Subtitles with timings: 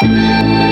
[0.00, 0.67] Música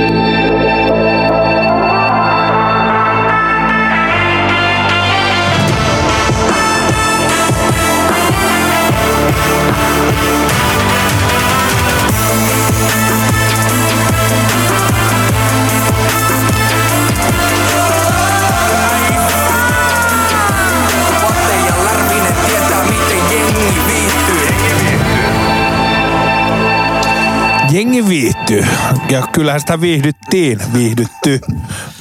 [29.10, 30.60] Ja kyllähän sitä viihdyttiin.
[30.72, 31.40] Viihdytty.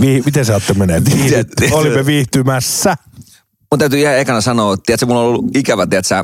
[0.02, 1.02] Vi, miten se olette menee?
[1.05, 1.70] Viihdytty.
[1.72, 2.95] Olimme viihtymässä.
[3.72, 6.23] Mun täytyy ihan ekana sanoa, että tiedätkö, mulla on ollut ikävä, tiedätkö,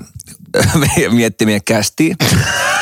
[0.80, 2.16] meidän miettimien kästi.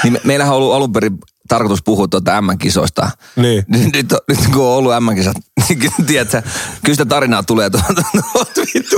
[0.03, 1.17] Niin me, meillähän on ollut alun perin
[1.47, 3.09] tarkoitus puhua tuota M-kisoista.
[3.35, 3.63] Niin.
[3.67, 5.37] Nyt, nyt, nyt kun on ollut M-kisat,
[5.69, 6.41] niin tiedätkö,
[6.83, 8.03] kyllä sitä tarinaa tulee tuolta
[8.33, 8.97] tuolta vittu.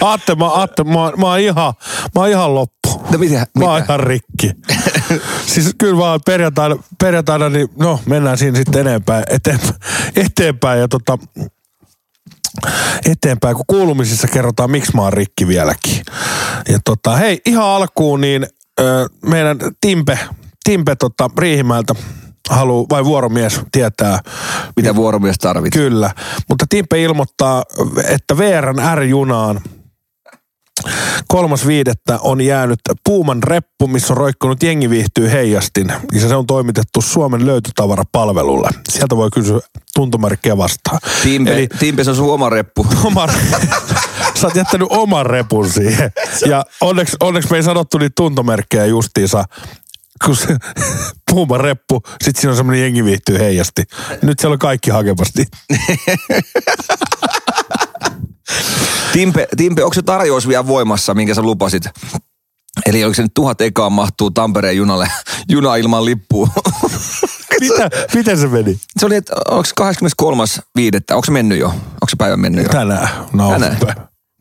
[0.00, 1.74] Aatte, mä, Aatte, mä, mä, oon ihan,
[2.14, 2.81] mä oon ihan loppu.
[3.10, 3.46] No mitä?
[3.58, 4.50] Mä oon ihan rikki.
[5.52, 9.74] siis kyllä vaan perjantaina, perjantaina niin no mennään siinä sitten eteenpäin, eteenpäin,
[10.16, 11.18] eteenpäin ja tota,
[13.10, 16.02] eteenpäin, kun kuulumisissa kerrotaan, miksi mä oon rikki vieläkin.
[16.68, 18.46] Ja tota, hei, ihan alkuun niin
[18.80, 20.18] ö, meidän Timpe,
[20.64, 21.94] Timpe tota, Riihimäeltä
[22.50, 24.20] haluu, vai vuoromies tietää,
[24.76, 25.72] Mitä vuoromies tarvit?
[25.72, 26.10] Kyllä,
[26.48, 27.64] mutta Timpe ilmoittaa,
[28.08, 29.60] että VRn R-junaan
[31.28, 35.92] kolmas viidettä on jäänyt Puuman reppu, missä on roikkunut jengi viihtyy heijastin.
[36.12, 38.68] Ja se on toimitettu Suomen löytötavarapalvelulle.
[38.88, 39.60] Sieltä voi kysyä
[39.94, 40.98] tuntomerkkiä vastaan.
[41.22, 42.86] Timpe, Eli Timpe, se on sun oma reppu.
[43.04, 43.28] oma,
[44.40, 46.12] sä oot jättänyt oman repun siihen.
[46.46, 49.44] Ja onneksi, onneksi me ei sanottu niitä tuntomerkkejä justiinsa,
[50.24, 50.46] kun se
[51.30, 53.82] Puuman reppu, sit siinä on semmoinen jengi viihtyy heijasti.
[54.22, 55.46] Nyt siellä on kaikki hakemasti.
[59.12, 61.84] Timpe, Timpe, onko se tarjous vielä voimassa, minkä sä lupasit?
[62.86, 65.08] Eli oliko se nyt tuhat ekaa mahtuu Tampereen junalle,
[65.48, 66.48] juna ilman lippua?
[67.60, 68.78] Mitä, miten se meni?
[68.98, 69.68] se oli, että onko
[70.22, 71.14] 23.5.
[71.14, 71.68] Onko se mennyt jo?
[71.68, 72.70] Onko se päivä mennyt jo?
[72.70, 73.08] Tänään.
[73.32, 73.78] No, Tänään.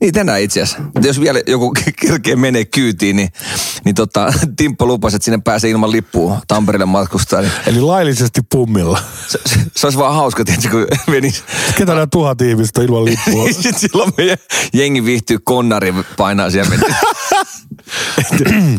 [0.01, 0.83] Niin tänään itse asiassa.
[1.01, 3.29] Jos vielä joku kerkee menee kyytiin, niin,
[3.85, 7.41] niin tota, Timppo lupasi, että sinne pääsee ilman lippua Tampereelle matkustaa.
[7.41, 8.99] Niin Eli laillisesti pummilla.
[9.27, 11.43] se, se, se, olisi vaan hauska, tietysti, kun menis.
[11.77, 13.47] Ketä nämä tuhat ihmistä ilman lippua?
[13.51, 14.37] Sitten silloin meidän
[14.73, 16.75] jengi viihtyy konnari painaa siellä.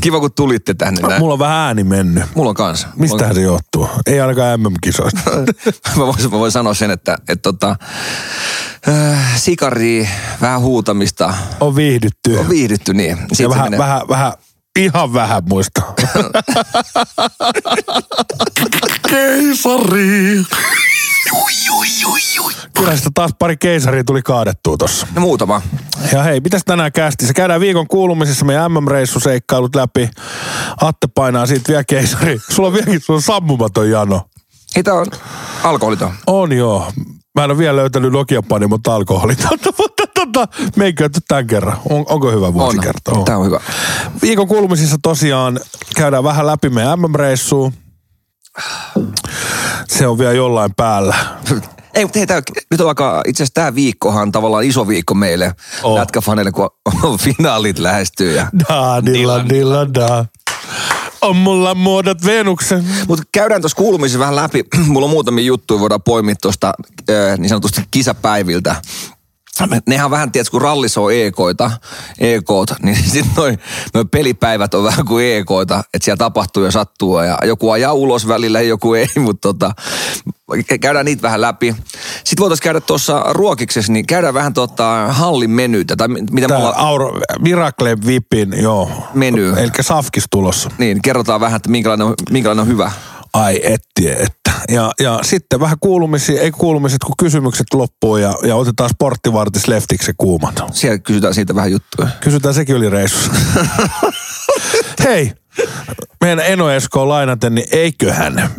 [0.01, 1.09] Kiva, kun tulitte tänne.
[1.09, 1.21] Näin.
[1.21, 2.25] Mulla on vähän ääni mennyt.
[2.35, 2.89] Mulla on kanssa.
[2.97, 3.89] Mistähän se johtuu?
[4.07, 5.21] Ei ainakaan MM-kisoista.
[5.97, 7.77] mä, voin, mä voin sanoa sen, että, että tota,
[8.89, 10.09] äh, sikari,
[10.41, 12.37] vähän huutamista, On viihdytty.
[12.37, 13.19] on viihdytty niin.
[13.31, 13.79] Ja Siitä vähän, menee.
[13.79, 14.33] vähän, vähän,
[14.79, 15.83] ihan vähän muista.
[19.11, 20.43] Keisari.
[22.83, 25.07] Sitä taas pari keisaria tuli kaadettua tossa.
[25.15, 25.63] No muutama.
[26.13, 27.35] Ja hei, mitäs tänään kästissä?
[27.35, 30.11] Käydään viikon kuulumisissa meidän MM-reissuseikkailut läpi.
[30.81, 32.39] Atte painaa siitä vielä keisari.
[32.51, 34.23] Sulla on vieläkin sulla on sammumaton jano.
[34.85, 35.07] Tää on
[35.63, 36.13] alkoholiton.
[36.27, 36.93] On joo.
[37.35, 41.77] Mä en ole vielä löytänyt Nokia mutta alkoholitonta, mutta tota, meikö tämän kerran.
[41.91, 42.83] On, onko hyvä vuosi On.
[42.83, 43.25] kertoa?
[43.25, 43.61] Tää on hyvä.
[44.23, 45.61] Viikon kuulumisissa tosiaan
[45.97, 47.73] käydään vähän läpi meidän MM-reissua.
[49.89, 51.15] Se on vielä jollain päällä.
[51.95, 55.55] Ei, mutta hei, tää, nyt on aika, itse asiassa tämä viikkohan tavallaan iso viikko meille
[55.83, 55.99] oh.
[55.99, 56.71] lätkäfaneille, kun
[57.25, 58.37] finaalit lähestyy.
[58.37, 58.47] Ja...
[58.69, 60.25] Da, dilla, dilla, da.
[61.21, 62.85] On mulla muodot Venuksen.
[63.09, 64.65] Mutta käydään tuossa kuulumisessa vähän läpi.
[64.89, 66.73] Mulla on muutamia juttuja, voidaan poimia tuosta
[67.39, 68.77] niin sanotusti kisapäiviltä.
[69.87, 71.71] Nehän vähän, tiedätkö, kun rallissa on EKoita,
[72.19, 72.49] EKt,
[72.83, 73.59] niin sitten noin
[73.95, 78.29] noi pelipäivät on vähän kuin EKoita, että siellä tapahtuu ja sattuu ja joku ajaa ulos
[78.29, 79.73] välillä ja joku ei, mutta tota,
[80.81, 81.77] käydään niitä vähän läpi.
[82.25, 86.75] Sitten voitaisiin käydä tuossa ruokiksessa, niin käydään vähän tota hallin menytä, tai mitä Tää mulla...
[86.77, 88.91] Auro, Miracle Vipin, joo.
[89.15, 89.55] Meny.
[89.57, 90.71] Eli Safkis tulossa.
[90.79, 92.93] Niin, kerrotaan vähän, että minkälainen on, minkälainen on hyvä.
[93.33, 94.53] Ai etti, että.
[94.69, 100.13] Ja, ja sitten vähän kuulumisia, ei kuulumiset, kun kysymykset loppuu ja, ja otetaan sporttivartis leftiksi
[100.17, 100.55] kuuman.
[100.73, 102.09] Siellä kysytään siitä vähän juttuja.
[102.21, 103.33] Kysytään sekin oli reissussa.
[105.05, 105.33] Hei,
[106.21, 108.51] meidän Eno Esko lainaten, niin eiköhän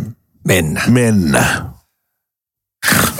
[0.47, 0.83] Mennä.
[0.87, 1.72] mennä.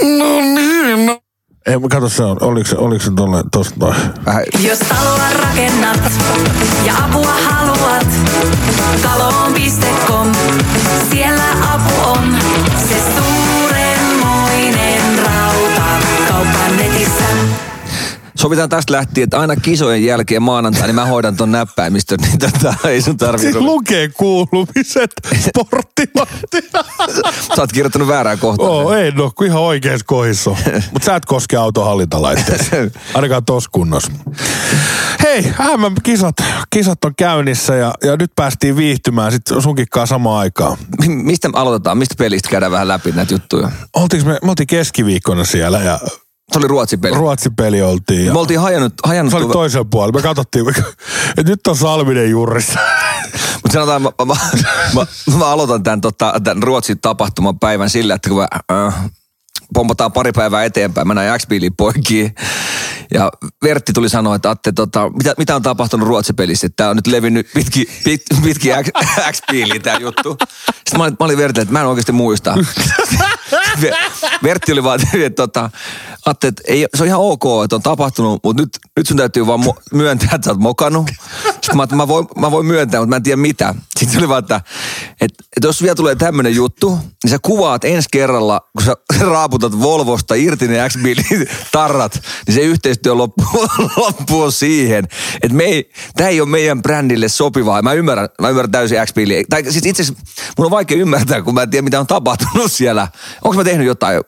[0.02, 1.20] No niin, no.
[1.66, 3.96] Ei, mä katso se on, oliko se, oliko se tolle, tosta noin.
[4.26, 6.12] Vähän Jos taloa rakennat
[6.86, 8.08] ja apua haluat,
[9.02, 10.32] taloon.com,
[18.44, 22.74] Sovitaan tästä lähtien, että aina kisojen jälkeen maanantai, niin mä hoidan ton näppäimistön, niin tota,
[22.88, 23.52] ei sun tarvitse.
[23.52, 25.12] Siis lukee kuulumiset
[25.48, 26.84] sporttivartina.
[27.56, 28.70] Sä oot kirjoittanut väärään kohtaan.
[28.70, 30.50] Oo, ei no, kun ihan oikeassa kohdissa.
[30.94, 32.92] Mutta sä et koske autohallintalaitteeseen.
[33.14, 34.12] Ainakaan tossa kunnossa.
[35.24, 36.36] Hei, MM-kisat
[36.70, 40.78] kisat on käynnissä ja, ja nyt päästiin viihtymään sit sunkin kanssa samaan aikaan.
[41.00, 41.98] Mi- Mistä me aloitetaan?
[41.98, 43.72] Mistä pelistä käydään vähän läpi näitä juttuja?
[43.96, 46.00] Oltiinko me, me oltiin keskiviikkona siellä ja
[46.54, 47.16] Se oli Ruotsin peli.
[47.16, 48.26] Ruotsin peli oltiin.
[48.26, 50.14] Ja Me oltiin hajannut, hajannut se oli toisella puolella.
[50.14, 52.80] Me katsottiin, että nyt on Salminen jurissa.
[53.54, 58.16] Mutta sanotaan, mä, mä, mä, mä, mä aloitan tämän, tota, tämän Ruotsin tapahtuman päivän sillä,
[58.16, 59.12] että kun mä, äh,
[59.74, 61.48] pompataan pari päivää eteenpäin, mä näin x
[61.78, 62.36] poikiin.
[63.14, 63.32] Ja
[63.64, 66.68] Vertti tuli sanoa, että Atte, tota, mitä, mitä on tapahtunut Ruotsin pelissä?
[66.68, 68.70] Että Tää on nyt levinnyt pitki, pit, pitki
[69.32, 69.42] x
[69.84, 70.38] tämä juttu.
[70.66, 72.58] Sitten mä olin, mä olin Vertille, että mä en oikeasti muista.
[74.44, 75.70] Vertti oli vaan, että tota,
[76.26, 79.48] Atte, että ei, se on ihan ok, että on tapahtunut, mutta nyt, nyt sun täytyy
[79.48, 79.60] vaan
[79.94, 81.10] myöntää, että sä oot mokannut.
[81.44, 83.76] Sitten mä, että mä, voin, mä voin myöntää, mutta mä en tiedä mitä.
[84.00, 84.62] Sitten oli vaan, että,
[85.22, 88.98] että, että jos vielä tulee tämmöinen juttu, niin sä kuvaat ensi kerralla, kun sä
[89.32, 90.98] raaputat Volvosta irti ne x
[91.72, 93.68] tarrat, niin se yhteistyö loppuu,
[93.98, 95.08] loppuu siihen,
[95.44, 97.82] että me ei, tämä ei ole meidän brändille sopivaa.
[97.82, 99.14] Mä ymmärrän, mä ymmärrän täysin x
[99.50, 100.24] Tai siis itse asiassa
[100.58, 103.08] mun on vaikea ymmärtää, kun mä en tiedä, mitä on tapahtunut siellä.
[103.44, 104.22] Onko mä tehnyt jotain?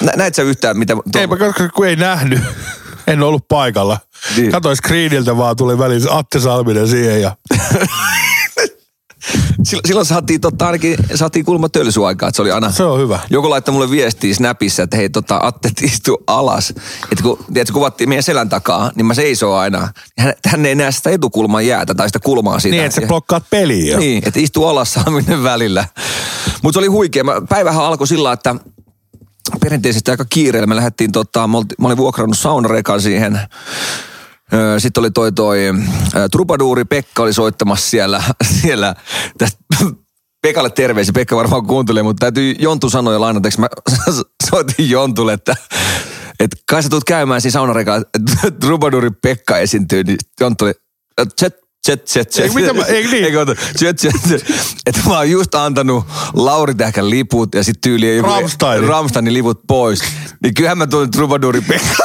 [0.00, 0.96] Nä, näit sä yhtään, mitä...
[1.18, 2.40] Ei, mä koska kun ei nähnyt.
[3.06, 3.98] En ollut paikalla.
[4.36, 4.50] Niin.
[4.52, 7.36] Katoin screeniltä vaan, tuli väliin Atte Salminen siihen ja
[9.62, 12.72] Silloin, silloin saatiin, tota, ainakin saatiin kulma tölsyaikaa, että se oli aina...
[12.72, 13.20] se on hyvä.
[13.30, 16.70] Joku laittoi mulle viestiä Snapissa, että hei tota, Atte istu alas.
[17.12, 19.88] Että kun tiedätkö, kuvattiin meidän selän takaa, niin mä seisoo aina.
[20.18, 22.76] Hän, hän ei näe sitä etukulman jäätä tai sitä kulmaa siitä.
[22.76, 23.98] Niin, että sä blokkaat peliä.
[23.98, 25.84] Niin, että istu alas saaminen välillä.
[26.62, 27.24] Mutta se oli huikea.
[27.24, 28.54] Mä- Päivähän alkoi sillä, että
[29.60, 30.66] perinteisesti aika kiireellä.
[30.66, 33.40] Me lähdettiin, tota, mä, olin vuokrannut saunarekan siihen.
[34.78, 35.58] Sitten oli toi toi
[36.32, 36.84] Trubaduuri.
[36.84, 38.22] Pekka oli soittamassa siellä,
[38.60, 38.94] siellä
[39.38, 39.58] tästä
[40.42, 43.60] Pekalle terveisiä, Pekka varmaan kuuntelee, mutta täytyy Jontu sanoa lainataanko?
[43.60, 43.68] Mä
[44.50, 45.56] soitin Jontulle, että
[46.40, 50.72] että kai sä tulet käymään siinä saunarekalla, että Trubaduuri Pekka esiintyy, niin Jonttu oli,
[51.84, 52.44] tset, tset, tset.
[52.44, 53.24] Eikö mitä mä- eikö niin?
[53.34, 53.46] Eikö,
[53.76, 54.44] tset, tset, tset.
[54.86, 58.88] Että mä oon just antanut Lauri Tähkän liput ja sitten tyyli joku- Rammsteinin.
[58.88, 60.00] Rammsteinin liput pois.
[60.42, 61.96] Niin kyllähän mä tulin Trubaduuri Pekka.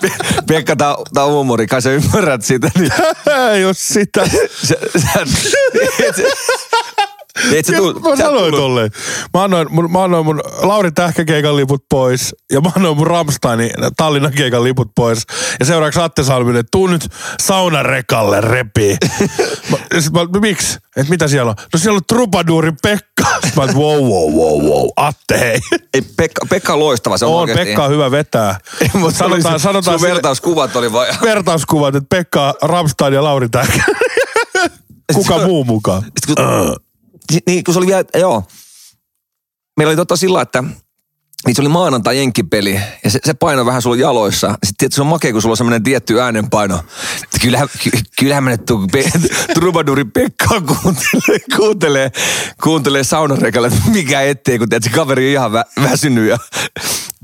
[0.00, 0.10] Pe-
[0.48, 2.70] Pekka, tää, tää on huumori, kai sä ymmärrät sitä.
[2.78, 2.92] Niin
[3.54, 4.26] ei oo sitä.
[4.26, 5.08] sä, sä,
[6.00, 6.22] et, sä-
[7.54, 8.90] et sä tuu, mä sä sanoin tullut- tolleen.
[9.34, 13.70] Mä annoin, mun, mä annoin mun Lauri Tähkäkeikan liput pois ja mä annoin mun Ramsteinin
[13.96, 15.22] Tallinnan keikan liput pois.
[15.60, 17.08] Ja seuraavaksi Atte Salminen, tuu nyt
[17.42, 18.96] saunarekalle repii.
[19.70, 20.78] mä, ja sit mä, miksi?
[20.96, 21.56] Et mitä siellä on?
[21.72, 23.24] No siellä on Trubaduuri Pekka.
[23.44, 24.88] Sit mä oon, wow, wow, wow, wow.
[24.96, 25.58] Atte hei.
[25.94, 27.18] Ei, Pekka, Pekka on loistava.
[27.18, 28.58] Se on, On, oikeasti- Pekka on hyvä vetää.
[28.94, 31.06] Mutta sanotaan, sanotaan sun vertauskuvat oli vaan...
[31.22, 33.82] vertauskuvat, että Pekka, Ramstein ja Lauri Tähkä.
[35.14, 36.02] Kuka muu mukaan?
[36.02, 36.76] Sitten kun,
[37.46, 38.44] niin, kun se oli vielä, joo.
[39.76, 40.64] Meillä oli totta sillä, että
[41.46, 44.48] niin se oli maanantai jenkkipeli ja se, se paino vähän sulla jaloissa.
[44.48, 46.84] Sitten tietysti se on makea, kun sulla on semmoinen tietty äänenpaino.
[47.42, 48.62] Kyllähän, ky, kyllähän mä nyt
[48.92, 49.10] pe,
[49.54, 52.12] Trubaduri Pekkaa kuuntelee, kuuntelee,
[52.62, 56.38] kuuntelee saunarekalle, että mikä ettei, kun se kaveri on ihan vä, väsynyt ja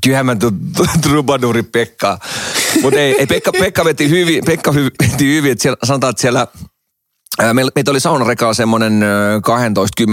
[0.04, 0.36] kyllähän mä
[1.00, 2.18] Trubaduri Pekkaa.
[2.82, 6.46] Mutta ei, ei Pekka, Pekka veti hyvin, Pekka veti hyvin, että siellä, sanotaan, että siellä
[7.74, 9.04] meitä oli saunarekalla semmoinen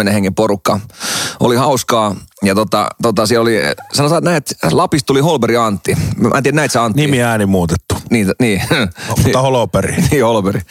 [0.08, 0.80] 12-10 hengen porukka.
[1.40, 2.16] Oli hauskaa.
[2.44, 3.60] Ja tota, tota siellä oli,
[3.94, 5.98] sanotaan, että näet, Lapista tuli Holberi Antti.
[6.18, 7.02] Mä en tiedä, näit sä Antti?
[7.02, 7.96] Nimi ääni muutettu.
[8.10, 8.62] Niin, niin.
[9.24, 9.96] Mutta Holoperi.
[10.12, 10.62] niin, Holberi.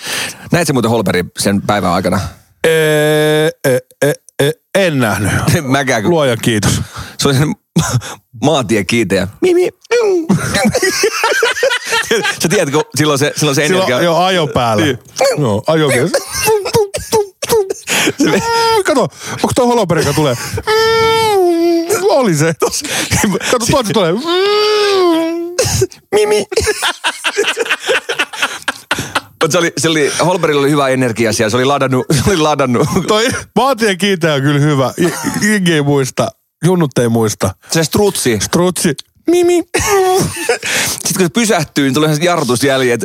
[0.53, 2.20] Näit sä muuten Holberi sen päivän aikana?
[2.64, 5.32] Ee, e, e, e, en nähnyt.
[5.63, 6.82] Mäkään, Luojan kiitos.
[7.19, 7.55] se oli sen
[8.44, 9.28] maantiekiiteä.
[9.40, 9.68] Mimi.
[12.42, 13.84] Sä tiedät, kun silloin se, silloin se energia...
[13.84, 14.84] Silloin jo ajo päällä.
[14.84, 14.98] Niin.
[15.38, 16.12] Joo, ajomies.
[18.84, 19.00] Kato,
[19.32, 20.34] onko tuo holoperi, joka tulee?
[22.08, 22.54] Oli se.
[23.50, 24.12] Kato, tuolta tulee.
[26.14, 26.46] Mimi.
[29.42, 32.36] Mutta se oli, se oli, Holberilla oli hyvä energia siellä, se oli ladannut, se oli
[32.36, 32.88] ladannut.
[33.08, 34.94] Toi maantien kiinteä on kyllä hyvä.
[35.72, 36.28] Ei muista.
[36.65, 37.55] Junnut ei muista.
[37.70, 38.39] Se strutsi.
[38.41, 38.94] Strutsi.
[39.31, 39.63] Mimi.
[40.82, 43.01] Sitten kun se pysähtyy, niin tulee jarrutusjäljet.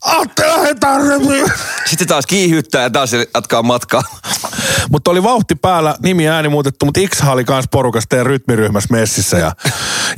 [0.00, 1.52] Atte, lähdetään repiin.
[1.86, 4.02] Sitten taas kiihyttää ja taas jatkaa matkaa.
[4.90, 9.38] Mutta oli vauhti päällä, nimi ääni muutettu, mutta Iksa oli kans porukasta ja rytmiryhmässä messissä.
[9.38, 9.52] Ja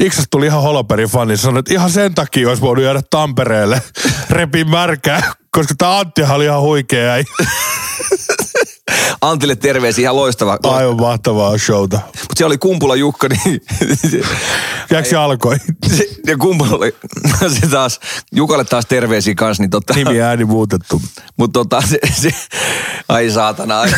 [0.00, 1.36] Iksasta tuli ihan holoperin fani.
[1.36, 3.82] Sanoi, että ihan sen takia olisi voinut jäädä Tampereelle
[4.30, 7.14] repin märkää, koska tämä Anttihan oli ihan huikea.
[9.20, 10.58] Antille terveisiä, ihan loistava.
[10.62, 12.00] Aivan mahtavaa showta.
[12.06, 13.60] Mutta siellä oli Kumpula Jukka, niin
[14.90, 15.56] Jääkö se alkoi?
[15.96, 16.94] se, ja Kumpula oli,
[17.60, 18.00] se taas,
[18.32, 19.94] Jukalle taas terveisiä kanssa, niin totta.
[19.94, 21.02] Nimi ääni muutettu.
[21.36, 22.30] Mutta tota, se, se,
[23.08, 23.80] ai saatana.
[23.80, 23.90] Ai.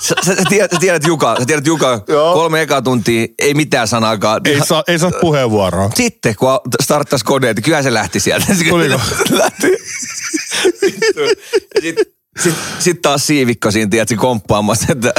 [0.00, 2.34] Sä, sä, sä, tiedät, sä tiedät Juka, sä tiedät Juka, Joo.
[2.34, 4.40] kolme ekaa tuntia, ei mitään sanaakaan.
[4.44, 5.90] Ei saa, ei saa puheenvuoroa.
[5.94, 6.48] Sitten kun
[6.82, 8.46] starttas koneet, niin kyllä se lähti sieltä.
[8.68, 9.00] Tuliko?
[9.30, 9.76] lähti.
[11.80, 15.12] Sitten sit, sit taas siivikko siinä, tiedätkö, komppaamassa, että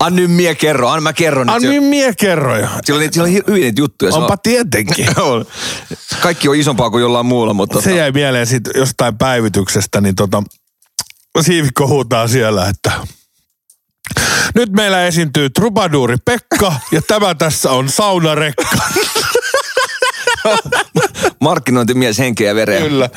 [0.00, 1.50] anna nyt mie kerro, anna mä kerron.
[1.50, 2.68] Anna nyt mie kerroja.
[2.84, 4.14] Siellä oli, siellä oli hyvin niitä juttuja.
[4.14, 5.06] Onpa on- tietenkin.
[5.20, 5.46] on.
[6.22, 7.80] Kaikki on isompaa kuin jollain muulla, mutta...
[7.80, 10.42] Se jäi mieleen siitä jostain päivityksestä, niin tota,
[11.40, 12.92] siivikko huutaa siellä, että
[14.54, 18.78] nyt meillä esiintyy Trubaduuri Pekka ja tämä tässä on saunarekka.
[21.46, 22.80] Markkinointimies henkeä vereä.
[22.80, 23.10] kyllä,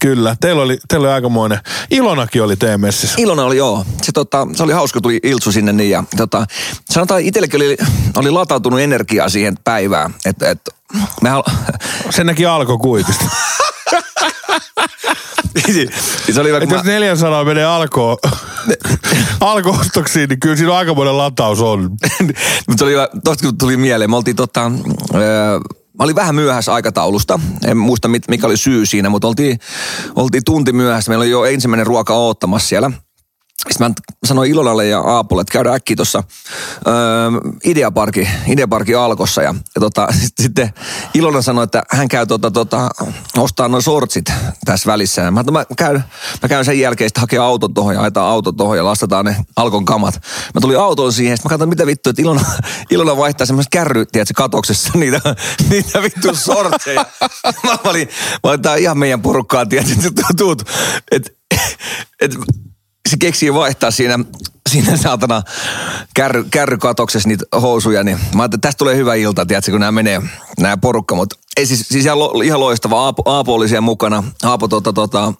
[0.00, 0.36] kyllä.
[0.40, 1.58] Teillä oli, teillä oli aikamoinen.
[1.90, 3.14] Ilonakin oli teidän messissä.
[3.18, 3.84] Ilona oli joo.
[4.02, 6.46] Se, tota, se oli hauska, tuli Iltsu sinne niin ja tota,
[6.90, 7.76] sanotaan itsellekin oli,
[8.16, 10.14] oli latautunut energiaa siihen päivään.
[10.24, 10.60] Että et,
[11.22, 11.42] me hal...
[12.10, 13.24] Sen näki alkokuitista.
[16.32, 18.18] se oli hyvä, Et kun jos mä, 400 menee alko,
[19.40, 21.90] alkoostoksiin, niin kyllä siinä aikamoinen lataus on.
[22.68, 24.72] mutta oli hyvä, tosta kun tuli mieleen, me oltiin tota,
[25.14, 25.60] öö,
[25.98, 27.40] Mä olin vähän myöhässä aikataulusta.
[27.66, 29.58] En muista, mikä oli syy siinä, mutta oltiin,
[30.16, 31.10] oltiin tunti myöhässä.
[31.10, 32.90] Meillä oli jo ensimmäinen ruoka oottamassa siellä.
[33.58, 36.24] Sitten mä sanoin Ilonalle ja Aapolle, että käydään äkkiä tuossa
[36.86, 36.94] öö,
[37.64, 39.42] Ideaparki, Ideaparki Alkossa.
[39.42, 40.72] Ja, ja tota, sit, sitten
[41.14, 42.88] Ilona sanoi, että hän käy tota, tota,
[43.36, 44.24] ostaa noin sortsit
[44.64, 45.22] tässä välissä.
[45.22, 46.04] Ja mä, mä, käyn,
[46.42, 49.36] mä käyn sen jälkeen sitten hakea auton tuohon ja ajetaan auto tuohon ja lastataan ne
[49.56, 50.14] Alkon kamat.
[50.54, 52.40] Mä tulin autoon siihen, sitten mä katsoin, mitä vittu, että Ilona,
[52.90, 55.20] Ilona vaihtaa semmoista kärry, tiedätkö, katoksessa niitä,
[55.70, 57.06] niitä vittu sortseja.
[57.64, 58.08] mä olin,
[58.44, 60.62] mä olin, tää ihan meidän porukkaa, tiedätkö, että tuut,
[61.10, 61.30] että
[62.20, 62.34] et,
[63.10, 64.18] se keksii vaihtaa siinä,
[64.70, 65.42] siinä saatana
[66.14, 70.22] kärry, kärrykatoksessa niitä housuja, niin mä ajattelin, tästä tulee hyvä ilta, tiedätkö, kun nämä menee,
[70.60, 73.00] nämä porukka, mutta ei siis, siis ihan, lo, ihan loistava.
[73.00, 74.24] Aapo, Aapo oli siellä mukana.
[74.42, 75.34] Aapo tota, tota,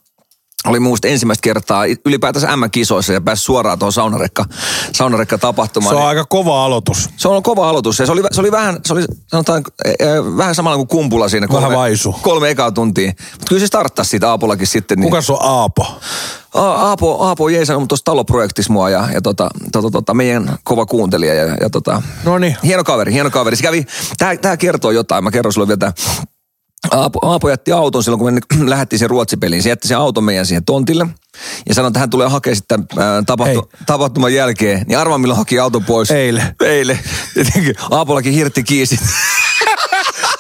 [0.67, 4.45] oli muusta ensimmäistä kertaa ylipäätänsä M-kisoissa ja pääsi suoraan tuohon saunarekka,
[4.93, 5.95] saunarekka tapahtumaan.
[5.95, 7.11] Se on aika kova aloitus.
[7.17, 10.37] Se on kova aloitus ja se oli, se oli vähän, se oli sanotaan, eh, eh,
[10.37, 11.49] vähän samalla kuin kumpula siinä.
[11.49, 12.13] Vähän Kolme, vaisu.
[12.23, 13.13] Kolme ekaa tuntia.
[13.33, 14.99] Mutta kyllä se starttasi siitä Aapollakin sitten.
[14.99, 15.11] Niin.
[15.11, 16.01] Kuka se on Aapo?
[16.55, 20.87] A- Aapo, Aapo on jeesannut tuossa taloprojektissa mua ja, ja tota, tota, tota, meidän kova
[20.87, 22.57] kuuntelija ja, ja tota, Noniin.
[22.63, 23.57] hieno kaveri, hieno kaveri.
[23.57, 23.87] Se kävi,
[24.19, 25.93] tää, tää kertoo jotain, mä kerron sulle vielä tää.
[26.91, 29.63] Aapo, Aapo jätti auton silloin, kun me lähdettiin sen ruotsipeliin.
[29.63, 31.07] Se jätti sen auton meidän siihen tontille
[31.69, 34.85] ja sanoi, että hän tulee hakemaan sitten ää, tapahtu, tapahtuman jälkeen.
[34.87, 36.11] Niin arvaa, milloin haki auton pois.
[36.11, 36.57] Eilen.
[36.61, 36.99] Eilen.
[37.37, 38.99] Jotenkin Aapollakin hirtti kiisi.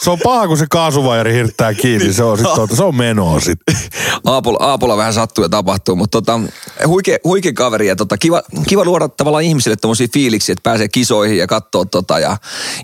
[0.00, 2.12] Se on paha, kun se kaasuvajari hirttää kiinni.
[2.12, 3.76] Se on, sit, tuota, se on menoa sitten.
[4.24, 6.40] Aapolla, Aapolla vähän sattuu ja tapahtuu, mutta tota,
[6.86, 11.38] huikea, huikea kaveri ja tota, kiva, kiva luoda tavallaan ihmisille tämmöisiä fiiliksiä, että pääsee kisoihin
[11.38, 12.36] ja katsoo tota ja,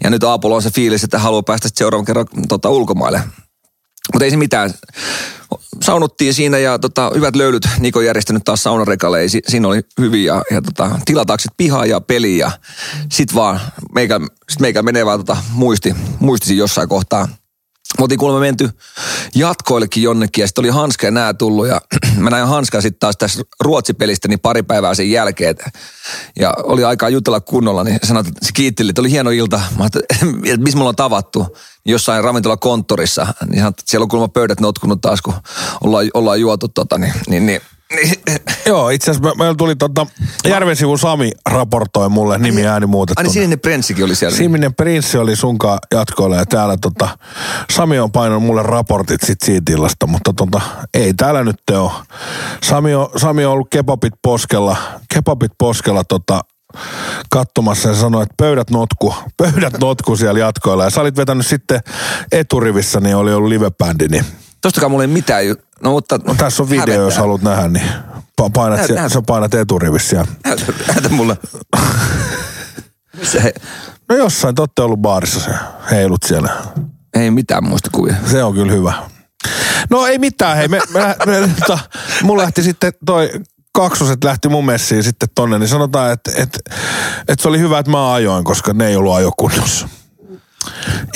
[0.04, 3.20] ja nyt Aapolla on se fiilis, että haluaa päästä seuraavan kerran tota, ulkomaille.
[4.12, 4.74] Mutta ei se mitään.
[5.82, 9.28] Saunuttiin siinä ja tota, hyvät löylyt Niko järjestänyt taas saunarekalle.
[9.28, 12.50] Si- siinä oli hyviä ja, ja tota, tilatakset pihaa ja peli ja
[13.12, 13.60] sit vaan
[13.94, 14.20] meikä,
[14.50, 17.28] sit meikä menee vaan tota, muisti, muistisi jossain kohtaa.
[17.98, 18.70] Me oltiin kuulemma menty
[19.34, 21.80] jatkoillekin jonnekin ja sitten oli Hanska ja nää tullut ja
[22.16, 25.56] mä näin Hanskan sitten taas tässä Ruotsipelistä niin pari päivää sen jälkeen.
[26.40, 29.60] Ja oli aikaa jutella kunnolla, niin sanoi, että se kiitteli, että oli hieno ilta.
[29.78, 29.84] Mä
[30.44, 33.26] että missä mulla on tavattu jossain ravintolakonttorissa.
[33.46, 35.34] Niin sanoi, että siellä on kuulemma pöydät notkunut taas, kun
[35.84, 37.60] ollaan, ollaan juotu tota, niin, niin, niin
[38.66, 40.06] Joo, itse asiassa me- meillä tuli tota,
[40.48, 43.26] Järvensivun Sami raportoi mulle nimi ääni muutettuna.
[43.26, 44.36] Aini sininen prenssikin oli siellä.
[44.36, 47.18] Siminen Prinssi oli sunkaan jatkoilla ja täällä tota,
[47.70, 50.60] Sami on painanut mulle raportit sit siitä illasta, mutta tota,
[50.94, 51.90] ei täällä nyt ole.
[52.62, 54.76] Sami on, Sami on ollut kebabit poskella,
[55.14, 56.40] kebabit poskella tota,
[57.30, 60.84] katsomassa ja sanoi, että pöydät notku, pöydät notku siellä jatkoilla.
[60.84, 61.80] Ja sä olit vetänyt sitten
[62.32, 64.24] eturivissä, niin oli ollut livebändi, niin
[64.64, 65.44] Tostakaan mulla ei mitään.
[65.82, 67.20] No, mutta no, tässä on video, jos hävettää.
[67.20, 67.88] haluat nähdä, niin
[68.42, 69.08] pa- painat, Näytä, näytä.
[69.14, 70.26] sä painat eturivissä.
[70.44, 71.36] Näytä, näytä mulle.
[73.22, 73.54] Se,
[74.08, 75.50] No jossain, te olette ollut baarissa se
[75.90, 76.52] heilut siellä.
[77.14, 78.14] ei mitään muistikuvia.
[78.30, 78.92] Se on kyllä hyvä.
[79.90, 80.68] No ei mitään, hei.
[80.68, 81.78] Me, me, me, tota,
[82.22, 83.30] mun lähti sitten toi
[83.72, 86.58] kaksoset lähti mun messiin sitten tonne, niin sanotaan, että et,
[87.28, 89.88] et se oli hyvä, että mä ajoin, koska ne ei ollut ajokunnossa.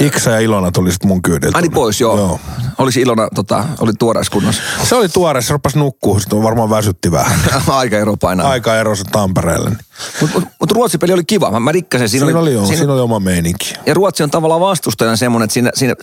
[0.01, 1.59] Iksa ja Ilona tuli sitten mun kyydiltä.
[1.59, 2.17] Ani pois, joo.
[2.17, 2.41] joo.
[2.79, 4.63] Olisi Ilona, tota, oli tuoreessa kunnossa.
[4.85, 7.39] Se oli tuore, se rupesi nukkuu, sitten varmaan väsytti vähän.
[7.69, 8.51] Aikaero painaa.
[8.51, 9.71] Aika erosi Tampereelle.
[9.71, 9.79] Niin.
[10.21, 11.51] Mutta mut, mut Ruotsi-peli oli kiva.
[11.51, 12.09] Mä, mä rikkasin.
[12.09, 13.75] Siinä, Siinä, oli, joo, siinä, siinä oli oma meininki.
[13.87, 15.95] ja Ruotsi on tavallaan vastustajana semmoinen, että siinä, siinä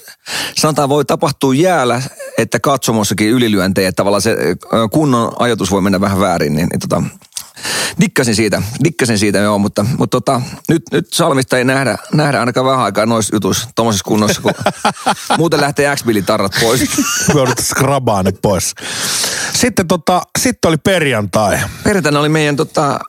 [0.56, 2.02] sanotaan voi tapahtua jäällä,
[2.38, 3.90] että katsomossakin ylilyöntejä.
[3.90, 4.36] Että tavallaan se
[4.92, 6.56] kunnon ajatus voi mennä vähän väärin.
[6.56, 7.04] Niin, niin tota,
[8.02, 12.66] dikkasin siitä, dikkasin siitä joo, mutta, mutta tota, nyt, nyt Salmista ei nähdä, nähdä ainakaan
[12.66, 14.54] vähän aikaa noissa jutuissa, tuommoisessa kunnossa, kun
[15.38, 16.82] muuten lähtee x tarrat pois.
[17.36, 18.76] Joudut skrabaan ne pois.
[19.54, 21.60] Sitten, tota, sitten oli perjantai.
[21.84, 23.00] Perjantaina oli meidän, tota,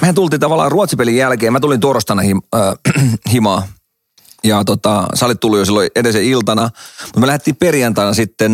[0.00, 3.68] mehän tultiin tavallaan ruotsipelin jälkeen, mä tulin torstaina him, äh, himaa.
[4.44, 6.70] Ja tota, sä olit tullut jo silloin edellisen iltana,
[7.02, 8.52] mutta me lähdettiin perjantaina sitten,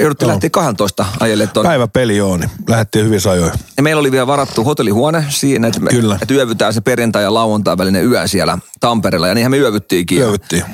[0.00, 0.34] jouduttiin Joo.
[0.34, 1.68] lähteä 12 ajelle tuonne.
[1.68, 3.52] Päiväpeli joo, niin lähdettiin hyvin ajoin.
[3.76, 6.18] Ja meillä oli vielä varattu hotellihuone siinä, että, me, Kyllä.
[6.22, 9.28] että yövytään se perjantai ja lauantai välinen yö siellä Tampereella.
[9.28, 10.18] Ja niinhän me yövyttiinkin.
[10.18, 10.64] Yövyttiin.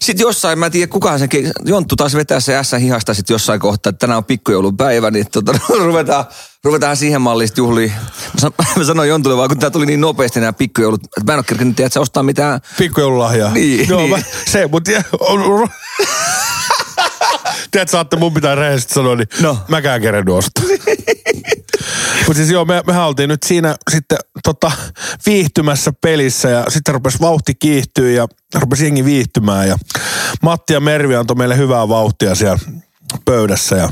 [0.00, 1.28] Sitten jossain, mä en tiedä kukaan sen,
[1.64, 5.52] Jonttu taas vetää se ässä hihasta sitten jossain kohtaa, että tänään on pikkujoulupäivä, niin tota,
[5.86, 6.24] ruvetaan,
[6.64, 7.92] ruvetaan siihen malliin juhliin.
[8.34, 11.32] Mä, san, mä sanoin Jontulle vaan, kun tää tuli niin nopeasti nämä pikkujoulut, että mä
[11.32, 12.60] en ole kerkenyt tiedä, että ostaa mitään.
[12.78, 13.52] Pikkujoululahjaa.
[13.52, 14.10] Niin, Joo, niin.
[14.10, 14.90] Mä, se, mutta...
[17.70, 19.58] Tiedätkö, saatte mun pitää rehellisesti sanoa, niin No.
[19.68, 20.64] mäkään kerennyt ostaa.
[22.26, 24.72] Mutta siis joo, me, mehän oltiin nyt siinä sitten tota,
[25.26, 29.76] viihtymässä pelissä ja sitten rupesi vauhti kiihtyä ja rupesi jengi viihtymään ja
[30.42, 32.58] Matti ja Mervi antoi meille hyvää vauhtia siellä
[33.24, 33.88] pöydässä ja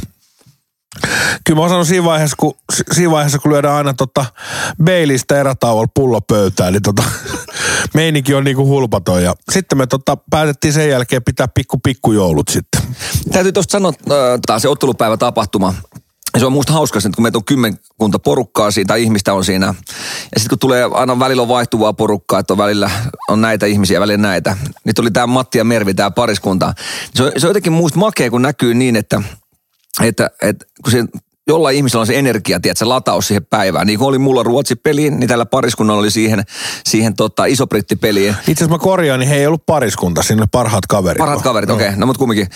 [1.44, 4.24] Kyllä mä sanon siinä vaiheessa, kun, si- siinä vaiheessa, kun lyödään aina tota
[4.84, 7.02] Baileystä erätauolla pullo pöytään, niin tota,
[7.94, 9.22] meininki on niinku hulpaton.
[9.22, 12.82] Ja sitten me tota, päätettiin sen jälkeen pitää pikku pikkujoulut sitten.
[13.32, 14.16] Täytyy tuosta sanoa, äh,
[14.46, 15.74] tää se ottelupäivä tapahtuma.
[16.38, 19.66] Se on musta hauska, että kun meitä on kymmenkunta porukkaa siitä, ihmistä on siinä.
[19.66, 19.74] Ja
[20.36, 22.90] sitten kun tulee aina välillä on vaihtuvaa porukkaa, että on välillä
[23.28, 24.56] on näitä ihmisiä, välillä näitä.
[24.84, 26.72] Niin tuli tämä Matti ja Mervi, tämä pariskunta.
[27.14, 29.22] Se on, se on jotenkin musta makea, kun näkyy niin, että,
[30.02, 31.04] että, että kun se
[31.48, 33.86] jollain ihmisellä on se energia, tiedät, se lataus siihen päivään.
[33.86, 36.44] Niin kuin oli mulla Ruotsi-peliin, niin tällä pariskunnalla oli siihen,
[36.86, 38.30] siihen tota, iso-britti-peliin.
[38.30, 41.18] Itse asiassa mä korjaan, niin he ei ollut pariskunta, siinä oli parhaat kaverit.
[41.18, 41.86] Parhaat kaverit, okei.
[41.86, 41.98] Okay.
[41.98, 42.48] No mutta kumminkin.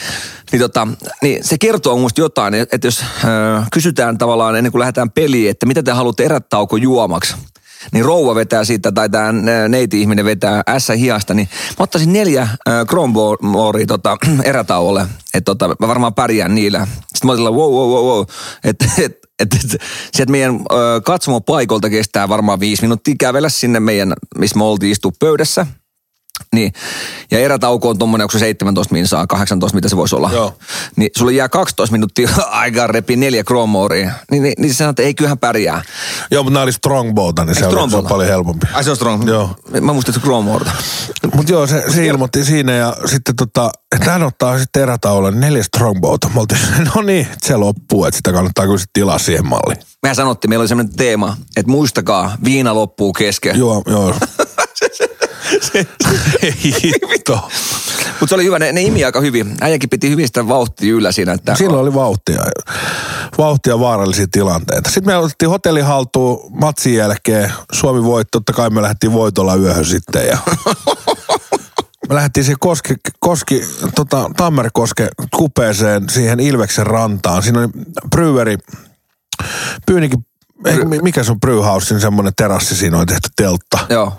[0.53, 0.89] Niin, tota,
[1.23, 5.67] niin se kertoo musta jotain, että jos äh, kysytään tavallaan ennen kuin lähdetään peliin, että
[5.67, 7.35] mitä te haluatte erätauko juomaksi,
[7.93, 9.33] niin rouva vetää siitä, tai tämä
[9.69, 11.49] neiti-ihminen vetää ässä hiasta, niin
[11.79, 12.59] mä ottaisin neljä äh,
[12.89, 16.87] Kronborgia tota, erätauolle, että tota, mä varmaan pärjään niillä.
[17.01, 18.25] Sitten mä otin wow, wow, wow, wow,
[18.65, 24.13] että et, et, et, sieltä meidän ö, katsomopaikolta kestää varmaan viisi minuuttia kävellä sinne meidän,
[24.39, 25.67] missä me oltiin istua pöydässä.
[26.53, 26.73] Niin.
[27.31, 30.31] Ja erätauko on tuommoinen, onko se 17 minsaa, 18, mitä se voisi olla.
[30.33, 30.57] Joo.
[30.97, 34.11] Niin sulle jää 12 minuuttia aikaa repi neljä kromoria.
[34.31, 35.83] Niin, niin, niin sä sanot, että ei kyllähän pärjää.
[36.31, 38.67] Joo, mutta nämä oli Strongbowta, niin se, oli, se on paljon helpompi.
[38.73, 39.29] Ai se on strong.
[39.29, 39.57] Joo.
[39.81, 40.71] Mä muistin, että se kromorta.
[41.35, 45.63] Mutta joo, se, se ilmoitti siinä ja sitten tota, että hän ottaa sitten erätauolla neljä
[45.63, 46.31] Strongbowta.
[46.35, 46.61] Mä oltiin,
[46.95, 49.83] no niin, että se loppuu, että sitä kannattaa kyllä sitten tilaa siihen malliin.
[50.03, 53.59] Mehän sanottiin, meillä oli sellainen teema, että muistakaa, viina loppuu kesken.
[53.59, 54.15] Joo, joo.
[56.43, 57.51] Ei hitto.
[58.21, 59.55] Mutta se oli hyvä, ne, ne imi aika hyvin.
[59.61, 61.33] Äijäkin piti hyvin sitä vauhtia yllä siinä.
[61.33, 62.43] Että Silloin oli vauhtia,
[63.39, 64.91] vauhtia vaarallisia tilanteita.
[64.91, 67.53] Sitten me otettiin hotelli haltuun matsin jälkeen.
[67.73, 70.27] Suomi voitti, totta kai me lähdettiin voitolla yöhön sitten.
[70.27, 70.39] Ja
[72.09, 73.63] me lähdettiin siihen Koski, Koski
[73.95, 77.43] tota, Tammerkosken kupeeseen siihen Ilveksen rantaan.
[77.43, 77.69] Siinä oli
[79.87, 80.27] Pyynikin,
[80.67, 83.79] ei, mi- mikä Brewhouse, siinä semmoinen terassi, siinä on tehty teltta.
[83.89, 84.13] Joo.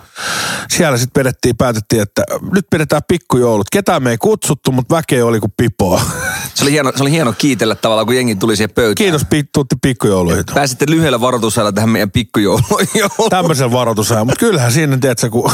[0.71, 3.67] Siellä sitten vedettiin, päätettiin, että nyt pidetään pikkujoulut.
[3.71, 6.01] Ketään me ei kutsuttu, mutta väkeä oli kuin pipoa.
[6.53, 8.95] Se oli, hieno, se oli hieno kiitellä tavallaan, kun jengi tuli siihen pöytään.
[8.95, 10.43] Kiitos, pi- tuutti pikkujouluihin.
[10.53, 12.65] Pääsitte lyhyellä varoitusajalla tähän meidän pikkujouluun.
[13.29, 14.27] Tämmöisen varoitusajan.
[14.27, 15.51] Mutta kyllähän siinä, tiedätkö, kun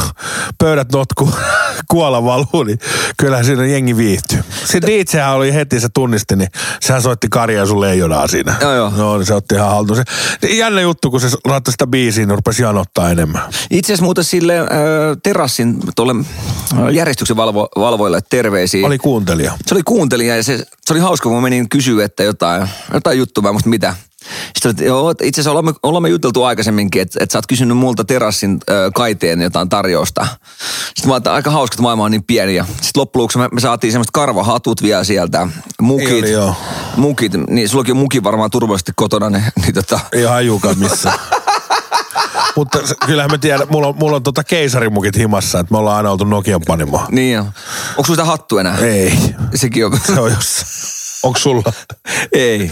[0.57, 1.29] pöydät notku,
[1.91, 2.79] kuola valuu, niin
[3.17, 4.39] kyllähän siinä jengi viihtyy.
[4.65, 6.49] Se DJhän oli heti, se tunnisti, niin
[6.81, 8.55] sehän soitti Karja sun leijonaa siinä.
[8.61, 8.89] Joo, joo.
[8.97, 10.03] No, niin se otti ihan haltuun.
[10.41, 13.41] Niin jännä juttu, kun se laittoi sitä biisiä, niin rupesi janottaa enemmän.
[13.71, 14.67] Itse asiassa muuten sille äh,
[15.23, 16.15] terassin tuolle
[16.73, 18.87] äh, järjestyksen valvo, valvoille terveisiä.
[18.87, 19.57] Oli kuuntelija.
[19.65, 23.17] Se oli kuuntelija ja se, se oli hauska, kun mä menin kysyä, että jotain, jotain
[23.17, 23.95] juttua, mä muista mitä.
[24.53, 28.03] Sitten että joo, itse asiassa olemme, olemme juteltu aikaisemminkin, että, että sä oot kysynyt multa
[28.05, 30.27] terassin ö, kaiteen jotain tarjousta.
[30.95, 32.55] Sitten mä että aika hauska, että maailma on niin pieni.
[32.55, 35.47] Ja sitten loppujen me, me saatiin semmoiset karvahatut vielä sieltä,
[35.81, 36.09] mukit.
[36.09, 36.55] Ei oli, joo.
[36.97, 41.19] Mukit, niin sullakin on muki varmaan turvallisesti kotona, niin, niin tota, Ei hajukaan missään.
[42.55, 46.11] Mutta kyllähän me tiedän, mulla on, mulla on tota keisarimukit himassa, että me ollaan aina
[46.11, 47.07] oltu Nokian panimoa.
[47.11, 47.45] niin on.
[47.45, 48.77] Onko sulla sitä hattu enää?
[48.77, 49.19] Ei,
[49.55, 49.99] Sekin on.
[50.05, 50.67] se on jossain.
[51.23, 51.73] Onko sulla?
[52.33, 52.71] Ei.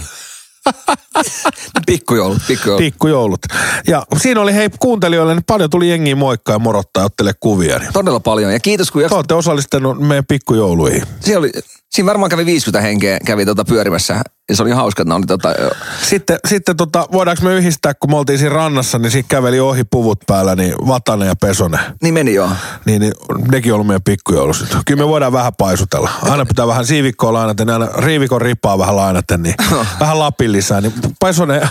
[1.86, 2.84] pikkujoulut, pikkujoulut.
[2.84, 3.40] Pikkujoulut.
[3.86, 7.78] Ja siinä oli hei kuuntelijoille, niin paljon tuli jengiä moikkaa ja morottaa ja ottelee kuvia.
[7.78, 7.92] Niin.
[7.92, 8.52] Todella paljon.
[8.52, 11.02] Ja kiitos, kun Te olette osallistunut meidän pikkujouluihin.
[11.20, 11.52] Siinä, oli,
[11.90, 14.20] siinä varmaan kävi 50 henkeä kävi tota pyörimässä.
[14.48, 15.48] Ja se oli hauska, että ne oli tota,
[16.02, 19.84] Sitten, sitten tota, voidaanko me yhdistää, kun me oltiin siinä rannassa, niin siinä käveli ohi
[19.90, 21.80] puvut päällä, niin Vatanen ja Pesonen.
[22.02, 22.50] niin meni joo.
[22.86, 23.12] Niin, niin
[23.50, 24.64] nekin on ollut meidän pikkujoulut.
[24.86, 26.10] Kyllä me voidaan vähän paisutella.
[26.22, 29.54] Aina pitää vähän siivikkoa lainata, niin aina riivikon rippaa vähän lainata, niin
[30.00, 30.80] vähän lapin lisää.
[30.80, 31.68] Niin Pesonen,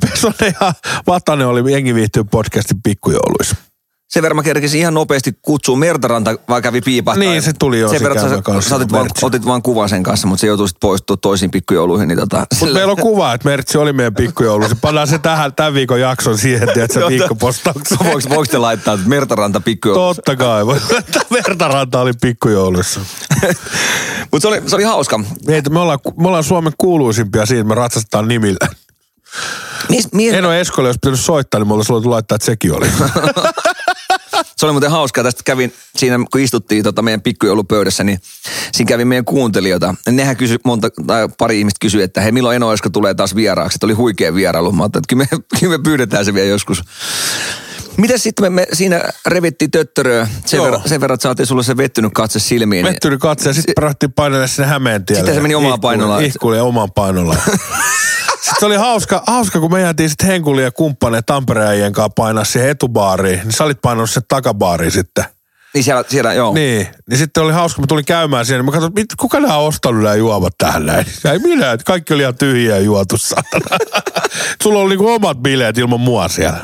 [0.00, 0.72] Pesonen ja
[1.06, 3.56] Vatanen oli Jengi viihtyy podcastin pikkujouluissa.
[4.14, 7.24] Sen verran mä kerkisin ihan nopeasti kutsua Mertaranta, vai kävi piipahtaa.
[7.24, 9.88] Niin, se tuli jo Sen verran, että sä, kanssa, sä otit, vaan, otit vaan kuvan
[9.88, 12.08] sen kanssa, mutta se joutui sitten poistua toisiin pikkujouluihin.
[12.08, 14.76] Niin tota, Mutta sillä- meillä on kuva, että Mertsi oli meidän pikkujouluissa.
[14.80, 17.98] Pannaan se tähän, tämän viikon jakson siihen, tiedätkö, Joo, viikkopostaukseen.
[18.12, 20.16] voiko, voiko te laittaa Mertaranta pikkujouluihin?
[20.16, 20.66] Totta kai.
[21.32, 23.00] Vertaranta oli pikkujouluissa.
[24.30, 25.20] Mutta se oli, se oli hauska.
[25.46, 28.68] Meitä, me, ollaan, me ollaan Suomen kuuluisimpia siitä, me ratsastetaan nimillä.
[29.88, 32.86] Mies, mies, Eno Eskolle, jos pitänyt soittaa, niin mulla olisi laittaa, että sekin oli.
[34.56, 35.24] Se oli muuten hauskaa.
[35.24, 38.18] Tästä kävin siinä, kun istuttiin tota meidän pikkujoulupöydässä, niin
[38.72, 39.94] siinä kävi meidän kuuntelijoita.
[40.10, 43.76] Nehän kysy, monta, tai pari ihmistä kysyi, että hei, milloin Eno Esko tulee taas vieraaksi.
[43.76, 44.72] Että oli huikea vierailu.
[44.72, 46.82] Mä että kyllä me, kyllä me pyydetään se vielä joskus.
[47.96, 51.76] Miten sitten me, me siinä revittiin töttöröä sen, verran, sen verran, että saatiin sulle se
[51.76, 52.86] vettynyt katse silmiin.
[52.86, 55.20] Mettyri katse ja sitten päätettiin painella sinne Hämeen tielle.
[55.20, 56.24] Sitten se meni omaan painollaan.
[56.24, 57.40] Ihkuille omaan painollaan.
[58.44, 62.44] sitten se oli hauska, hauska kun me jäätiin sitten Henkuli ja kumppaneen Tampereen kanssa painaa
[62.44, 63.38] siihen etubaariin.
[63.38, 65.24] Niin sä olit painanut sen takabaariin sitten.
[65.74, 66.54] Niin siellä, siellä joo.
[66.54, 69.56] Niin, niin sitten oli hauska, mä tulin käymään siellä, niin mä katsoin, mit, kuka nämä
[69.56, 71.06] on ostanut nämä juomat tähän näin.
[71.32, 73.16] Ei minä, että kaikki oli ihan tyhjiä juotu.
[74.62, 76.60] Sulla oli niinku omat bileet ilman mua siellä.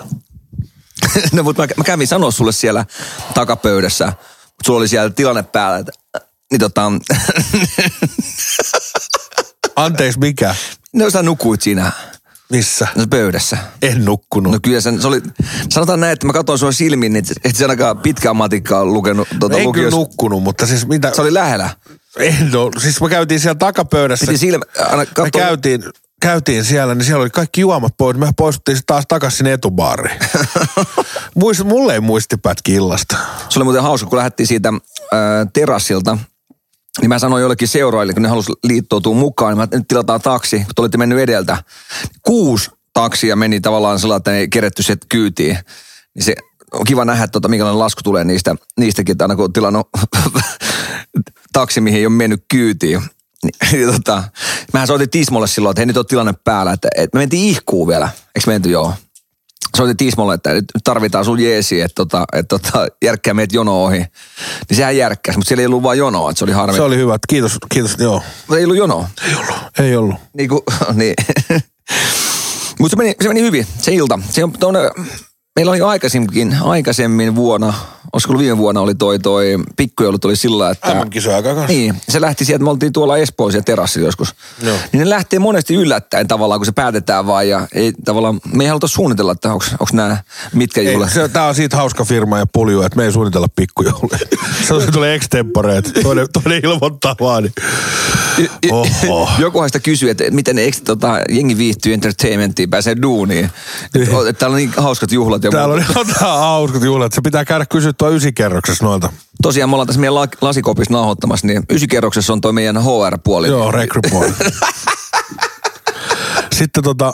[1.33, 2.87] no, mutta mä, mä, kävin sanoa sulle siellä
[3.35, 5.92] takapöydässä, mutta sulla oli siellä tilanne päällä, että
[6.51, 6.92] niin tota,
[9.77, 10.55] Anteeksi, mikä?
[10.92, 11.92] no sä nukuit siinä
[12.51, 12.88] Missä?
[12.96, 13.59] no, pöydässä.
[13.83, 14.53] En nukkunut.
[14.53, 15.23] No kyllä sen, se oli,
[15.68, 19.55] sanotaan näin, että mä katsoin sua silmiin, niin et sä ainakaan pitkään matikkaa lukenut tuota
[19.55, 19.96] en kyllä lukiossa.
[19.96, 21.12] nukkunut, mutta siis mitä...
[21.14, 21.70] Se oli lähellä.
[22.16, 22.81] En ole.
[22.81, 24.27] Siis me käytiin siellä takapöydässä.
[24.27, 25.85] Piti silmä, aina me katsoa, käytiin,
[26.20, 28.16] käytiin siellä, niin siellä oli kaikki juomat pois.
[28.16, 30.18] Me poistuttiin sit taas takaisin sinne etubaariin.
[31.40, 33.16] Muist, mulle ei muistipätki illasta.
[33.48, 34.72] se oli muuten hauska, kun lähdettiin siitä
[35.12, 36.18] ää, terassilta,
[37.00, 40.59] niin mä sanoin jollekin seuraajille, kun ne halusi liittoutua mukaan, niin mä, nyt tilataan taksi,
[40.59, 41.62] kun te olitte mennyt edeltä.
[42.22, 45.59] Kuusi taksia meni tavallaan sellainen, että ei keretty se kyytiin.
[46.14, 46.35] Niin se
[46.72, 49.88] on kiva nähdä, että tota, minkälainen lasku tulee niistä, niistäkin, että aina kun on tilannut
[51.52, 53.02] taksi, mihin ei ole mennyt kyytiin.
[53.44, 54.24] Niin, niin tota,
[54.72, 57.88] mähän soitin Tismolle silloin, että hei nyt on tilanne päällä, että, että me mentiin ihkuun
[57.88, 58.09] vielä.
[58.37, 58.94] Eikö me menty joo?
[59.76, 63.98] soitin Tismolle, että nyt tarvitaan sun jeesi, että, tota, että tota, järkkää meidät jono ohi.
[63.98, 66.76] Niin sehän järkkäsi, mutta siellä ei ollut vaan jonoa, että se oli harmi.
[66.76, 67.18] Se oli hyvä.
[67.29, 67.96] Kiitos, kiitos.
[67.98, 68.22] Joo.
[68.40, 69.09] Mutta ei ollut jonoa.
[69.29, 69.57] Ei ollut.
[69.79, 70.14] Ei ollut.
[70.37, 70.62] Niin kuin,
[70.94, 71.14] niin.
[72.79, 74.18] Mutta se meni, se meni hyvin, se ilta.
[74.31, 74.81] Se on, tuonne,
[75.57, 77.74] meillä oli aikaisemmin, aikaisemmin vuonna,
[78.12, 80.94] olisiko viime vuonna oli toi, toi pikkujoulut oli sillä, että...
[80.94, 81.66] MM-kisoja aika.
[81.66, 84.35] Niin, se lähti sieltä, me oltiin tuolla Espoossa terassilla joskus.
[84.62, 84.77] Joo.
[84.92, 88.68] Niin ne lähtee monesti yllättäen tavallaan, kun se päätetään vaan ja ei tavallaan, me ei
[88.68, 90.16] haluta suunnitella, että onko nämä
[90.55, 91.12] mitkä Ei, juhlat.
[91.12, 94.18] se, tää on siitä hauska firma ja pulju, että me ei suunnitella pikkujouluja.
[94.85, 97.42] se tulee extempore, että toinen, toinen ilmoittaa vaan.
[97.42, 97.53] Niin.
[98.70, 99.31] Oho.
[99.38, 103.44] Jokuhan sitä kysyy, että miten ne, eikö tota, jengi viihtyy entertainmenttiin, pääsee duuniin.
[103.85, 105.44] Että että täällä on niin hauskat juhlat.
[105.44, 107.12] Ja Täällä on ihan hauskat juhlat.
[107.12, 109.12] Se pitää käydä kysyä tuo ysikerroksessa noilta.
[109.42, 113.48] Tosiaan me ollaan tässä meidän la- lasikopissa nauhoittamassa, niin ysikerroksessa on toi meidän HR-puoli.
[113.48, 114.32] Joo, rekrypuoli.
[116.58, 117.12] sitten tota,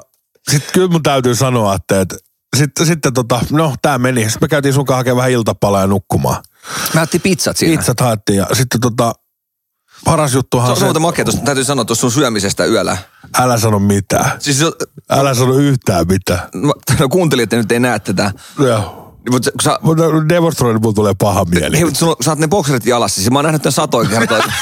[0.51, 2.16] sitten kyllä mun täytyy sanoa, että, että
[2.57, 4.20] sitten, sitten tota, no tää meni.
[4.22, 6.42] Sitten me käytiin sun kanssa hakemaan vähän iltapalaa ja nukkumaan.
[6.94, 7.77] Mä otin pizzat siinä.
[7.77, 9.12] Pizzat haettiin ja sitten tota,
[10.05, 12.96] paras Se juttuhan on on se, muuten makea, tuosta, täytyy sanoa tuosta sun syömisestä yöllä.
[13.38, 14.31] älä sano mitään.
[14.38, 14.72] Siis se-
[15.11, 16.40] Älä sano yhtään mitään.
[16.55, 18.33] mä- no kuuntelijat nyt ei näe tätä.
[18.59, 19.06] Joo.
[19.31, 21.77] Mutta sä, Mutta demonstroin, mulla tulee paha mieli.
[21.77, 23.15] hei, mutta sulla, sä oot ne bokserit jalassa.
[23.15, 24.39] Siis mä oon nähnyt tämän satoin kertaa.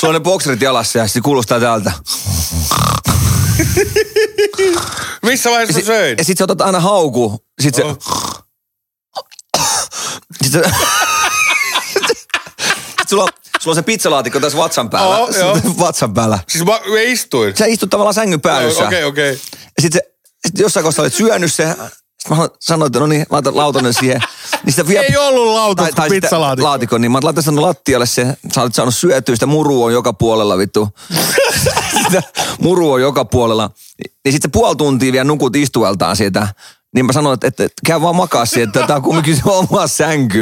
[0.00, 1.92] Sulla on ne bokserit jalassa ja se kuulostaa täältä.
[5.22, 7.44] Missä vaiheessa Ja, sit, ja sit sä otat aina hauku.
[7.62, 7.84] Sit se...
[7.84, 7.98] Oh.
[10.42, 10.62] Sit se...
[13.00, 13.28] Sit sulla, on-
[13.60, 15.18] sulla on se pizzalaatikko tässä vatsan päällä.
[15.18, 15.58] Oh, joo.
[15.78, 16.38] vatsan päällä.
[16.48, 17.56] Siis mä, mä istuin.
[17.56, 18.84] Sä istut tavallaan sängyn päädyssä.
[18.86, 19.32] Okei, okei.
[19.76, 20.00] Ja sit, se,
[20.46, 21.76] sit jossain kohtaa olet syönyt se.
[22.24, 24.20] Sitten mä sanoin, että no niin, laita lautanen siihen.
[24.64, 25.00] Niin sitä vie...
[25.00, 26.68] Ei ollut lautas, kun sitä pizzalaatikko.
[26.68, 30.12] laatikon, niin mä laitan sen lattialle se, sä olet saanut syötyä, sitä murua on joka
[30.12, 30.88] puolella vittu.
[32.04, 32.22] sitä
[32.60, 33.70] murua on joka puolella.
[34.24, 36.48] Niin sitten puoli tuntia vielä nukut istueltaan siitä.
[36.94, 39.42] Niin mä sanoin, että, että, että käy vaan makaa siihen, että tää on kumminkin se
[39.44, 40.40] oma sänky.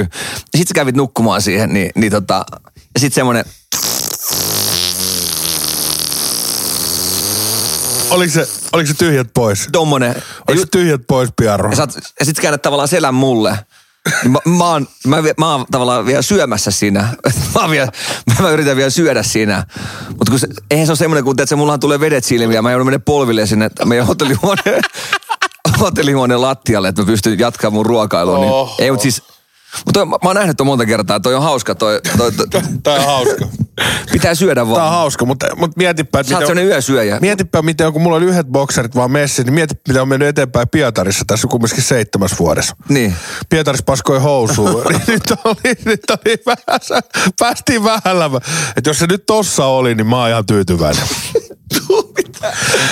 [0.52, 2.44] Ja sit sä kävit nukkumaan siihen, niin, niin tota,
[2.94, 3.44] ja sit semmonen,
[8.10, 9.68] Oliko se, oliko se tyhjät pois?
[9.72, 11.70] tommonen, Oliko se tyhjät pois, Piarro?
[11.70, 13.58] Ja, oot- ja sit käännät tavallaan selän mulle.
[14.22, 17.00] Niin mä, mä, oon, mä, mä oon tavallaan vielä syömässä siinä.
[17.54, 17.88] Mä, oon vielä,
[18.40, 19.64] mä yritän vielä syödä siinä.
[20.08, 22.86] Mutta se, eihän se ole semmoinen, kun että mullahan tulee vedet silmiä ja mä joudun
[22.86, 24.82] mennä polville sinne meidän hotellihuoneen,
[25.80, 28.38] hotellihuoneen lattialle, että mä pystyn jatkamaan mun ruokailua.
[28.38, 29.22] Niin, ei, mutta siis
[29.86, 33.04] Mutta mä, mä oon nähnyt monta kertaa, toi on hauska, toi, toi, toi, Tää on
[33.06, 33.48] hauska.
[34.12, 34.76] pitää syödä vaan.
[34.76, 37.18] Tää on hauska, mutta, mutta mietipä, että Sä oot miten, yösyöjä.
[37.20, 40.68] mietipä miten, kun mulla oli yhdet bokserit vaan messi, niin mieti, mitä on mennyt eteenpäin
[40.68, 42.76] Pietarissa tässä kumminkin seitsemäs vuodessa.
[42.88, 43.14] Niin.
[43.48, 44.82] Pietaris paskoi housuun.
[44.88, 47.02] Niin nyt oli, nyt oli vähän,
[47.38, 48.30] päästiin vähällä.
[48.76, 51.02] Että jos se nyt tossa oli, niin mä oon ihan tyytyväinen.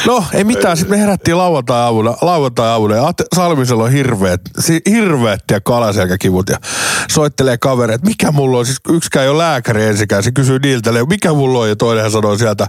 [0.07, 0.77] No, ei mitään.
[0.77, 6.59] Sitten me herättiin lauantai-aamuna, lauantai-aamuna ja Salmisella on hirveet, si- hirveet ja kalaselkäkivut ja
[7.11, 8.67] soittelee kavereita, että mikä mulla on.
[8.67, 10.23] Siis yksikään ei ole lääkäri ensikään.
[10.23, 12.67] Se kysyy niiltä, mikä mulla on ja toinenhan sanoo sieltä,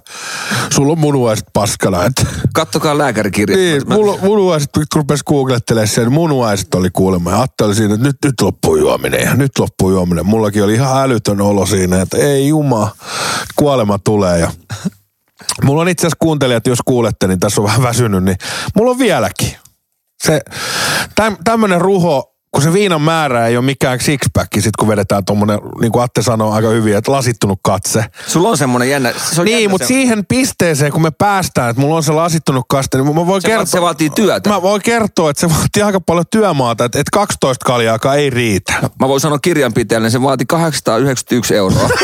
[0.74, 2.04] sulla on munuaiset paskana.
[2.06, 3.58] Että, Kattokaa lääkärikirja.
[3.58, 7.32] niin, mulla, munuaiset, kun rupesi googlettelemaan sen, munuaiset oli kuulemma.
[7.32, 10.26] Ja Atte oli siinä, että nyt, nyt loppuu juominen ja nyt loppuu juominen.
[10.26, 12.92] Mullakin oli ihan älytön olo siinä, että ei juma,
[13.56, 14.52] kuolema tulee ja
[15.64, 18.38] Mulla on itse asiassa kuuntelijat, jos kuulette, niin tässä on vähän väsynyt, niin
[18.76, 19.56] mulla on vieläkin.
[20.24, 20.42] Se,
[21.16, 25.60] täm, tämmönen ruho, kun se viinan määrä ei ole mikään sixpack, sit kun vedetään tommonen,
[25.82, 28.06] niin kuin Atte sanoo aika hyvin, että lasittunut katse.
[28.28, 29.14] Sulla on semmonen jännä.
[29.34, 32.12] Se on Niin, jännä mutta se, siihen pisteeseen, kun me päästään, että mulla on se
[32.12, 33.66] lasittunut kaste, niin mä voin Se kertoa...
[33.66, 34.50] se vaatii työtä.
[34.50, 38.74] Mä voin kertoa, että se vaatii aika paljon työmaata, että, että 12 kaljaakaan ei riitä.
[39.00, 41.90] Mä voin sanoa kirjanpitäjälle, se vaati 891 euroa.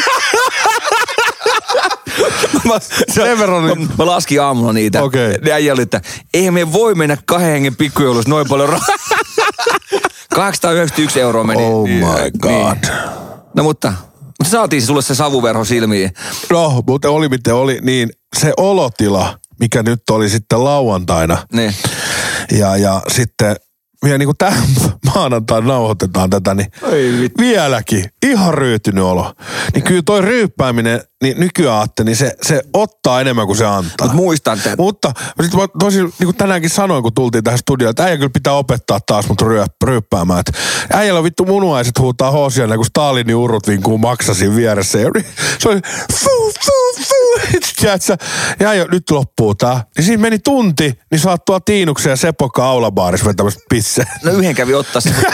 [2.68, 2.74] mä,
[3.14, 5.04] Sen verran mä, niin- mä, laskin aamulla niitä.
[5.04, 5.38] Okei.
[5.42, 6.02] Ne äijä oli, että
[6.34, 8.88] eihän me voi mennä kahden hengen pikkujoulussa noin paljon rahaa.
[10.36, 11.64] 891 euroa meni.
[11.64, 12.78] Oh Niin, my god.
[13.54, 13.94] No mutta,
[14.40, 16.12] mutta saatiin sulle se savuverho silmiin.
[16.52, 21.76] No, mutta oli miten oli, niin se olotila, mikä nyt oli sitten lauantaina, Niin.
[22.52, 23.56] ja, ja sitten
[24.04, 24.64] vielä niin kuin tämän
[25.16, 29.34] maanantaina nauhoitetaan tätä, niin Oi vieläkin ihan ryytynyt olo.
[29.74, 34.08] Niin kyllä toi ryyppääminen, niin nykyään Atte, niin se, se ottaa enemmän kuin se antaa.
[34.08, 34.76] Mut muistan tämän.
[34.78, 38.30] Mutta sit mä tosi, niin kuin tänäänkin sanoin, kun tultiin tähän studioon, että äijä kyllä
[38.30, 40.40] pitää opettaa taas mut ryö, ryyppäämään.
[40.40, 40.52] Että
[40.94, 45.00] äijällä on vittu munuaiset huutaa hoosia, kun Stalinin urut vinkuu maksasin vieressä.
[45.00, 45.12] Ja
[45.60, 45.82] se oli
[46.24, 46.87] fuu, fuu.
[47.80, 48.18] Tiedätkö,
[48.60, 49.84] ja äijä, nyt loppuu tää.
[49.98, 54.04] Niin siinä meni tunti, niin saat tuolla Tiinuksen ja Sepokka aulabaarissa vetämässä pisse.
[54.24, 55.10] No yhden kävi ottaa se.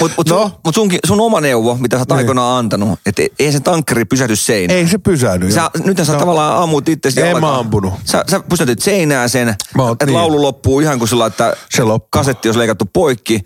[0.00, 0.60] Mutta mut sun, No.
[0.64, 2.16] mut sunkin, sun oma neuvo, mitä sä oot Niin.
[2.18, 4.78] aikoinaan antanut, että ei se tankkari pysähdy seinään.
[4.78, 5.52] Ei se pysähdy.
[5.52, 6.18] Sä, nyt sä No.
[6.18, 7.94] tavallaan ammut itse En mä ampunut.
[8.04, 9.64] Sä, sä pysätyt seinään sen, että
[10.06, 10.14] niin.
[10.14, 12.08] laulu loppuu ihan kuin sillä, että Se loppuu.
[12.10, 13.40] kasetti olisi leikattu poikki.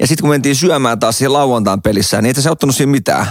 [0.00, 3.26] Ja sitten kun mentiin syömään taas siihen lauantain pelissä, niin et sä ottanut siinä mitään.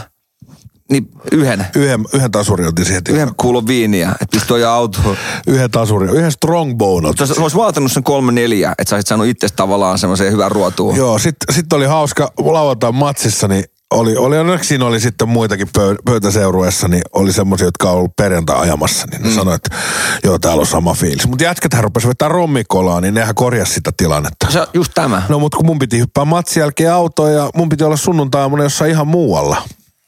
[0.91, 3.02] Niin yhden, Yhden, yhden tasurin otin siihen.
[3.10, 5.17] yhden kuulon viiniä, että pistää ajaa autoon.
[5.47, 7.28] Yhden tasurin, yhden strongbone otin.
[7.28, 10.95] Se olisi vaatinut sen kolme neljä, että sä olisit saanut itse tavallaan semmoisen hyvän ruotuun.
[10.95, 15.67] Joo, sitten sit oli hauska lauantain matsissa, niin oli, oli onneksi siinä oli sitten muitakin
[15.78, 19.36] pöy- pöytäseurueessa, niin oli semmoisia, jotka on ollut perjantai ajamassa, niin ne mm.
[19.36, 19.76] sanoi, että
[20.23, 21.28] joo, täällä on sama fiilis.
[21.28, 24.52] Mutta jätkäthän rupesi vetää rommikolaa, niin nehän korjasi sitä tilannetta.
[24.52, 25.21] Se, just tämä.
[25.30, 28.91] No mutta kun mun piti hyppää matsin jälkeen autoon ja mun piti olla sunnuntai jossain
[28.91, 29.62] ihan muualla.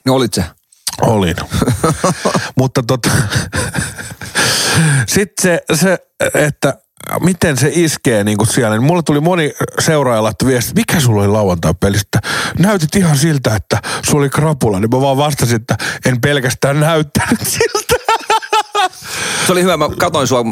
[0.06, 0.44] No olit se.
[1.02, 1.36] Olin.
[2.60, 3.10] Mutta tota,
[5.08, 5.98] sitten se, se,
[6.34, 6.74] että
[7.24, 8.78] miten se iskee niin kuin siellä.
[8.78, 12.20] Niin mulle tuli moni seuraaja laittoi viesti, mikä sulla oli lauantai pelistä?
[12.60, 14.80] Näytit ihan siltä, että sulla oli krapula.
[14.80, 17.96] Niin mä vaan vastasin, että en pelkästään näyttänyt siltä.
[19.46, 20.44] Se oli hyvä, mä katoin sua.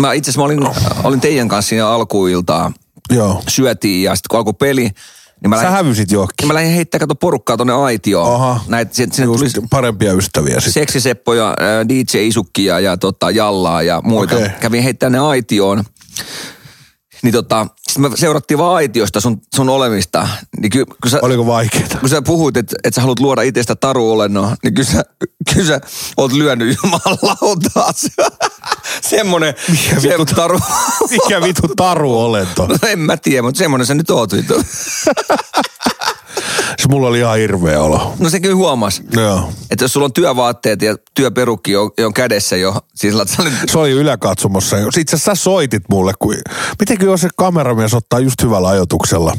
[0.00, 0.68] Mä itse asiassa mä olin,
[1.04, 2.72] olin teidän kanssa siinä alkuiltaa.
[3.10, 3.42] Joo.
[3.48, 4.90] Syötiin ja sitten kun alkoi peli,
[5.42, 6.34] niin mä Sä lähdin, hävysit johonkin.
[6.40, 8.34] niin mä lähdin heittää kato porukkaa tonne aitioon.
[8.34, 8.60] Aha.
[8.68, 10.72] Näit, sinne, sinne tuli parempia ystäviä sitten.
[10.72, 14.36] Seksiseppo ja äh, DJ Isukki ja, tota, Jallaa ja muita.
[14.36, 14.48] Okei.
[14.60, 15.84] Kävin heittää ne aitioon.
[17.22, 20.28] Niin tota, sitten me seurattiin vaan aitiosta sun, sun olemista.
[20.60, 21.98] Niin ky, kun, sä, Oliko vaikeeta?
[21.98, 25.04] kun sä puhuit, että et sä haluat luoda itsestä taruolennoa, niin kyllä sä,
[25.54, 25.80] kyllä sä
[26.16, 27.92] oot lyönyt jumalautaa.
[29.10, 29.54] Semmonen,
[29.98, 30.58] semmonen taru.
[31.10, 32.66] Mikä vitu taru olento?
[32.66, 34.54] No en mä tiedä, mutta semmonen sä nyt oot vittu.
[36.82, 38.14] Se mulla oli ihan hirveä olo.
[38.18, 39.02] No se kyllä huomas.
[39.16, 39.52] Joo.
[39.70, 43.78] Että jos sulla on työvaatteet ja työperukki on, on kädessä jo, siis sä olit Se
[43.78, 44.76] oli yläkatsomossa.
[44.78, 46.34] Itse asiassa sä soitit mulle, kun...
[46.80, 49.36] Mitenkin jos se kameramies ottaa just hyvällä ajotuksella.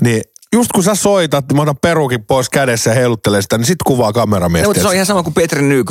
[0.00, 3.82] Niin just kun sä soitat, mä otan perukin pois kädessä ja heiluttelee sitä, niin sit
[3.86, 4.62] kuvaa kameramies.
[4.62, 5.62] No, mutta se on ihan sama kuin Petri.
[5.62, 5.84] Niin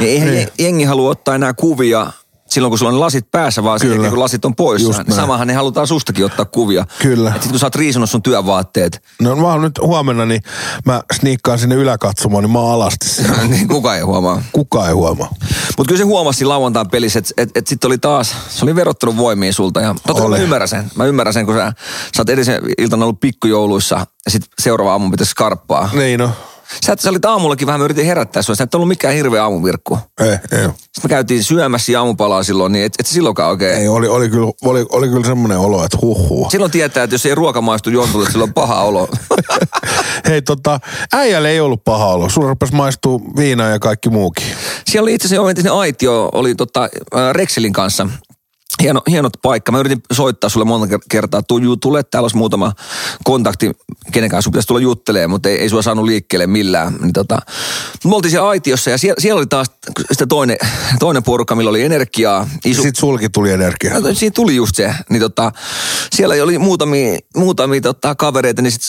[0.00, 0.34] eihän Niin.
[0.34, 0.48] niin.
[0.58, 2.12] jengi halua ottaa enää kuvia
[2.54, 3.94] silloin, kun sulla on lasit päässä, vaan Kyllä.
[3.94, 4.88] jälkeen, kun lasit on poissa.
[4.88, 5.20] Just Niin näin.
[5.20, 6.86] samahan ne halutaan sustakin ottaa kuvia.
[7.02, 7.32] Kyllä.
[7.36, 10.42] Et sit kun sä oot riisunut sun työvaatteet, No mä oon nyt huomenna, niin
[10.84, 13.06] mä sniikkaan sinne yläkatsomoon, niin mä oon alasti
[13.48, 14.42] niin kukaan ei huomaa.
[14.52, 15.28] Kukaan ei huomaa.
[15.78, 19.16] Mutta kyllä se huomasi lauantain pelissä, että et, et sitten oli taas, se oli verottanut
[19.16, 19.80] voimiin sulta.
[19.80, 20.90] Ja totta mä ymmärrän sen.
[20.94, 21.72] Mä ymmärrän sen, kun sä,
[22.16, 25.90] sä oot edellisen iltana ollut pikkujouluissa ja sitten seuraava aamu pitäisi skarppaa.
[25.92, 26.30] Niin no.
[26.86, 28.54] Sä, sä olit aamullakin vähän, mä yritin herättää sua.
[28.54, 29.98] Sä et ollut mikään hirveä aamuvirkku.
[30.20, 33.78] Ei, ei, Sitten me käytiin syömässä aamupalaa silloin, niin et, et silloinkaan oikein.
[33.78, 36.50] ei oli, oli, kyllä, oli, oli kyllä semmoinen olo, että huhhuh.
[36.50, 39.08] Silloin tietää, että jos ei ruoka maistu jontulle, silloin on paha olo.
[40.28, 40.80] Hei tota,
[41.12, 42.28] äijälle ei ollut paha olo.
[42.28, 44.46] Sulla rupesi maistuu viina ja kaikki muukin.
[44.86, 46.88] Siellä oli itse asiassa entinen aitio, oli tota,
[47.32, 48.08] Rexelin kanssa.
[48.82, 49.72] Hieno, hienot paikka.
[49.72, 51.42] Mä yritin soittaa sulle monta ker- kertaa.
[51.42, 52.72] Tuu, juu, tule, täällä olisi muutama
[53.24, 53.70] kontakti,
[54.12, 56.94] kenenkään sun pitäisi tulla juttelemaan, mutta ei, ei sua saanut liikkeelle millään.
[57.00, 57.38] Niin tota,
[58.04, 59.70] me oltiin siellä aitiossa ja siellä, siellä oli taas
[60.12, 60.56] sitä toinen,
[60.98, 62.48] toinen porukka, millä oli energiaa.
[62.64, 64.00] Isu, Sitten sulki tuli energiaa.
[64.00, 64.94] No, siinä tuli just se.
[65.10, 65.52] Niin tota,
[66.12, 68.82] siellä oli muutamia, muutamia tota, kavereita, niin sit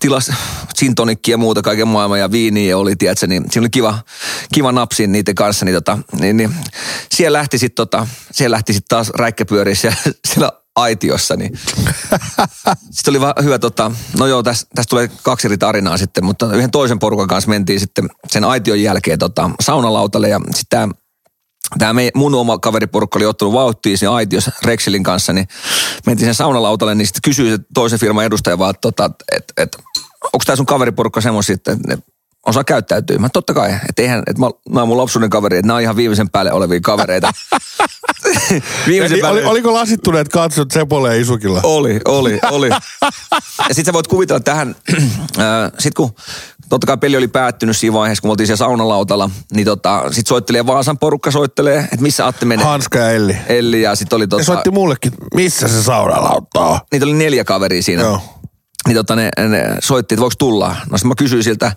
[0.00, 0.30] tilas
[0.78, 3.98] gin tonikkia ja muuta kaiken maailman ja viiniä oli, tiedätkö, niin siinä oli kiva,
[4.54, 5.64] kiva napsi niiden kanssa.
[5.64, 6.54] Niin, tota, niin, niin
[7.10, 9.96] siellä lähti sitten tota, siellä lähti sit taas räikkäpyöriä siellä,
[10.28, 11.52] siellä aitiossa, niin
[12.90, 16.54] sitten oli vaan hyvä, tota, no joo, tässä täs tulee kaksi eri tarinaa sitten, mutta
[16.54, 20.90] yhden toisen porukan kanssa mentiin sitten sen aition jälkeen tota, saunalautalle ja sitten
[21.78, 25.48] tämä mun oma kaveriporukka oli ottanut vauhtia siinä aitiossa Rexelin kanssa, niin
[26.06, 29.76] mentiin sen saunalautalle, niin sitten kysyi se toisen firman edustaja vaan, että tota, et, et,
[30.24, 31.98] onko tämä sun kaveriporukka semmoisia, että ne
[32.46, 33.18] osaa käyttäytyä.
[33.18, 35.82] Mä totta kai, että eihän, että mä, mä oon mun lapsuuden kaveri, että nämä on
[35.82, 37.32] ihan viimeisen päälle olevia kavereita.
[38.88, 41.60] viimeisen Eli, oli, oliko lasittuneet katsot Sepolle ja Isukilla?
[41.62, 42.68] oli, oli, oli.
[43.68, 44.76] Ja sit sä voit kuvitella tähän,
[45.38, 46.14] äh, sit kun
[46.68, 50.26] totta kai peli oli päättynyt siinä vaiheessa, kun me oltiin siellä saunalautalla, niin tota, sit
[50.26, 52.66] soittelee Vaasan porukka soittelee, että missä Atte menee.
[52.66, 53.36] Hanska ja Elli.
[53.46, 56.78] Elli ja sit oli Ne tota, soitti mullekin, missä se saunalautta on.
[56.92, 58.02] niitä oli neljä kaveria siinä.
[58.02, 58.20] Joo.
[58.86, 60.76] Niin tota ne, ne soitti, että voiko tulla.
[60.90, 61.72] No sitten mä kysyin siltä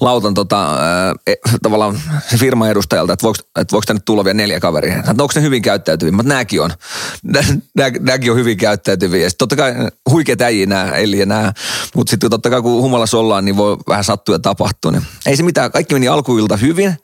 [0.00, 0.78] lautan tota,
[1.26, 4.92] e, tavallaan se firman edustajalta, että voiko, että voiko tänne tulla vielä neljä kaveria.
[4.92, 6.12] Hän sanoi, että onko ne hyvin käyttäytyviä?
[6.12, 6.70] Mutta nämäkin on.
[7.76, 9.22] Nää, nääkin on hyvin käyttäytyviä.
[9.22, 9.74] Ja sit totta kai
[10.10, 11.52] huikeat äijä nämä, eli nämä.
[11.94, 14.92] Mutta sitten totta kai kun humalassa ollaan, niin voi vähän sattua ja tapahtua.
[14.92, 16.94] Niin ei se mitään, kaikki meni alkuilta hyvin.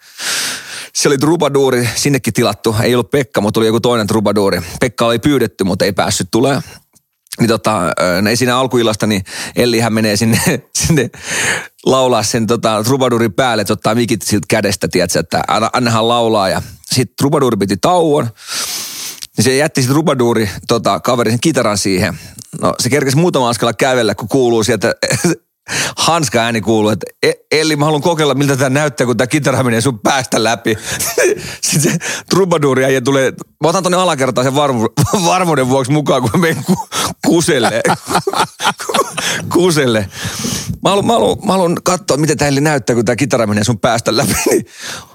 [0.95, 2.77] Se oli trubaduuri, sinnekin tilattu.
[2.83, 4.61] Ei ollut Pekka, mutta oli joku toinen trubaduuri.
[4.81, 6.63] Pekka oli pyydetty, mutta ei päässyt tulemaan.
[7.41, 9.25] Niin tota, ö, ei siinä alkuillasta, niin
[9.57, 10.39] Ellihän menee sinne,
[10.87, 11.11] sinne
[11.87, 16.49] laulaa sen tota, trubadurin päälle, että ottaa mikit siltä kädestä, tiedätkö, että anna, annahan laulaa.
[16.49, 18.29] Ja sitten trubaduri piti tauon,
[19.37, 22.19] niin se jätti sitten trubaduuri tota, kaverin kitaran siihen.
[22.61, 24.95] No se kerkesi muutama askella kävellä, kun kuuluu sieltä
[25.97, 29.63] hanska ääni kuuluu, että "E- Elli, mä haluan kokeilla, miltä tämä näyttää, kun tämä kitara
[29.63, 30.79] menee sun päästä läpi.
[31.63, 31.99] Sitten se
[32.31, 34.89] trubaduuri äijä tulee, mä otan tonne alakertaan sen varmu,
[35.25, 36.89] varmuuden vuoksi mukaan, kun mä menen ku,
[37.27, 37.83] kuselle.
[39.55, 40.09] kuselle.
[40.83, 43.79] Mä haluan, mä, haluan, mä haluan katsoa, miten tämä näyttää, kun tämä kitara menee sun
[43.79, 44.35] päästä läpi.
[44.51, 44.67] Niin,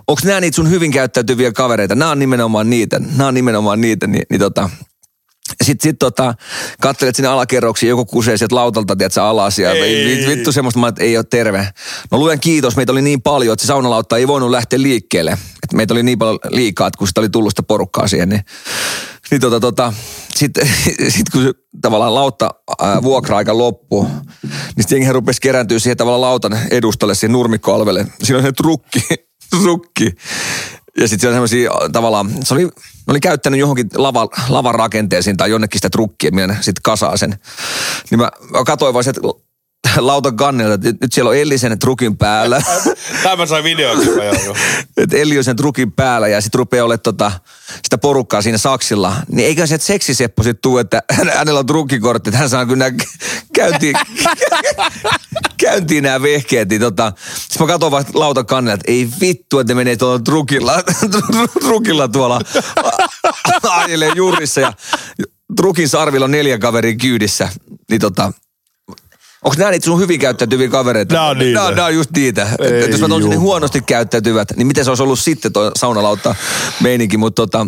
[0.07, 1.95] onko nämä niitä sun hyvin käyttäytyviä kavereita?
[1.95, 2.99] Nämä on nimenomaan niitä.
[2.99, 4.07] Nämä on nimenomaan niitä.
[4.07, 4.69] Niin, niin tota,
[5.63, 6.33] sitten sit tota,
[6.81, 10.27] katselet sinne alakerroksiin, joku kusee sieltä lautalta, tiedätkö, alas ja Ei.
[10.27, 11.67] vittu semmoista, että ei ole terve.
[12.11, 15.31] No luen kiitos, meitä oli niin paljon, että se saunalautta ei voinut lähteä liikkeelle.
[15.31, 18.41] Et meitä oli niin paljon liikaa, että kun sitä oli tullut sitä porukkaa siihen, niin,
[19.31, 19.93] niin tota, tota,
[20.35, 20.67] sitten
[21.15, 26.21] sit kun se, tavallaan lautta ää, vuokra-aika loppui, niin sitten jengihän rupesi kerääntyä siihen tavallaan
[26.21, 28.05] lautan edustalle, siihen nurmikkoalvelle.
[28.23, 29.01] Siinä on se trukki,
[29.61, 30.15] trukki.
[30.99, 32.69] Ja sitten siellä semmoisia tavallaan, se oli,
[33.07, 37.39] oli käyttänyt johonkin lava, lavan rakenteeseen tai jonnekin sitä trukkia, millä sitten kasaa sen.
[38.11, 39.21] Niin mä, mä katsoin vaan sieltä
[39.97, 42.61] lautan kannelta, että nyt siellä on Elli sen trukin päällä.
[43.23, 44.07] Tämä sai videokin
[44.45, 44.55] joo.
[44.97, 47.31] että Elli on sen trukin päällä ja sitten rupeaa olemaan tota,
[47.83, 49.15] sitä porukkaa siinä saksilla.
[49.31, 52.85] Niin eikä se seksiseppo sitten tuu, että hän- hänellä on trukkikortti, että hän saa kyllä
[53.55, 53.95] käyntiin,
[55.57, 56.69] käyntiin nämä vehkeet.
[56.69, 60.19] Niin tota, sitten mä katson vaan lautan kannelta, että ei vittu, että ne menee tuolla
[60.19, 60.83] trukilla,
[61.61, 62.41] trukilla tuolla
[63.69, 64.73] ajelee jurissa ja
[65.55, 67.49] trukin sarvilla on neljä kaveria kyydissä.
[67.89, 68.31] Niin tota,
[69.43, 71.15] Onko nämä niitä sun hyvin käyttäytyviä kavereita?
[71.15, 71.59] Nää on niitä.
[71.59, 72.47] Nää, nää on just niitä.
[72.59, 75.71] Ei et jos mä olisin niin huonosti käyttäytyvät, niin miten se olisi ollut sitten tuo
[75.77, 76.35] saunalautta
[76.81, 77.17] meininki.
[77.17, 77.63] Mutta tota,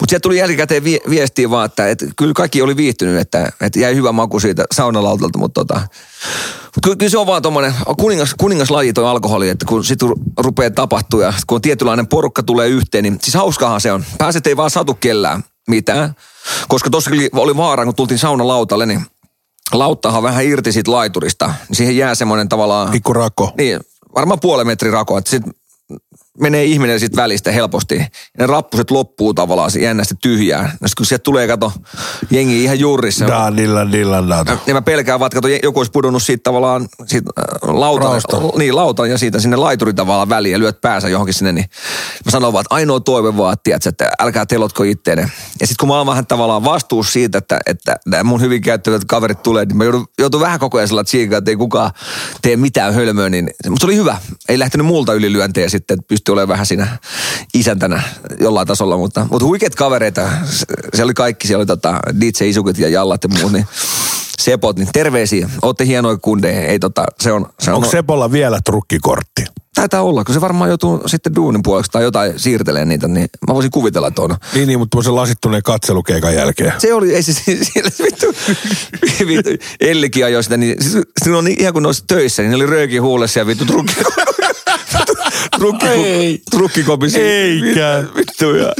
[0.00, 3.76] mut sieltä tuli jälkikäteen vie, viestiä vaan, että et kyllä kaikki oli viihtynyt, että et
[3.76, 5.38] jäi hyvä maku siitä saunalautalta.
[5.38, 5.80] Mutta tota,
[6.64, 10.22] mut kyllä, kyllä se on vaan tommonen kuningas, kuningaslaji toi alkoholi, että kun sit ru-
[10.36, 14.04] rupeaa tapahtua ja kun tietynlainen porukka tulee yhteen, niin siis hauskahan se on.
[14.18, 16.14] Pääset ei vaan satu kellään mitään.
[16.68, 19.06] Koska tuossa oli vaara, kun tultiin saunalautalle, niin
[19.72, 21.46] lauttahan vähän irti siitä laiturista.
[21.68, 22.90] Niin siihen jää semmoinen tavallaan...
[22.90, 23.52] Pikku rako.
[23.56, 23.80] Niin,
[24.14, 25.18] varmaan puolen metrin rako.
[25.18, 25.42] Että sit
[26.40, 27.96] menee ihminen siitä välistä helposti.
[27.96, 28.06] Ja
[28.38, 30.72] ne rappuset loppuu tavallaan jännästi tyhjään.
[30.80, 31.72] No sit kun sieltä tulee, kato,
[32.30, 33.26] jengi ihan juurissa.
[33.28, 34.56] Da, dillan, dillan, da.
[34.66, 38.36] Niin mä pelkään vaan, että kato, joku olisi pudonnut siitä tavallaan siitä, äh, lautan, Raosta.
[38.58, 41.66] niin, lautan ja siitä sinne laiturin tavallaan väliin ja lyöt päänsä johonkin sinne, niin
[42.24, 45.22] mä sanon vaan, että ainoa toive vaan, että, tiedätkö, että älkää telotko itteenne.
[45.60, 49.42] Ja sitten kun mä oon vähän tavallaan vastuus siitä, että, että mun hyvin käyttävät kaverit
[49.42, 51.90] tulee, niin mä joudun, joudun vähän koko ajan sellainen tsiikaa, että ei kukaan
[52.42, 54.16] tee mitään hölmöä, niin mutta se oli hyvä.
[54.48, 56.98] Ei lähtenyt multa ylilyöntejä sitten, että pystyi olemaan vähän siinä
[57.54, 58.02] isäntänä
[58.40, 60.28] jollain tasolla, mutta, mutta huikeat kavereita.
[60.94, 63.66] Se- oli kaikki, siellä oli tota, DJ Isukit ja Jallat ja muut, niin
[64.40, 65.50] Sepot, niin terveisiä.
[65.62, 66.68] Ootte hienoja kundeja.
[66.68, 69.44] Ei tota, se on, se on Onko Sepolla vielä trukkikortti?
[69.74, 73.54] Taitaa olla, kun se varmaan joutuu sitten duunin puoleksi tai jotain siirtelemään niitä, niin mä
[73.54, 74.36] voisin kuvitella, että on.
[74.54, 76.72] Niin, niin, mutta se lasittuneen katselukeikan jälkeen.
[76.78, 78.26] Se oli, ei se siellä vittu,
[79.26, 79.50] vittu
[79.80, 82.98] Ellikin ajoi sitä, niin siis, silloin on ihan kun ne töissä, niin ne oli rööki
[82.98, 83.94] huulessa ja vittu trukki,
[85.58, 87.20] trukki, trukkikopisi.
[87.20, 88.04] Eikä.
[88.16, 88.72] Vittu ja.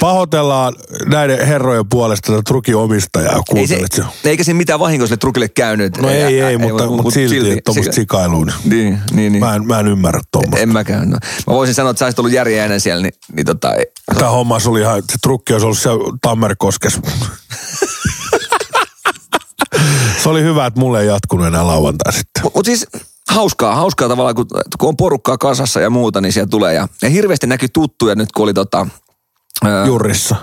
[0.00, 0.74] Pahoitellaan
[1.06, 3.80] näiden herrojen puolesta tätä trukin omistajaa, Ei se,
[4.24, 5.98] eikä se mitään vahinkoa sille trukille käynyt.
[5.98, 8.52] No ei, ei, mutta, mutta silti, että tuommoista sikailuun.
[8.64, 9.44] Niin, niin, niin.
[9.44, 10.62] Mä en, mä en ymmärrä tuommoista.
[10.62, 11.10] En mäkään.
[11.10, 11.18] No.
[11.46, 14.58] Mä voisin sanoa, että sä olisit ollut järjeäinen siellä, niin, niin tota, ei- Tämä homma
[14.66, 17.00] oli ihan, se trukki olisi ollut siellä Tammerkoskessa.
[20.22, 22.42] se oli hyvä, että mulle ei jatkunut enää lauantai sitten.
[22.54, 22.86] Mutta siis
[23.28, 24.46] hauskaa, hauskaa tavallaan, kun,
[24.78, 26.74] kun on porukkaa kasassa ja muuta, niin siellä tulee.
[26.74, 28.86] Ja, ja hirveästi näkyy tuttuja nyt, kun oli tota...
[29.86, 30.36] Jurissa.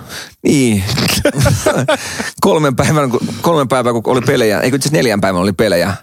[0.43, 0.83] Niin.
[2.41, 5.93] kolmen, päivän, kun- kolmen päivän, kun oli pelejä, eikö itse neljän päivän oli pelejä,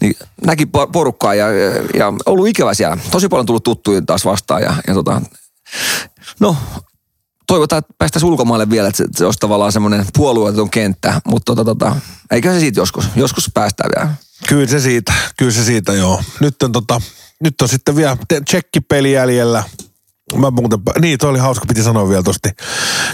[0.00, 0.14] niin
[0.46, 1.46] näki po- porukkaa ja,
[1.94, 2.96] ja ollut ikävä siellä.
[3.10, 5.22] Tosi paljon tullut tuttuja taas vastaan ja, ja tota,
[6.40, 6.56] no,
[7.46, 11.64] toivotaan, että päästäisiin ulkomaille vielä, että se, se olisi tavallaan semmoinen puolueeton kenttä, mutta tota,
[11.64, 11.96] tota,
[12.30, 14.14] eikä se siitä joskus, joskus päästään vielä.
[14.46, 16.22] Kyllä se siitä, kyllä se siitä joo.
[16.40, 17.00] Nyt on, tota,
[17.42, 19.64] nyt on sitten vielä tsekkipeli jäljellä.
[20.36, 22.48] Mä muuten, niin toi oli hauska, piti sanoa vielä tosti.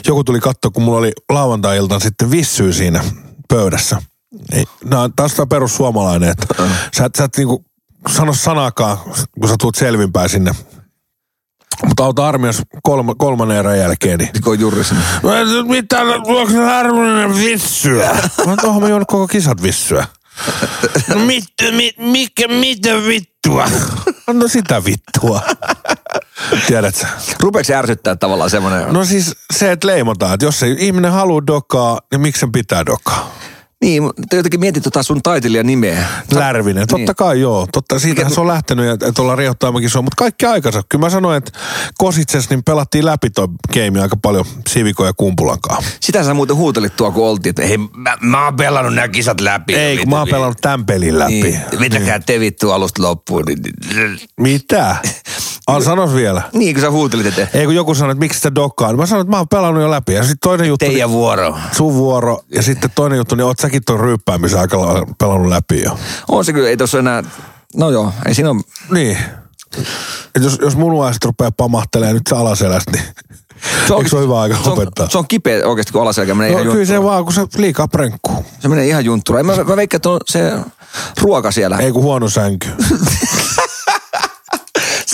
[0.06, 3.04] Joku tuli katsoa, kun mulla oli lauantai-iltaan sitten vissyy siinä
[3.48, 4.02] pöydässä.
[4.52, 6.46] Ei, nää on taas perussuomalainen, että
[6.96, 7.64] sä et, sä et niinku
[8.08, 8.98] sano sanaakaan,
[9.40, 10.54] kun sä tulet selvinpäin sinne.
[11.86, 15.02] Mutta auta armias kolma, kolmannen erän jälkeen, niin Kun on juuri sinne.
[15.22, 18.10] Tiedä, Mitä, onko se harvinainen vissyä?
[18.46, 20.06] Mä oon mä koko kisat vissyä.
[21.08, 21.44] No mit,
[21.76, 23.68] mit, mikä, mitä vittua?
[24.26, 25.40] Anna sitä vittua.
[26.66, 27.06] Tiedätkö?
[27.40, 28.92] Rupeeko se ärsyttää tavallaan semmoinen?
[28.92, 32.86] No siis se, että leimataan, että jos ei ihminen halua dokaa, niin miksi sen pitää
[32.86, 33.34] dokaa?
[33.84, 36.06] Niin, mutta jotenkin mietit tota sun taiteilijan nimeä.
[36.34, 37.16] Lärvinen, totta Niin.
[37.16, 37.66] kai joo.
[37.72, 40.82] Totta, siitähän se on lähtenyt, että että ollaan riehottaamäkin sua, mutta kaikki aikansa.
[40.88, 41.52] Kyllä mä sanoin, että
[41.98, 45.84] Kositses niin pelattiin läpi toi game aika paljon Siviko ja Kumpulankaan.
[46.00, 49.40] Sitä sä muuten huutelit tuo, kun oltiin, että hei, mä, mä oon pelannut nämä kisat
[49.40, 49.74] läpi.
[49.74, 51.32] Ei, kun mä oon pelannut tämän pelin läpi.
[51.32, 53.42] Niin, mitäkään te vittu alusta loppuun.
[53.46, 53.58] Niin,
[53.94, 54.96] niin, Mitä?
[55.66, 56.42] Al, sanos vielä.
[56.52, 58.96] niin kun sä huutelit, että Ei kun joku sanoi, että miksi sitä dokkaa.
[58.96, 60.12] Mä sanoin, että mä oon pelannut jo läpi.
[60.12, 61.50] Ja sitten toinen juttu, teidän vuoro.
[61.50, 62.40] niin, sun vuoro.
[62.54, 65.98] Ja sitten toinen juttu, niin oot säkin tuon ryyppäämisen aika pelannut läpi jo.
[66.28, 67.22] On se kyllä, ei tossa enää,
[67.76, 68.60] no joo, ei siinä ole,
[68.90, 69.18] Niin.
[70.34, 73.04] Et jos, jos munuaiset rupeaa pamahtelemaan nyt se alaselästä, niin
[73.86, 76.34] se on, eikö se ole hyvä aika se on, se on kipeä oikeasti, kun alaselkä
[76.34, 77.14] menee no, ihan kyllä se juntturaan.
[77.14, 78.44] vaan, kun se liikaa prenkkuu.
[78.60, 79.46] Se menee ihan juntturaan.
[79.46, 80.52] Mä, mä veikkaan, että on se
[81.20, 81.76] ruoka siellä.
[81.76, 82.68] Ei kun huono sänky.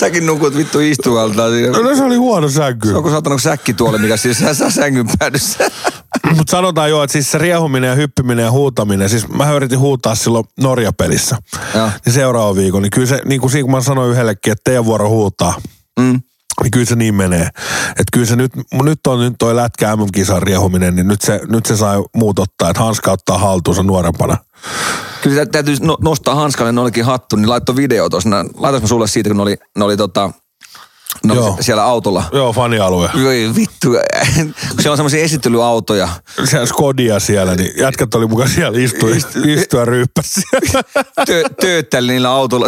[0.01, 1.43] Säkin nukut vittu istualta.
[1.83, 2.93] No se oli huono sänky.
[2.93, 5.71] Onko saatana säkki tuolle, mikä siis sä, sä sängyn päädyssä?
[6.37, 10.15] Mutta sanotaan jo, että siis se riehuminen ja hyppiminen ja huutaminen, siis mä yritin huutaa
[10.15, 11.37] silloin Norja-pelissä.
[11.75, 11.89] Joo.
[12.05, 14.85] Niin seuraava viikon, niin kyllä se, niin kuin siinä kun mä sanoin yhdellekin, että teidän
[14.85, 15.53] vuoro huutaa,
[15.99, 16.21] Mm.
[16.63, 17.49] Niin kyllä se niin menee.
[17.89, 18.51] Että kyllä se nyt,
[18.83, 22.69] nyt on nyt toi lätkä MM-kisan riehuminen, niin nyt se, nyt se sai muut ottaa,
[22.69, 24.37] että Hanska ottaa haltuunsa nuorempana.
[25.21, 28.29] Kyllä tä- täytyy no, nostaa Hanskalle nollekin hattu, niin laittoi video tuossa.
[28.57, 30.31] Laitas sulle siitä, kun ne oli, ne oli, tota,
[31.29, 31.55] oli Joo.
[31.55, 32.23] se- siellä autolla.
[32.33, 33.09] Joo, fanialue.
[33.23, 33.89] Voi vittu,
[34.79, 36.09] siellä on semmoisia esittelyautoja.
[36.43, 39.09] Siellä Skodia siellä, niin jätkät oli mukaan siellä istua,
[39.47, 40.83] istua ja ryyppäs siellä.
[41.89, 42.67] Tö, niillä autolla.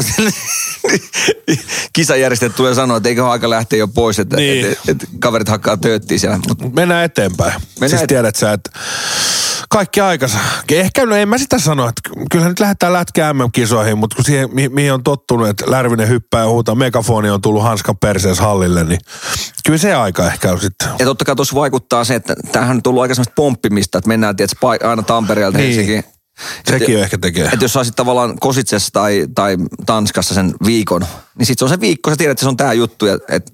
[1.93, 4.65] Kisajärjestäjät tulee sanoa, että eikö ole aika lähteä jo pois, että Niin.
[4.65, 6.39] et, et, et, kaverit hakkaa tööttiä siellä.
[6.47, 7.53] Mut, Mennään eteenpäin.
[7.53, 8.69] Mennään siis et- tiedät sä, että
[9.69, 10.37] kaikki aikansa.
[10.71, 12.01] Ehkä, no en mä sitä sano, että
[12.31, 16.41] kyllähän nyt lähdetään lätkä MM-kisoihin, mutta kun siihen, mi- mihin on tottunut, että Lärvinen hyppää
[16.41, 18.99] ja huutaa, megafoni on tullut hanskan persees hallille, niin
[19.65, 20.89] kyllä se aika ehkä on sitten.
[20.99, 24.35] ja totta kai tuossa vaikuttaa se, että tämähän on tullut aika semmoista pomppimista, että mennään
[24.35, 25.67] tietysti aina Tampereelta Niin.
[25.67, 26.03] Helsinkiin.
[26.69, 27.45] Sekin ehkä tekee.
[27.45, 31.05] Että jos saisit tavallaan Kositsessa tai, tai Tanskassa sen viikon,
[31.37, 33.51] niin sit se on se viikko, sä tiedät, että se on tää juttu, ja että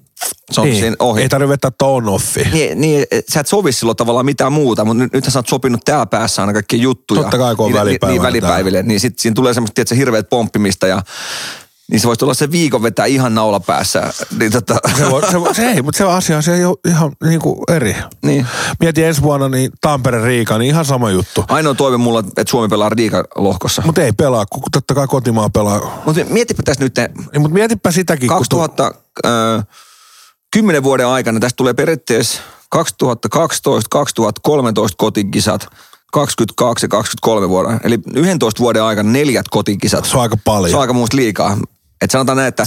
[0.52, 0.80] se on Niin.
[0.80, 1.22] siinä ohi.
[1.22, 2.44] Ei tarvitse vetää ton offi.
[2.52, 5.80] Niin, niin, sä et sovi silloin tavallaan mitään muuta, mutta nyt, nythän sä oot sopinut
[5.84, 7.20] täällä päässä aina kaikkia juttuja.
[7.22, 8.82] Totta kai, kun on niin, välipäivänä Niin, välipäiville.
[8.82, 11.02] Niin sit siinä tulee semmoista, tiedätkö, hirveät pomppimista ja
[11.90, 14.12] niin se voisi olla se viikon vetää ihan naula päässä.
[14.38, 17.12] Niin tota, Se, voi, se, voi- se ei, mutta se asia se ei ole ihan
[17.24, 17.96] niin kuin eri.
[18.22, 18.46] niin.
[18.80, 21.44] Mietin ensi vuonna niin Tampere Riika, niin ihan sama juttu.
[21.48, 23.82] Ainoa toive mulla, että Suomi pelaa Riikan lohkossa.
[23.86, 26.02] Mutta ei pelaa, kun totta kai kotimaa pelaa.
[26.06, 28.28] Mutta mietipä tässä nyt, Niin, mutta mietipä sitäkin.
[28.28, 28.58] kun tu-
[30.50, 32.40] 2010 vuoden aikana, tästä tulee periaatteessa
[32.76, 32.80] 2012-2013
[34.96, 35.66] kotikisat,
[36.12, 37.80] 22 ja 23 vuoden.
[37.84, 40.04] Eli 11 vuoden aikana neljät kotikisat.
[40.04, 40.70] Se on aika paljon.
[40.70, 41.58] Se on aika muusta liikaa.
[42.02, 42.64] Et sanotaan näin, että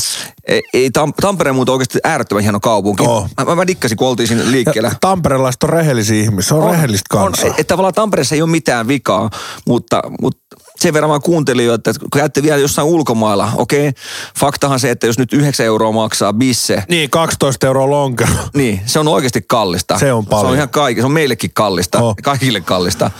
[0.47, 3.03] ei, ei Tam- Tampere on muuten oikeasti äärettömän hieno kaupunki.
[3.03, 3.27] Oo.
[3.45, 4.89] Mä, mä, dikkasin, kun oltiin siinä liikkeellä.
[4.89, 7.45] Ja Tamperelaiset on rehellisiä ihmisiä, se on, on rehellistä kansaa.
[7.45, 9.29] On, että tavallaan Tampereessa ei ole mitään vikaa,
[9.67, 13.91] mutta, mutta sen verran mä kuuntelin jo, että kun käytte vielä jossain ulkomailla, okei,
[14.39, 18.31] faktahan se, että jos nyt 9 euroa maksaa bisse, Niin, 12 euroa lonkero.
[18.53, 19.99] niin, se on oikeasti kallista.
[19.99, 20.45] Se on paljon.
[20.45, 22.15] Se on ihan kaikki, se on meillekin kallista, Oh.
[22.23, 23.11] kaikille kallista.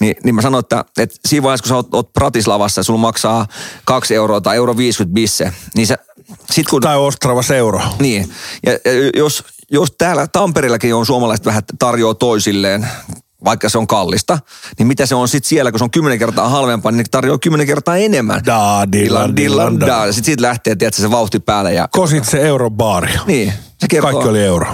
[0.00, 3.00] Ni, niin mä sanoin, että, että siinä vaiheessa, kun sä oot, oot Pratislavassa ja sulla
[3.00, 3.46] maksaa
[3.84, 5.98] 2 euroa tai euro 50 bisse, niin sä,
[6.50, 6.82] sit kun...
[6.82, 7.80] Tai Ostrava seuro.
[7.98, 8.32] Niin,
[8.66, 12.88] ja, ja jos, jos täällä Tampereellakin on suomalaiset vähän tarjoaa toisilleen,
[13.46, 14.38] vaikka se on kallista,
[14.78, 17.38] niin mitä se on sitten siellä, kun se on kymmenen kertaa halvempaa, niin ne tarjoaa
[17.38, 18.44] kymmenen kertaa enemmän.
[18.46, 19.86] Da, dillan, dillan, da.
[19.86, 20.06] da.
[20.06, 21.88] Sitten siitä lähtee, tiedätkö, se vauhti päälle ja...
[21.90, 23.12] Kosit se eurobaari.
[23.26, 24.12] Niin, se kertoo.
[24.12, 24.66] Kaikki oli euro.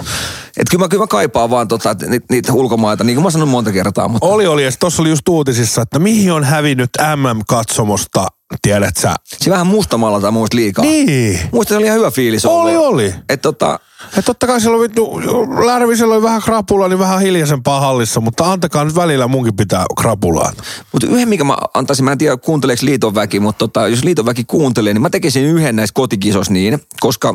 [0.56, 3.50] Et kyllä mä, kyllä mä kaipaan vaan tota, niitä, niitä ulkomaita, niin kuin mä sanoin
[3.50, 4.28] monta kertaa, mutta...
[4.28, 4.64] Oli, oli.
[4.64, 8.26] Ja tuossa oli just uutisissa, että mihin on hävinnyt MM-katsomosta,
[8.62, 9.14] tiedät sä?
[9.24, 10.84] Se vähän mustamaalata muista liikaa.
[10.84, 11.40] Niin.
[11.52, 12.62] Muista se oli ihan hyvä fiilis ollut.
[12.62, 13.14] Oli, oli.
[13.28, 13.78] Et tota,
[14.16, 15.20] Ja totta kai siellä on vittu,
[15.66, 20.52] Lärvisellä oli vähän krapula, niin vähän hiljaisempaa hallissa, mutta antakaa nyt välillä munkin pitää krapulaa.
[20.92, 24.26] Mutta yhden, mikä mä antaisin, mä en tiedä kuunteleeko liiton väki, mutta tota, jos liiton
[24.26, 27.34] väki kuuntelee, niin mä tekisin yhden näistä kotikisos niin, koska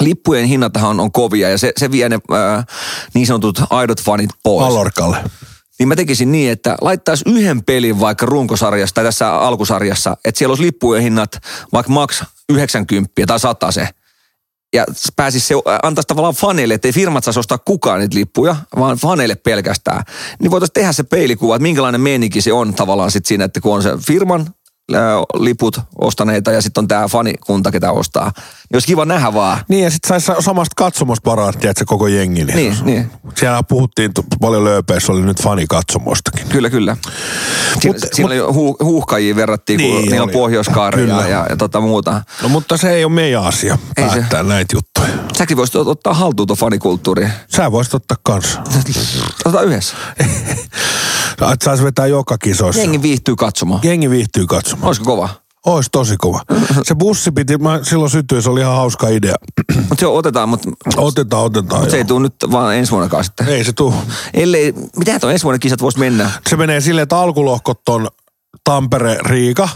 [0.00, 2.64] lippujen hinnathan on, on kovia ja se, se vie ne ää,
[3.14, 4.66] niin sanotut aidot fanit pois.
[4.66, 5.16] Alorkalle.
[5.78, 10.50] Niin mä tekisin niin, että laittaisi yhden pelin vaikka runkosarjassa tai tässä alkusarjassa, että siellä
[10.50, 11.30] olisi lippujen hinnat
[11.72, 13.88] vaikka maks 90 tai 100 se.
[14.74, 14.84] Ja
[15.16, 20.02] pääsisi se, antaisi tavallaan faneille, ettei firmat saisi ostaa kukaan niitä lippuja, vaan faneille pelkästään.
[20.40, 23.74] Niin voitaisiin tehdä se peilikuva, että minkälainen meininki se on tavallaan sit siinä, että kun
[23.74, 24.46] on se firman
[25.34, 28.24] liput ostaneita ja sitten on tämä fanikunta, ketä ostaa.
[28.34, 29.58] Niin olisi kiva nähdä vaan.
[29.68, 32.44] Niin ja sitten saisi samasta katsomosta varaa, tiedätkö, koko jengi.
[32.44, 33.10] Niin, niin.
[33.36, 36.48] Siellä puhuttiin paljon lööpeissä, oli nyt fanikatsomostakin.
[36.48, 36.96] Kyllä, kyllä.
[37.80, 40.66] Siinä, Mut- siinä oli hu, huuhkajia verrattiin, kun Niin niillä on pohjois
[41.08, 42.22] ja, ja, ja tota muuta.
[42.42, 44.14] No mutta se ei ole meidän asia Ei se.
[44.16, 45.08] päättää näitä juttuja.
[45.38, 47.28] Säkin voisit ot- ottaa haltuun tuon fanikulttuuri.
[47.56, 48.60] Sä voisit ottaa kanssa.
[49.44, 49.96] Otetaan yhdessä.
[51.52, 52.80] Että saisi vetää joka kisoissa.
[52.82, 53.80] Jengi viihtyy katsomaan.
[53.84, 54.86] Jengi viihtyy katsomaan.
[54.86, 55.28] Olisiko kova?
[55.66, 56.42] Ois tosi kova.
[56.82, 59.34] Se bussi piti, mä silloin sytyin, se oli ihan hauska idea.
[59.76, 61.90] Mutta se otetaan, mutta Otetaan, otetaan.
[61.90, 63.48] se ei tule nyt vaan ensi vuonnakaan sitten.
[63.48, 63.94] Ei se tuu.
[64.34, 66.30] Ellei, mitä tuon ensi vuoden kisat voisi mennä?
[66.48, 68.08] Se menee silleen, että alkulohkot on
[68.64, 69.68] Tampere, Riika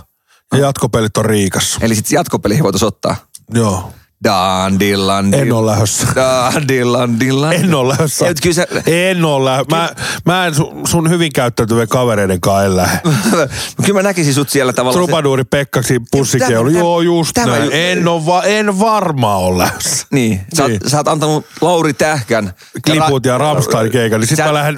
[0.52, 1.78] ja jatkopelit on Riikassa.
[1.82, 3.16] Eli sitten jatkopeleihin voitaisiin ottaa.
[3.54, 3.92] Joo.
[4.24, 6.06] Dan, dillan, En ole lähdössä.
[6.14, 7.52] Dan, dillan, dillan.
[7.52, 8.28] En ole lähdössä.
[8.28, 9.76] Et kyllä se, En ole lähdössä.
[9.76, 9.90] Mä,
[10.24, 13.00] mä en sun, sun hyvin käyttäytyvien kavereiden kanssa en lähde.
[13.86, 15.04] kyllä mä näkisin sut siellä tavallaan.
[15.04, 16.70] Trubaduuri Pekkaksi pussikeulu.
[16.70, 17.70] Tämä- Joo, just tämä- näin.
[17.72, 20.06] En, ole va, en varmaan ole lähdössä.
[20.10, 20.80] Niin, sä, Niin.
[20.82, 22.52] Oot, sä oot antanut Lauri Tähkän.
[22.86, 24.76] kliput ja Rammstein keikan, niin sit Sä- mä lähden,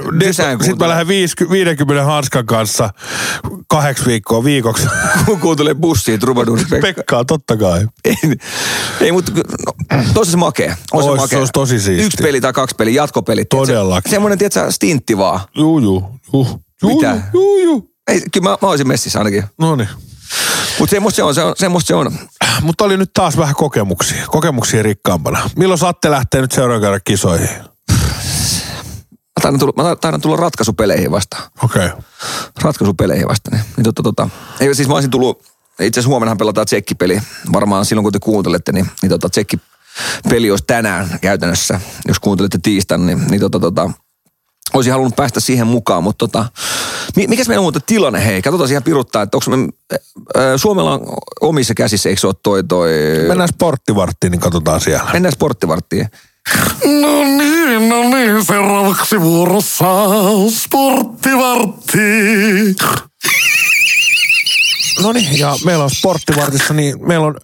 [0.63, 2.91] sit, mä lähden 50, 50 hanskan kanssa
[3.69, 4.87] kahdeksi viikkoa viikoksi.
[5.27, 6.87] Kun kuuntelee bussiin Trubaduuri Pekka.
[6.95, 7.87] Pekkaa, totta kai.
[8.05, 8.17] ei,
[9.01, 10.77] ei mutta no, tosi se makea.
[10.93, 11.39] Ois, se se makea.
[11.39, 12.07] olisi tosi siistiä.
[12.07, 13.49] Yksi peli tai kaksi peli, jatkopelit.
[13.49, 14.11] Todellakin.
[14.11, 15.41] Se, semmoinen, tiedätkö, stintti vaan.
[15.57, 16.47] Juu, juu, juu.
[16.83, 17.23] Juu, Mitä?
[17.33, 17.91] Juu, juu.
[18.09, 19.45] Ei, kyllä mä, mä olisin messissä ainakin.
[19.59, 19.89] No niin.
[20.79, 22.19] Mutta semmoista se on, se on, semmoista se on.
[22.63, 24.27] Mutta oli nyt taas vähän kokemuksia.
[24.27, 25.51] Kokemuksia rikkaampana.
[25.57, 27.49] Milloin saatte lähteä nyt seuraavan kerran kisoihin?
[29.35, 31.37] Mä taidan tulla, mä taidan tulla ratkaisupeleihin vasta.
[31.65, 31.87] Okei.
[31.87, 31.99] Okay.
[32.63, 33.51] Ratkaisupeleihin vasta.
[33.51, 34.29] Niin, niin tota, tota.
[34.61, 35.43] Ei, siis mä olisin tullut,
[35.81, 37.21] itse asiassa huomennahan pelataan tsekkipeli.
[37.53, 41.81] Varmaan silloin kun te kuuntelette, niin, niin tota, tsekkipeli olisi tänään käytännössä.
[42.09, 43.91] Jos kuuntelette tiistaina, niin, niin tota, tota,
[44.75, 46.47] olisin halunnut päästä siihen mukaan, mutta tota,
[47.17, 49.69] mi- mikäs meillä on muuten tilanne, hei, katsotaan ihan piruttaa, että onko me,
[50.57, 51.01] Suomella on
[51.41, 52.91] omissa käsissä, eikö se ole toi, toi...
[53.29, 55.11] Mennään sporttivarttiin, niin katsotaan siellä.
[55.13, 56.09] Mennään sporttivarttiin.
[56.85, 59.87] No niin, no niin, seuraavaksi vuorossa
[60.51, 61.99] sporttivartti.
[65.03, 67.37] No niin, ja meillä on sporttivartissa, niin meillä on,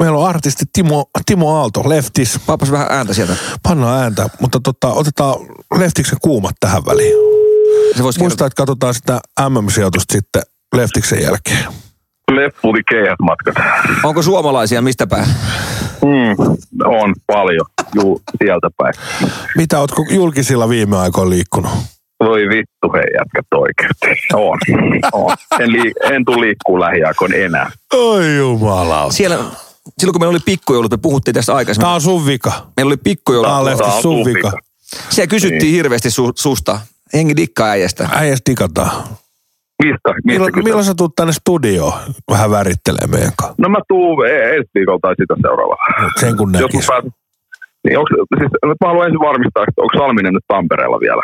[0.00, 2.40] meillä on artisti Timo, Timo Aalto, Leftis.
[2.46, 3.36] Paappas vähän ääntä sieltä.
[3.62, 5.34] Pannaan ääntä, mutta tota, otetaan
[5.78, 7.14] Leftiksen kuumat tähän väliin.
[7.96, 10.42] Se voisi Muista, että katsotaan sitä MM-sijoitusta sitten
[10.76, 11.64] Leftiksen jälkeen.
[12.30, 13.54] Lepputi keihät matkat.
[14.04, 15.26] Onko suomalaisia mistä päin?
[16.02, 18.94] Mm, on paljon, juu, sieltä päin.
[19.56, 21.72] Mitä ootko julkisilla viime aikoina liikkunut?
[22.24, 24.26] Voi vittu hei jätkät oikeasti.
[24.34, 24.58] On,
[25.12, 25.36] on.
[25.60, 27.70] En, lii, en tule liikkuu lähiaikoin enää.
[27.94, 29.10] Oi jumala.
[29.10, 29.36] Siellä,
[29.98, 31.84] silloin kun meillä oli pikkujoulut, me puhuttiin tästä aikaisemmin.
[31.86, 32.52] Tää on sun vika.
[32.76, 33.50] Meillä oli pikkujoulut.
[33.78, 34.48] Tää on on sun vika.
[34.48, 34.52] vika.
[35.08, 35.74] Siellä kysyttiin Niin.
[35.74, 36.80] hirveästi su, susta.
[37.14, 38.08] Hengi dikkaa äijästä.
[38.12, 38.90] Äijäs dikataan.
[39.82, 39.98] Mistä?
[40.08, 41.92] mistä Milloin, milloin sä tuut tänne studioon
[42.30, 43.54] vähän värittelee meidän kanssa?
[43.58, 46.10] No mä tuun ensi viikolla tai sitä seuraavalla.
[46.20, 46.86] Sen kun Jos mä näkis.
[46.86, 47.10] pääsen.
[47.84, 51.22] Niin onks, siis, nyt mä haluan ensin varmistaa, että onko Salminen nyt Tampereella vielä.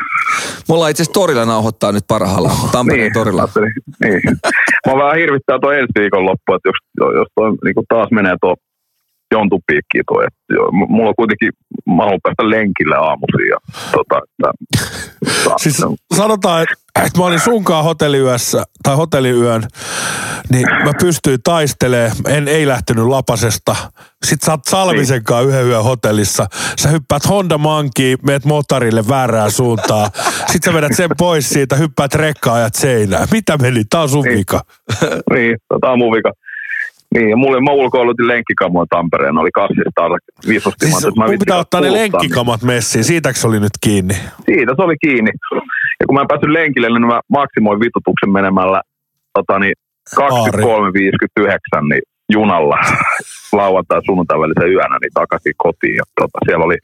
[0.69, 2.57] Me ollaan itse asiassa torilla nauhoittaa nyt parhaillaan.
[2.73, 3.49] Tampereen niin, torilla.
[4.05, 4.21] niin.
[4.87, 6.79] Mä vähän hirvittää tuo ensi viikon loppu, että jos,
[7.19, 8.55] jos toi niin taas menee tuo
[9.35, 10.25] jontupiikkiin toi.
[10.27, 11.51] Että jo, m- mulla on kuitenkin,
[11.97, 13.49] mä haluan päästä lenkille aamuisin.
[13.53, 13.59] Ja,
[13.97, 14.49] tota, että,
[15.57, 15.85] Siis
[16.15, 16.75] sanotaan, että,
[17.07, 19.63] että mä olin sunkaan hotelliyössä, tai hotelliyön,
[20.51, 22.13] niin mä pystyin taistelemaan.
[22.27, 23.77] En ei lähtenyt lapasesta.
[24.25, 26.47] Sitten sä oot Salmisen kanssa yhden yön hotellissa.
[26.81, 30.11] Sä hyppäät Honda Mankiin, meet motorille väärään suuntaan.
[30.53, 33.29] Sitten sä vedät sen pois siitä, hyppäät rekkaa ajat seinään.
[33.33, 33.85] Mitä meni?
[33.91, 34.39] Tää on sun Niin.
[34.39, 34.61] vika.
[35.35, 36.33] niin, tämä on mun vika.
[37.15, 40.03] Niin, ja mulle, mä ulkoilutin lenkkikamoja Tampereen, oli kassista
[40.49, 40.87] visusti.
[40.87, 43.05] Siis mun pitää ottaa ne lenkkikamat messiin.
[43.05, 44.15] Siitäks se oli nyt kiinni?
[44.47, 45.31] Siitä se oli kiinni.
[46.01, 48.83] Ja kun mä en päässyt lenkille, niin mä maksimoin vitutuksen menemällä
[49.35, 49.75] tota, niin
[50.21, 50.23] 23.59
[51.89, 52.77] niin junalla
[53.61, 55.97] lauantai sunnuntai välisen yönä niin takaisin kotiin.
[55.97, 56.77] Ja, tota, siellä oli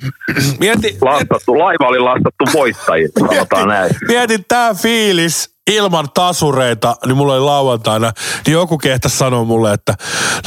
[0.60, 3.90] Mieti, lastattu, laiva oli lastattu voittajille, sanotaan näin.
[4.08, 8.12] Mietin tää fiilis ilman tasureita, niin mulla oli lauantaina,
[8.46, 9.94] niin joku kehtäisi sanoa mulle, että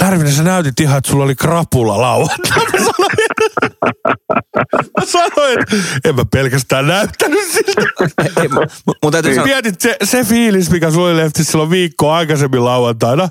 [0.02, 2.94] Lärvinen, sä näytit ihan, että sulla oli krapula lauantaina.
[5.00, 7.82] Mä sanoin, että en mä pelkästään näyttänyt siltä.
[8.42, 11.70] Ei, mu- mu- Mun täytyy sanoa, Mietit se, se fiilis, mikä sulla oli lefti silloin
[11.70, 13.30] viikkoa aikaisemmin lauantaina.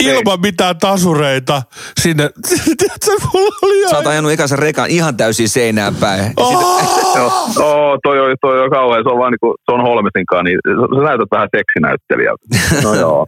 [0.00, 1.62] Ilman mitään tasureita
[2.00, 2.30] sinne.
[2.78, 3.96] Tiedätkö, mulla oli sä ihan...
[3.96, 6.24] oot ajanut ikäisen rekan ihan täysin seinään päin.
[6.24, 7.26] Sit- Joo,
[7.60, 10.58] oh, toi, on, toi on kauhean, se on vaan niinku, se on Holmesinkaan, niin
[10.96, 12.42] sä näytät vähän seksinäyttelijältä.
[12.84, 13.20] No joo.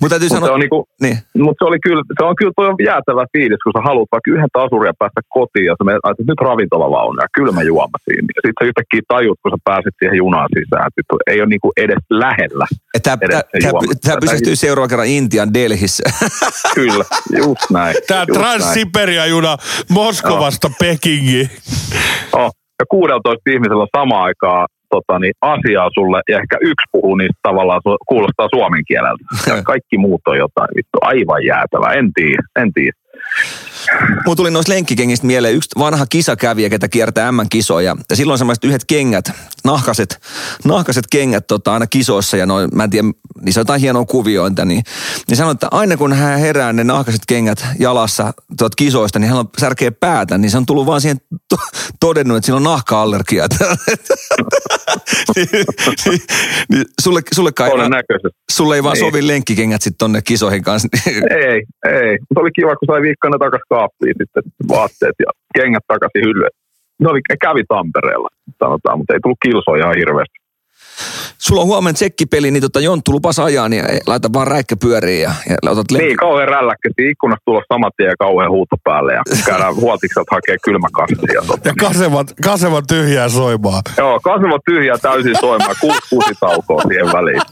[0.00, 1.18] Mun täytyy Mutta se sanoa, on niinku, niin.
[1.46, 4.30] Mutta se oli kyllä, se on kyllä toi on jäätävä fiilis, kun sä haluat vaikka
[4.34, 8.28] yhden tasurin ja päästä kotiin ja sä menet, että nyt ravintolavaunu ja kylmä juoma siinä.
[8.36, 10.88] Ja sitten sä yhtäkkiä tajut, kun sä pääset siihen junaan sisään,
[11.30, 12.66] ei ole niinku edes lähellä.
[14.04, 16.04] Tämä pysähtyy seuraavan kerran Intian Delhissä.
[16.74, 17.04] Kyllä,
[17.46, 17.96] just näin.
[18.10, 18.26] Näin.
[18.32, 19.56] Trans-Siberia-juna
[19.88, 21.50] Moskovasta Pekingiin.
[22.32, 22.50] Oh,
[22.80, 27.80] ja 16 ihmisellä samaan aikaan tota, niin, asiaa sulle ja ehkä yksi puhuu niistä tavallaan
[27.88, 29.24] su- kuulostaa suomen kieleltä.
[29.46, 31.92] Ja kaikki muut on jotain vittu aivan jäätävää.
[31.92, 32.96] En tiedä, en tiedä.
[34.24, 37.96] Mulla tuli noista lenkkikengistä mieleen yksi vanha kisakävijä, ketä kiertää M-kisoja.
[38.10, 39.32] Ja silloin semmoiset yhdet kengät,
[39.64, 40.20] nahkaset,
[40.64, 43.08] nahkaset kengät tota, aina kisoissa ja noin, mä en tiedä,
[43.42, 44.64] niissä on jotain hienoa kuviointa.
[44.64, 44.82] Niin,
[45.28, 49.38] niin sanoi, että aina kun hän herää ne nahkaset kengät jalassa tuot kisoista, niin hän
[49.38, 50.38] on särkeä päätä.
[50.38, 51.16] Niin se on tullut vaan siihen
[51.48, 51.56] to-
[52.00, 53.46] todennut, että sillä on nahka-allergia.
[55.36, 56.20] niin, niin,
[56.72, 57.70] niin, sulle, sulle, kai,
[58.50, 59.06] sulle ei vaan Niin.
[59.06, 60.88] sovi lenkkikengät sitten tonne kisoihin kanssa.
[61.06, 61.62] Ei,
[61.92, 62.18] ei.
[62.20, 64.42] Mutta oli kiva, kun sai viikkoa ne takaisin kaappiin sitten
[64.74, 66.54] vaatteet ja kengät takaisin hyllyyn.
[67.00, 68.28] Ne oli, kävi Tampereella,
[68.62, 70.38] sanotaan, mutta ei tullut kilsoja ihan hirveästi.
[71.38, 75.32] Sulla on huomenna tsekkipeli, niin tota Jonttu lupas ajaa, niin laita vaan räikkä pyöriin ja,
[75.50, 77.08] ja otat le- Niin, kauhean rälläkkästi.
[77.10, 81.42] Ikkunasta tulossa saman tien ja kauhean huuto päälle ja käydään huoltikset hakee kylmäkassia.
[81.46, 81.68] Tota.
[81.68, 83.82] Ja kasevan, kasevan tyhjää soimaan.
[83.98, 87.42] Joo, kasvot tyhjää täysin soimaan, kuusi kusitaukoa siihen väliin.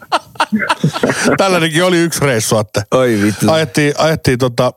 [1.37, 3.53] Tällainenkin oli yksi reissu, että Oi vittu.
[3.53, 4.73] ajettiin, ajettiin tota...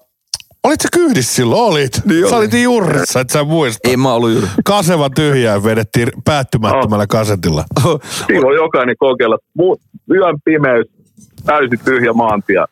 [0.66, 1.61] Olit sä kyydissä silloin?
[1.61, 2.01] Olit.
[2.05, 2.43] Niin sä oli.
[2.43, 3.89] olit niin jurrissa, että sä muista.
[3.89, 4.47] Ei mä ollut juuri.
[4.66, 7.66] Kasevan tyhjää vedettiin päättymättömällä kasetilla.
[8.28, 9.38] Siinä oli jokainen kokeilla.
[9.57, 9.78] Muu,
[10.11, 10.86] yön pimeys,
[11.45, 12.66] täysin tyhjä maantie,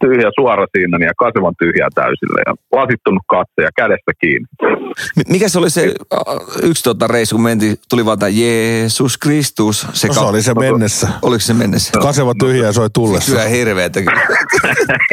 [0.00, 4.48] tyhjä suora siinä niin ja kasevan tyhjää täysillä ja lasittunut katse ja kädestä kiinni.
[5.28, 5.94] Mikä se oli se
[6.62, 9.86] yksi tota reissu, kun mentiin, tuli vaan tämä Jeesus Kristus.
[9.92, 11.08] Se, No, se oli se mennessä.
[11.22, 11.92] Oliko se mennessä?
[12.02, 13.32] Kaseva tyhjää soi tullessa.
[13.32, 14.00] Kyllä hirveetä.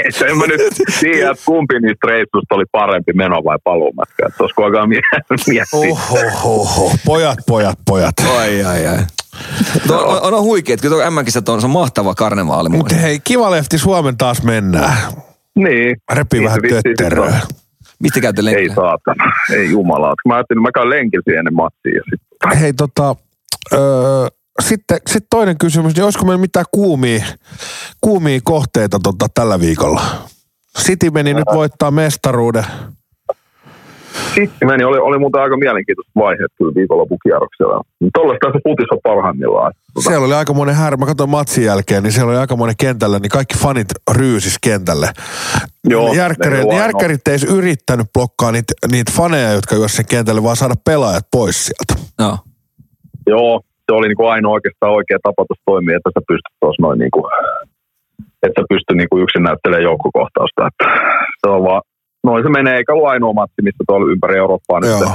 [0.05, 0.61] Et en mä nyt
[0.99, 4.27] tiedä, kumpi niistä reissuista oli parempi meno vai paluumatka.
[4.27, 4.87] Että olisiko alkaa
[5.47, 5.63] miettiä.
[5.73, 6.91] Ohohoho.
[7.05, 8.15] Pojat, pojat, pojat.
[8.37, 8.97] Ai, ai, ai.
[9.89, 12.69] No, on, on huikeet, kyllä tuo M-kisat on, se on mahtava karnevaali.
[12.69, 14.97] Mutta hei, kiva lefti, Suomen taas mennään.
[15.55, 15.95] Niin.
[16.13, 17.25] Repii Niin vähän tötteröä.
[17.25, 17.33] on.
[17.99, 18.75] Mistä käytte Ei lenkillä?
[18.75, 20.13] saatana, ei jumala.
[20.27, 21.95] Mä ajattelin, mä käyn lenkillä siihen ennen matsia.
[21.95, 22.21] Ja sit,
[22.61, 23.15] Hei tota,
[23.73, 23.79] öö,
[24.61, 27.25] sitten sit toinen kysymys, niin olisiko meillä mitään kuumia,
[28.01, 30.01] kuumia kohteita tota, tällä viikolla?
[30.79, 32.65] City meni nyt voittaa mestaruuden.
[34.35, 37.81] Sitten meni, oli, oli muuten aika mielenkiintoista vaiheet kyllä viikonlopukierroksella.
[38.13, 39.71] Tuollaista se putis on parhaimmillaan.
[39.99, 40.97] Siellä oli aika monen härä.
[40.97, 43.87] Mä katsoin matsin jälkeen, niin siellä oli aika monen kentällä, niin kaikki fanit
[44.17, 45.09] ryysis kentälle.
[45.89, 50.55] Joo, Järkkärit, ne järkkärit ei yrittänyt blokkaa niitä, niitä faneja, jotka juos sen kentälle, vaan
[50.55, 51.93] saada pelaajat pois sieltä.
[52.19, 52.37] No.
[53.27, 56.99] Joo, se oli niinku ainoa oikeastaan oikea tapa tuossa toimia, että sä pystyt tuossa noin
[56.99, 57.21] niinku,
[58.43, 60.67] että sä pystyt niinku yksin näyttelemään joukkokohtausta.
[60.69, 60.85] Että
[61.41, 61.81] se on vaan
[62.27, 65.09] noin se menee, eikä ollut ainoa matsi, missä tuolla ympäri Eurooppaa nyt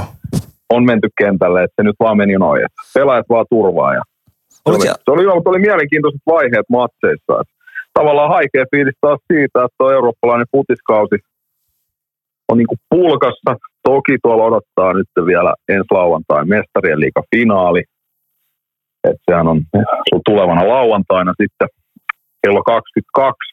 [0.75, 2.65] on menty kentälle, että se nyt vaan meni noin.
[2.65, 4.03] että Pelaajat vaan turvaa ja
[4.49, 7.33] se oli, se oli, mutta oli mielenkiintoiset vaiheet matseissa.
[7.41, 7.53] Että
[7.93, 11.17] tavallaan haikea fiilis taas siitä, että tuo eurooppalainen futiskausi
[12.49, 13.51] on niin pulkassa.
[13.83, 17.83] Toki tuolla odottaa nyt vielä ensi lauantain mestarien liiga finaali.
[19.03, 19.61] Että sehän on
[20.25, 21.67] tulevana lauantaina sitten
[22.41, 23.52] kello 22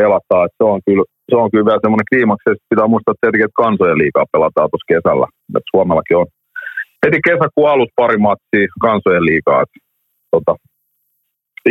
[0.00, 0.44] pelataan.
[0.46, 2.46] Että se on kyllä, se on kyllä vielä semmoinen kliimaksi.
[2.48, 5.26] Sit pitää muistaa tietenkin, että kansojen liigaa pelataan tuossa kesällä.
[5.56, 6.28] Että Suomellakin on
[7.02, 9.62] heti kesäkuun alussa pari matsia kansojen liigaa.
[9.64, 9.72] Et,
[10.34, 10.52] tota,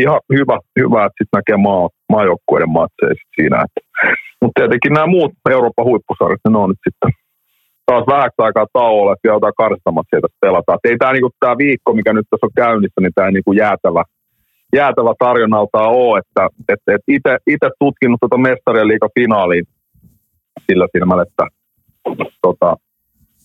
[0.03, 3.57] ihan hyvä, hyvä että sitten näkee maa, maajoukkueiden matseja siinä.
[4.41, 7.11] Mutta tietenkin nämä muut Euroopan huippusarjat, ne on nyt sitten
[7.85, 10.77] taas vähäksi aikaa tauolla, että vielä jotain karstamat sieltä pelataan.
[10.77, 14.03] Et ei tämä niinku, tää viikko, mikä nyt tässä on käynnissä, niin tämä niinku jäätävä,
[14.75, 17.01] jäätävä tarjonnalta ole, että et, et
[17.47, 19.65] itse tutkinut tuota mestarien liiga finaaliin
[20.65, 21.45] sillä silmällä, että
[22.41, 22.75] tota,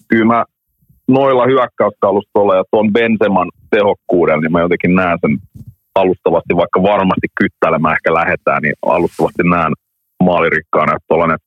[0.08, 0.44] kyllä mä
[1.08, 5.38] noilla hyökkäyskalustoilla ja tuon Benzeman tehokkuudella, niin mä jotenkin näen sen
[5.94, 9.72] alustavasti, vaikka varmasti kyttäilemään ehkä lähetään, niin alustavasti näen
[10.24, 11.38] maalirikkaana, että tuollainen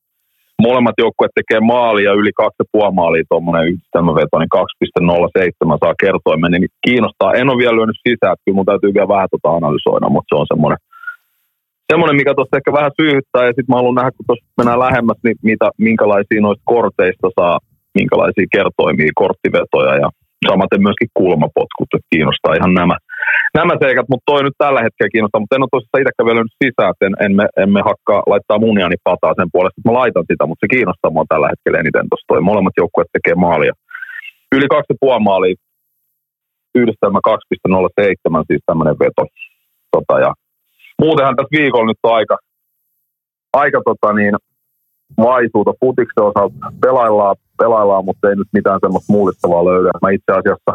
[0.68, 7.36] molemmat joukkueet tekee maalia yli 2,5 maalia tuommoinen yhdistelmäveto, niin 2,07 saa kertoimen, niin kiinnostaa.
[7.40, 10.50] En ole vielä lyönyt sisään, kyllä mun täytyy vielä vähän tota analysoida, mutta se on
[10.52, 10.80] semmoinen,
[11.90, 15.20] semmoinen mikä tuossa ehkä vähän syyhyttää, ja sitten mä haluan nähdä, kun tuossa mennään lähemmäs,
[15.24, 17.56] niin mitä, minkälaisia noista korteista saa,
[18.00, 20.08] minkälaisia kertoimia, korttivetoja ja
[20.48, 22.96] samaten myöskin kulmapotkut, että kiinnostaa ihan nämä,
[23.58, 26.60] nämä seikat, mutta toi nyt tällä hetkellä kiinnostaa, mutta en ole tosissaan itsekään vielä nyt
[26.62, 29.98] sisään, että en, en, me, en me hakkaa laittaa muniani pataa sen puolesta, että mä
[30.00, 32.48] laitan sitä, mutta se kiinnostaa mua tällä hetkellä eniten tuossa toi.
[32.50, 33.74] Molemmat joukkueet tekee maalia.
[34.56, 35.54] Yli 2,5 maalia,
[36.80, 39.24] yhdistelmä 2,07, siis tämmöinen veto.
[39.94, 40.30] Tota, ja
[41.02, 42.36] muutenhan tässä viikolla nyt on aika,
[43.62, 44.34] aika tota niin,
[45.18, 46.54] vaisuuta futiksen osalta.
[46.80, 49.88] Pelaillaan, pelaillaan, mutta ei nyt mitään semmoista mullistavaa löydy.
[50.02, 50.72] Mä itse asiassa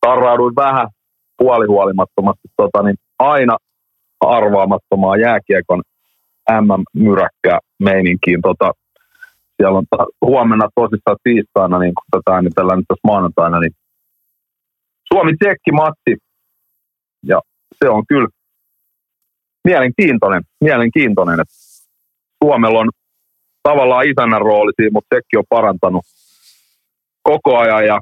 [0.00, 0.88] tarrauduin vähän
[1.38, 3.56] puolihuolimattomasti tota, niin aina
[4.20, 5.82] arvaamattomaa jääkiekon
[6.50, 8.42] MM-myräkkää meininkiin.
[8.42, 8.72] Tota,
[9.56, 13.72] siellä on ta- huomenna tosissaan tiistaina, niin kun tätä äänitellään nyt tässä maanantaina, niin
[15.12, 16.16] Suomi-Tsekki matsi.
[17.22, 17.40] Ja
[17.84, 18.28] se on kyllä
[19.64, 21.54] mielenkiintoinen, mielenkiintoinen että
[22.44, 22.90] Suomella on
[23.62, 26.04] tavallaan isännän rooli siinä, mutta Tsekki on parantanut
[27.22, 28.00] koko ajan ja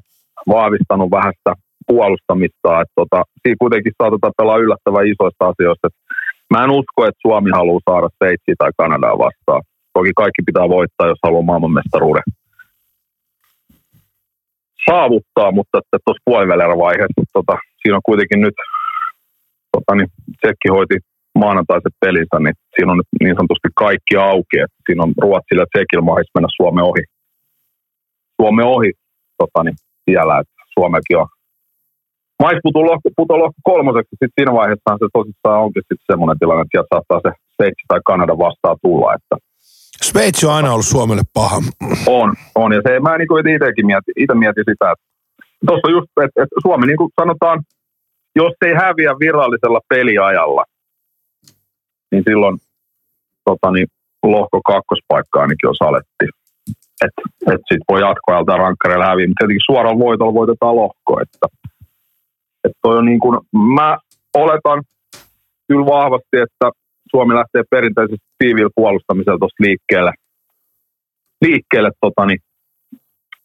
[0.49, 1.55] vahvistanut vähän sitä
[1.87, 2.81] puolustamista.
[2.83, 5.87] Että tota, siinä kuitenkin saatetaan pelaa yllättävän isoista asioista.
[5.89, 5.97] Et
[6.53, 9.63] mä en usko, että Suomi haluaa saada Sveitsiä tai Kanadaa vastaan.
[9.97, 12.27] Toki kaikki pitää voittaa, jos haluaa maailmanmestaruuden
[14.91, 18.55] saavuttaa, mutta tuossa puolivälierä vaiheessa tota, siinä on kuitenkin nyt
[19.73, 20.09] tota, niin,
[20.41, 20.97] Tsekki hoiti
[21.39, 24.57] maanantaiset pelinsä, niin siinä on nyt niin sanotusti kaikki auki.
[24.65, 27.05] Että siinä on Ruotsilla ja Tsekillä mahdollista mennä Suomen ohi.
[28.41, 28.91] Suomen ohi
[29.41, 31.29] tota, niin, siellä, että Suomekin on
[32.43, 36.93] Mais putoaa lohko, kolmoseksi, sitten siinä vaiheessa se tosissaan onkin sitten semmoinen tilanne, että sieltä
[36.95, 39.37] saattaa se Sveitsi tai Kanada vastaan tulla, että
[40.03, 41.59] Sveitsi on aina ollut Suomelle paha.
[42.07, 42.73] on, on.
[42.73, 45.05] Ja se, mä niin kuin itsekin mietin, itse mietin sitä, että
[45.67, 47.63] tuossa just, että, että Suomi niin kuin sanotaan,
[48.37, 50.65] jos ei häviä virallisella peliajalla,
[52.11, 52.57] niin silloin
[53.45, 53.87] tota, niin,
[54.23, 56.27] lohko kakkospaikka ainakin on saletti.
[57.05, 57.23] Että
[57.53, 61.21] et sitten voi jatkoajalta rankkareilla häviä, mutta tietenkin suoraan voitolla voitetaan lohko.
[61.23, 61.47] Että,
[62.65, 63.41] että toi on niin kuin,
[63.75, 63.99] mä
[64.35, 64.83] oletan
[65.69, 66.71] kyllä vahvasti, että
[67.11, 70.13] Suomi lähtee perinteisesti tiiviillä puolustamisella tuosta liikkeelle.
[71.43, 72.41] Liikkeelle, tota, niin,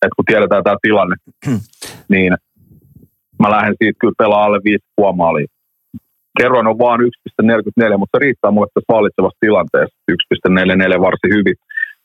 [0.02, 1.16] että kun tiedetään tämä tilanne,
[2.14, 2.34] niin
[3.40, 4.60] mä lähden siitä kyllä pelaa alle
[5.02, 5.48] 5,5 maalia.
[6.40, 9.96] Kerroin on vaan 1,44, mutta se riittää mulle tässä vallitsevassa tilanteessa.
[10.12, 11.56] 1,44 varsin hyvin.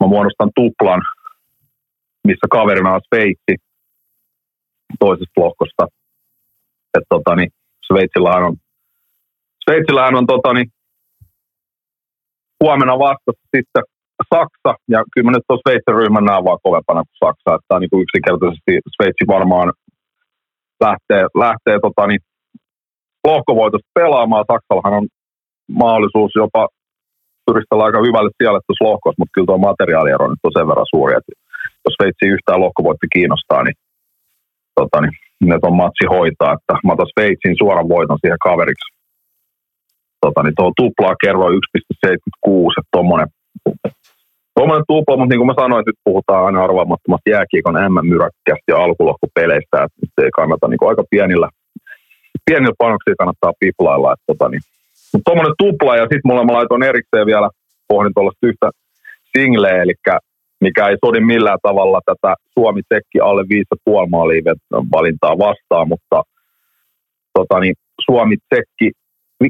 [0.01, 1.03] Mä muodostan tuplan,
[2.25, 3.55] missä kaverina on Sveitsi
[4.99, 5.89] toisesta lohkosta.
[6.99, 7.51] Et, tota, niin,
[7.87, 8.57] Sveitsillähän on,
[9.65, 10.69] Sveitsillähän on tota, niin,
[12.63, 13.83] huomenna vastassa sitten
[14.35, 17.81] Saksa, ja kyllä mä nyt tuossa Sveitsin ryhmän näen vaan kovempana kuin Saksa, että tämä
[17.81, 19.69] niin kuin yksinkertaisesti Sveitsi varmaan
[20.87, 22.23] lähtee, lähtee tota, niin,
[23.29, 24.51] lohkovoitosta pelaamaan.
[24.53, 25.07] Saksallahan on
[25.83, 26.63] mahdollisuus jopa
[27.47, 31.13] turistella aika hyvälle siellä tuossa lohkossa, mutta kyllä tuo materiaaliero nyt on sen verran suuri,
[31.17, 31.33] että
[31.85, 33.77] jos Sveitsi yhtään lohkovoitti kiinnostaa, niin,
[34.79, 35.15] tota, niin
[35.49, 38.89] ne on matsi hoitaa, että mä otan Sveitsin suoran voiton siihen kaveriksi.
[40.21, 43.29] Tota, niin tuo tuplaa kerroin 1,76, että tuommoinen
[44.57, 48.77] Tuommoinen tupla, mutta niin kuin mä sanoin, että nyt puhutaan aina arvaamattomasta jääkiekon M-myräkkästä ja
[48.85, 51.49] alkulohkopeleistä, että nyt ei kannata niin kuin aika pienillä,
[52.47, 54.13] pienillä panoksilla kannattaa piplailla.
[54.13, 54.65] Että, tota, niin.
[55.13, 57.49] Mutta tuommoinen tupla ja sitten mulla mä laitoin erikseen vielä,
[57.89, 58.69] pohdin tuollaista yhtä
[59.33, 59.95] singleä, eli
[60.61, 64.55] mikä ei sodi millään tavalla tätä Suomi-Tsekki alle 5,5 maalia
[64.93, 66.23] valintaa vastaan, mutta
[67.39, 67.75] tota, niin
[68.05, 68.91] Suomi-Tsekki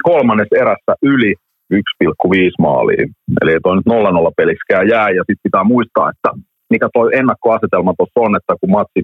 [0.02, 1.34] kolmannes erässä yli
[1.74, 1.80] 1,5
[2.58, 3.06] maalia.
[3.42, 3.86] Eli toi nyt
[4.30, 6.30] 0-0 peliksikään jää ja sitten pitää muistaa, että
[6.70, 9.00] mikä tuo ennakkoasetelma tuossa on, että kun matsi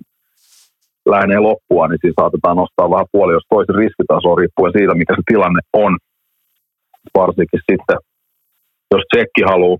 [1.07, 5.22] lähenee loppua, niin siinä saatetaan nostaa vähän puoli, jos toisen riskitaso riippuen siitä, mikä se
[5.26, 5.92] tilanne on.
[7.18, 7.98] Varsinkin sitten,
[8.90, 9.78] jos tsekki haluaa,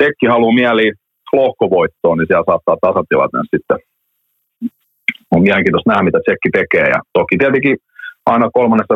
[0.00, 0.94] tsekki haluaa mieliin
[1.32, 3.78] lohkovoittoon, niin siellä saattaa tasatilanne sitten.
[5.34, 6.86] On mielenkiintoista nähdä, mitä tsekki tekee.
[6.94, 7.76] Ja toki tietenkin
[8.32, 8.94] aina kolmannessa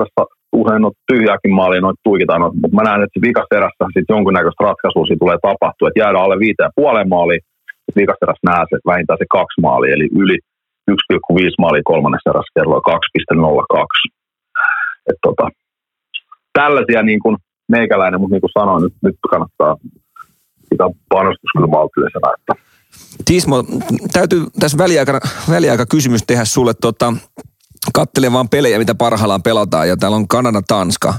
[0.62, 4.64] usein noita tyhjääkin maalia noita tuikitaan, noita, mutta mä näen, että vikas erässä sitten jonkunnäköistä
[4.68, 7.42] ratkaisua siinä tulee tapahtua, että jäädään alle viiteen puoleen maaliin,
[7.88, 10.38] että vikas erässä se, vähintään se kaksi maalia, eli yli
[10.90, 14.10] 1,5 maalia kolmannessa erässä kerralla 2,02.
[15.10, 15.44] Et tota,
[16.58, 17.36] tällaisia niin kuin
[17.76, 19.76] meikäläinen, mutta niin kuin sanoin, nyt, nyt kannattaa
[20.70, 22.64] pitää panostus kyllä maltillisena, että
[23.24, 23.64] Tismo,
[24.12, 26.74] täytyy tässä väliaika, väliaika kysymys tehdä sulle.
[26.74, 27.14] Tota,
[27.94, 31.14] kattelen vaan pelejä, mitä parhaillaan pelataan, ja täällä on Kanada-Tanska.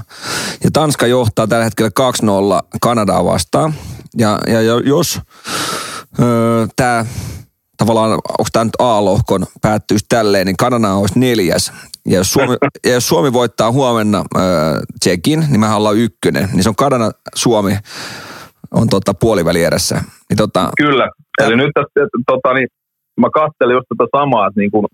[0.64, 1.90] Ja Tanska johtaa tällä hetkellä
[2.64, 3.74] 2-0 Kanadaa vastaan.
[4.18, 5.20] Ja, ja jos
[6.20, 7.06] öö, tämä
[7.76, 11.72] tavallaan, onko tämä nyt A-lohkon päättyisi tälleen, niin Kanada olisi neljäs.
[12.08, 14.42] Ja jos Suomi, ja jos Suomi voittaa huomenna öö,
[15.00, 16.48] Tsekin, niin mehän ollaan ykkönen.
[16.52, 17.78] Niin se on Kanada, Suomi
[18.70, 19.96] on tota puoliväli edessä.
[20.28, 21.08] Niin tota, Kyllä.
[21.42, 22.68] Eli nyt tässä, tota, niin,
[23.20, 24.86] mä katselin just tätä samaa, että niin kun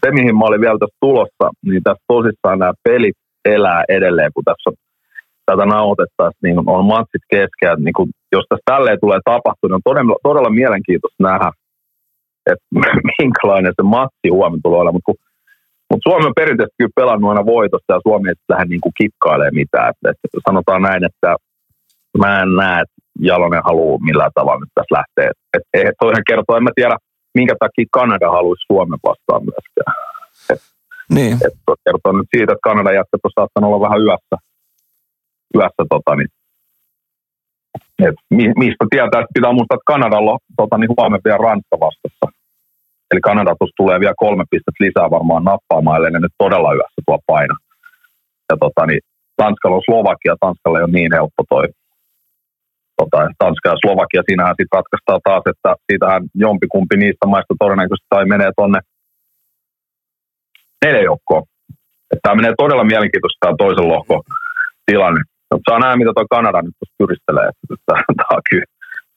[0.00, 4.44] se, mihin mä olin vielä tässä tulossa, niin tässä tosissaan nämä pelit elää edelleen, kun
[4.44, 4.70] tässä
[5.46, 7.76] tätä nauhoitettaisiin, niin on matsit kesken.
[7.84, 11.50] Niin kun, jos tässä tälleen tulee tapahtua, niin on todella, todella mielenkiintoista nähdä,
[12.50, 12.66] että
[13.18, 15.00] minkälainen se matsi huomenna tulee olemaan.
[15.06, 15.26] Mutta
[15.90, 19.88] mutta Suomi on perinteisesti kyllä pelannut aina voitosta ja Suomi ei lähde niin kikkailemaan mitään.
[19.90, 21.36] Et, et sanotaan näin, että
[22.18, 25.30] mä en näe, että Jalonen haluaa millään tavalla nyt tässä lähteä.
[25.54, 26.96] Et, et, toinen kertoo, en mä tiedä,
[27.34, 29.92] minkä takia Kanada haluaisi Suomen vastaan myöskään.
[30.52, 30.62] Et,
[31.16, 31.34] niin.
[31.46, 31.54] et
[31.84, 34.36] kertoo nyt siitä, että Kanadan jätkät on saattanut olla vähän yössä,
[35.56, 36.30] yössä tota, niin,
[38.06, 38.16] et,
[38.62, 42.26] mistä tietää, että pitää muistaa, että Kanadalla on tota, niin huomenna vielä Ranska vastassa.
[43.10, 47.00] Eli Kanada tuossa tulee vielä kolme pistettä lisää varmaan nappaamaan, ellei ne nyt todella yössä
[47.06, 47.56] tuo paina.
[48.50, 49.02] Ja tota, niin,
[49.36, 51.66] Tanskalla on Slovakia, Tanskalla ei ole niin helppo toi
[53.00, 58.24] tota, Tanska ja Slovakia, siinähän sitten ratkaistaan taas, että siitähän jompikumpi niistä maista todennäköisesti tai
[58.34, 58.80] menee tonne
[60.84, 61.42] neljä joukkoon.
[62.22, 64.14] Tämä menee todella mielenkiintoista tämä toisen lohko
[64.86, 65.20] tilanne.
[65.68, 67.48] Saa nähdä, mitä tuo Kanada nyt tuossa pyristelee.
[68.36, 68.42] On.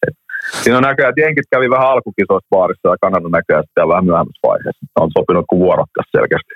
[0.07, 0.15] Et
[0.63, 4.47] siinä on näköjään, että jenkit kävi vähän alkukisoissa baarissa ja Kanada näköjään sitten vähän myöhemmässä
[4.47, 4.86] vaiheessa.
[5.03, 6.53] On sopinut kuin vuorot tässä selkeästi.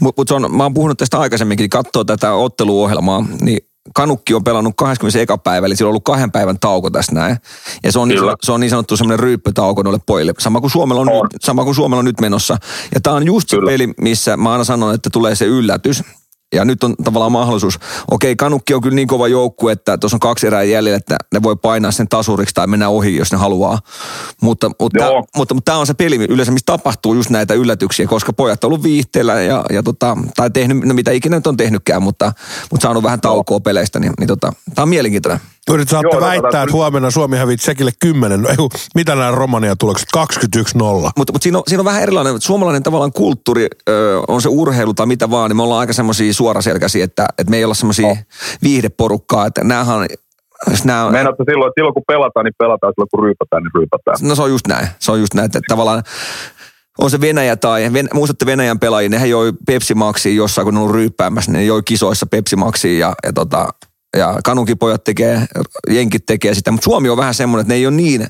[0.00, 3.60] Mutta mut mä oon puhunut tästä aikaisemminkin, niin katsoo tätä otteluohjelmaa, niin
[3.94, 5.34] Kanukki on pelannut 21.
[5.44, 7.36] päivä, eli sillä on ollut kahden päivän tauko tässä näin.
[7.82, 10.34] Ja se on, niin, se on niin sanottu semmoinen ryyppötauko noille pojille.
[10.38, 11.28] Sama kuin, Suomella on, On.
[11.32, 12.56] Nyt, sama kuin Suomella on nyt menossa.
[12.94, 13.70] Ja tämä on just se Kyllä.
[13.70, 16.02] peli, missä mä aina sanon, että tulee se yllätys.
[16.54, 17.78] Ja nyt on tavallaan mahdollisuus.
[18.10, 21.42] Okei, Kanukki on kyllä niin kova joukkue, että tuossa on kaksi erää jäljellä, että ne
[21.42, 23.78] voi painaa sen tasuriksi tai mennä ohi, jos ne haluaa.
[24.42, 25.10] Mutta, mutta, Joo.
[25.10, 28.64] tää, mutta, mutta tämä on se peli yleensä, missä tapahtuu just näitä yllätyksiä, koska pojat
[28.64, 32.32] on ollut viihteellä ja, ja tota, tai tehnyt, no mitä ikinä nyt on tehnytkään, mutta,
[32.70, 35.40] mutta saanut vähän taukoa peleistä, niin, niin tota, tämä on mielenkiintoinen.
[35.70, 38.42] Nyt saatte Joo, no, väittää, tota, että huomenna Suomi hävit Tsekille 10.
[38.42, 38.56] No, ei,
[38.94, 40.08] mitä nämä Romania tulokset?
[40.16, 40.20] 21-0.
[41.16, 44.48] Mutta mut siinä, on, siinä on vähän erilainen, että suomalainen tavallaan kulttuuri, ö, on se
[44.48, 47.74] urheilu tai mitä vaan, niin me ollaan aika semmoisia suoraselkäisiä, että, että me ei olla
[47.74, 48.16] semmoisia No.
[48.62, 50.06] viihdeporukkaa, että näähän
[50.70, 53.70] jos nää on, Meinaatte silloin, että silloin kun pelataan, niin pelataan, silloin kun ryypätään, niin
[53.74, 54.16] ryypätään.
[54.22, 56.02] no se on just näin, se on just näin, että tavallaan
[56.98, 60.78] on se Venäjä tai, Ven, muistatte Venäjän pelaajia, nehän joi Pepsi Maxia jossain, kun ne
[60.80, 63.68] on ollut ryyppäämässä, ne joi kisoissa Pepsi Maxia ja, ja tota,
[64.16, 65.38] ja kanukipojat tekee,
[65.90, 68.26] jenkit tekee sitä, mutta Suomi on vähän semmoinen, että ne ei ole niin,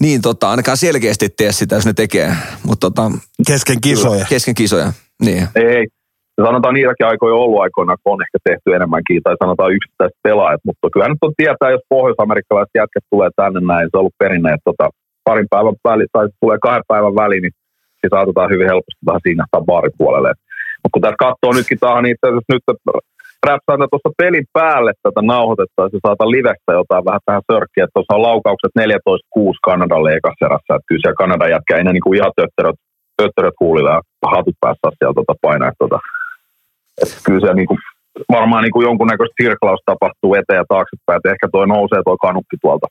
[0.00, 2.32] niin tota, ainakaan selkeästi tee sitä, jos ne tekee,
[2.66, 3.10] mutta tota,
[3.46, 4.24] Kesken kisoja.
[4.28, 4.92] kesken kisoja,
[5.22, 5.48] niin.
[5.54, 5.86] Ei,
[6.46, 10.60] sanotaan niitäkin aikoja on ollut aikoina, kun on ehkä tehty enemmänkin, tai sanotaan yksittäiset pelaajat,
[10.66, 14.50] mutta kyllä nyt on tietää, jos pohjois-amerikkalaiset jätkät tulee tänne näin, se on ollut perinne,
[14.52, 14.86] että tota,
[15.28, 17.56] parin päivän väli, tai tulee kahden päivän väliin, niin
[18.00, 20.32] siis saatetaan hyvin helposti vähän siinähtää baaripuolelle.
[20.80, 22.64] Mutta kun tässä katsoo nytkin tähän itse asiassa nyt,
[23.46, 28.16] räpsään tuossa pelin päälle tätä nauhoitettaisiin ja saatan livestä jotain vähän tähän sörkkiä, että tuossa
[28.16, 28.84] on laukaukset 14-6
[29.68, 32.78] Kanadalle ekassa erässä, että kyllä siellä Kanadan jätkä ei ne niinku ihan töttöröt,
[33.18, 34.00] töttöröt huulilla ja
[34.34, 35.98] hatut päässä siellä tota painaa, että tota,
[37.02, 37.74] että kyllä se niinku,
[38.36, 42.86] varmaan niinku jonkunnäköistä sirklaus tapahtuu eteen ja taaksepäin, että ehkä toi nousee tuo kanukki tuolta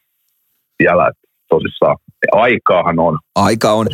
[0.79, 1.23] vielä, että
[1.53, 1.97] tosissaan
[2.31, 3.15] aikaahan on.
[3.35, 3.87] Aika on.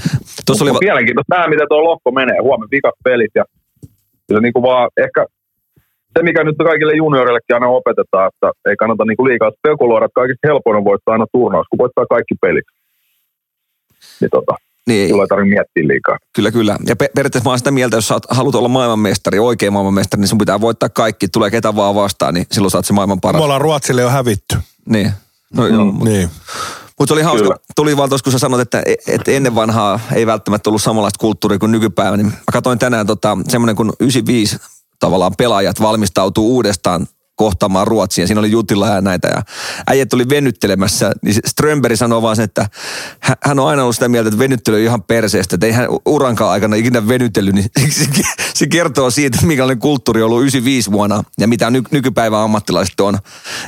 [0.45, 2.38] Tuossa oli, mielenkiintoista nähdä, miten tuo lohko menee.
[2.41, 3.43] Huomenna vikat pelit ja
[4.28, 5.26] kyllä niinku vaan ehkä
[6.18, 10.47] se, mikä nyt kaikille juniorillekin aina opetetaan, että ei kannata niinku liikaa spekuloida, että kaikista
[10.47, 12.65] helpoin on voittaa aina turnaus, kun voittaa kaikki pelit.
[14.22, 14.55] niin tota,
[14.88, 16.18] Niin, silloin ei tarvitse miettiä liikaa.
[16.36, 16.76] Kyllä, kyllä.
[16.88, 20.28] Ja pe- periaatteessa mä oon sitä mieltä, jos sä haluat olla maailmanmestari, oikea maailmanmestari, niin
[20.28, 21.28] sun pitää voittaa kaikki.
[21.28, 23.41] Tulee ketä vaan vastaan, niin silloin oot se maailman Me paras.
[23.41, 24.55] ollaan Ruotsille jo hävitty.
[24.89, 25.11] Niin.
[25.53, 26.30] No, joo, mutta Niin.
[26.99, 27.43] Mutta se oli hauska.
[27.43, 27.55] Kyllä.
[27.76, 31.59] Tuli vaan tuossa, kun sä sanoit, että, että ennen vanhaa ei välttämättä ollut samanlaista kulttuuria
[31.59, 32.18] kuin nykypäivä.
[32.18, 34.57] Niin mä katsoin tänään tota, semmoinen, kun 95
[35.00, 38.28] tavallaan pelaajat valmistautuu uudestaan kohtaamaan Ruotsia.
[38.28, 39.28] Siinä oli Jutila ja näitä.
[39.28, 39.43] Ja
[39.88, 41.12] äijät oli venyttelemässä.
[41.22, 42.70] Niin se Strömberg sanoi vaan sen, että
[43.20, 45.56] hä- hän on aina ollut sitä mieltä, että venyttely on ihan perseestä.
[45.56, 47.56] Että ei hän urankaan aikana ikinä venytellyt.
[47.56, 47.72] Niin
[48.54, 53.18] se, kertoo siitä, minkälainen kulttuuri on ollut 95 vuonna ja mitä ny, nykypäivän ammattilaiset on.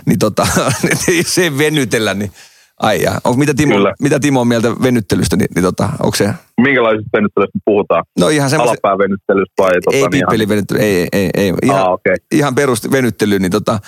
[0.05, 0.47] Niin tota,
[1.07, 2.31] ei se venytellä, niin
[2.79, 3.19] Ai jaa.
[3.23, 3.93] Onko, mitä, Timo, Kyllä.
[4.01, 6.29] mitä Timo on mieltä venyttelystä, niin, niin tota, onko se?
[6.61, 8.03] Minkälaisesta venyttelystä puhutaan?
[8.19, 9.71] No ihan semmoisen, Alapäävenyttelystä vai?
[9.71, 12.15] Tota, ei niin ihan- pippelivenyttely, ei, ei, ei, ihan, Aa, okei.
[12.31, 13.79] ihan perusvenyttely, niin tota,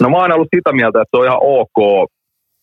[0.00, 2.08] No mä oon ollut sitä mieltä, että se on ihan ok,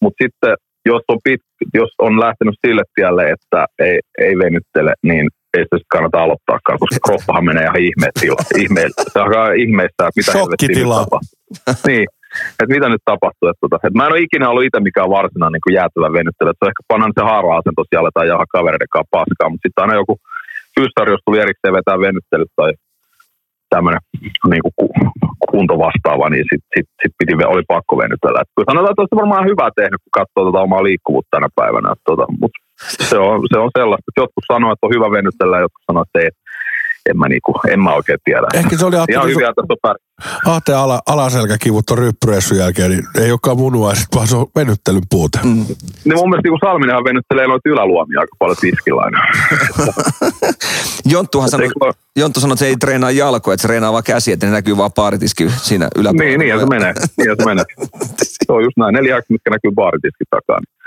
[0.01, 0.53] mutta sitten
[0.85, 1.41] jos on, pit,
[1.73, 5.27] jos on lähtenyt sille tielle, että ei, ei venyttele, niin
[5.57, 7.81] ei sitä sitten kannata aloittaakaan, koska kroppahan menee ihan.
[7.81, 8.07] Ihme,
[9.13, 9.29] se on
[9.85, 10.67] että mitä helvettiä
[11.87, 12.07] niin,
[12.59, 13.47] että mitä nyt tapahtuu.
[13.49, 16.49] Että, tota, että mä en ole ikinä ollut itse mikään varsinainen niin jäätävä venyttely.
[16.49, 19.83] Että se on ehkä pannaan se haara-asento siellä aletaan jaha kavereiden kanssa paskaa, mutta sitten
[19.83, 20.13] aina joku
[20.75, 22.71] fyssari, jos tuli erikseen vetää venyttelyt tai
[23.73, 24.01] tämmöinen
[24.51, 24.65] niin
[25.51, 28.41] kunto vastaava, niin sitten sit, sit piti, oli pakko venytellä.
[28.41, 31.87] Et kyllä sanotaan, että olisi varmaan hyvä tehnyt, kun katsoo tätä omaa liikkuvuutta tänä päivänä.
[31.91, 32.59] Et Tota, Mutta
[33.09, 36.03] se on, se on sellaista, että jotkut sanoo, että on hyvä venytellä ja jotkut sanoo,
[36.03, 36.29] että ei.
[37.09, 38.47] En mä, niinku, en mä oikein tiedä.
[38.53, 39.95] Ehkä se oli Ihan hyviä on
[40.45, 45.39] Ahteen ala, alaselkäkivut on ryppyreissun jälkeen, niin ei olekaan munuaiset, vaan se on venyttelyn puute.
[45.43, 45.65] Mm.
[46.05, 49.19] niin mun mielestä niin Salminenhan venyttelee noita yläluomia aika paljon tiskillä aina.
[51.13, 51.93] Jonttuhan sanoi, ole?
[52.15, 54.77] Jonttu sanoi, että se ei treenaa jalkoja, että se treenaa vaan käsiä, että ne näkyy
[54.77, 56.37] vaan paaritiski siinä yläpuolella.
[56.37, 56.93] Niin, niin se menee.
[57.17, 57.65] Niin se menee.
[58.45, 58.93] Se on just näin.
[58.93, 60.80] Ne lihakset, mitkä näkyy baaritiskin takaa, niin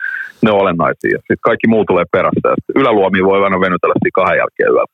[0.44, 1.10] ne on olennaisia.
[1.12, 2.54] Ja sitten kaikki muu tulee perästä.
[2.74, 4.92] Yläluomia voi aina venytellä siinä kahden jälkeen yöllä.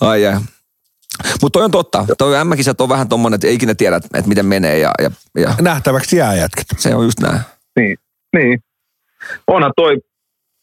[0.10, 0.40] Ai jää.
[1.42, 2.06] Mutta toi on totta.
[2.18, 5.50] Toi M-kisat on vähän tommonen, että ei ikinä tiedä, että miten menee ja, ja, ja
[5.60, 6.66] Nähtäväksi jää jätket.
[6.76, 7.40] se on just näin.
[7.78, 7.96] Niin,
[8.36, 8.58] niin.
[9.46, 9.98] Onhan toi,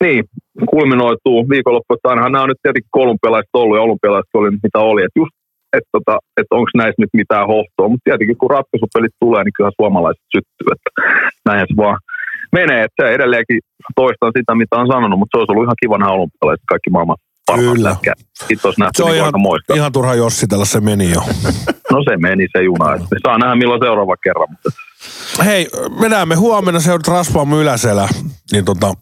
[0.04, 0.24] niin,
[0.70, 4.80] kulminoituu viikonloppu, että ainahan nämä on nyt tietenkin kun olympialaiset ollut ja olympialaiset oli mitä
[4.80, 5.02] oli.
[5.04, 5.36] Että just,
[5.78, 9.72] että tota, et onko näissä nyt mitään hohtoa, mutta tietenkin kun ratkaisupelit tulee, niin kyllä
[9.82, 10.90] suomalaiset syttyy, että
[11.46, 11.98] näinhän se vaan
[12.60, 13.60] menee, että se edelleenkin
[13.96, 17.18] toistan sitä, mitä on sanonut, mutta se olisi ollut ihan kiva nämä olympialaiset, kaikki maailman
[17.46, 17.96] parhaat Kyllä.
[18.48, 19.74] Sitten olisi nähty Se on niin ihan, moista.
[19.76, 21.22] ihan turha jossitella, se meni jo.
[21.92, 24.70] No se meni se juna, että me saa nähdä milloin seuraava kerran, mutta
[25.46, 25.68] Hei,
[26.00, 28.08] me näemme huomenna, se rasvaamaan yläselä.
[28.52, 28.94] Niin tota,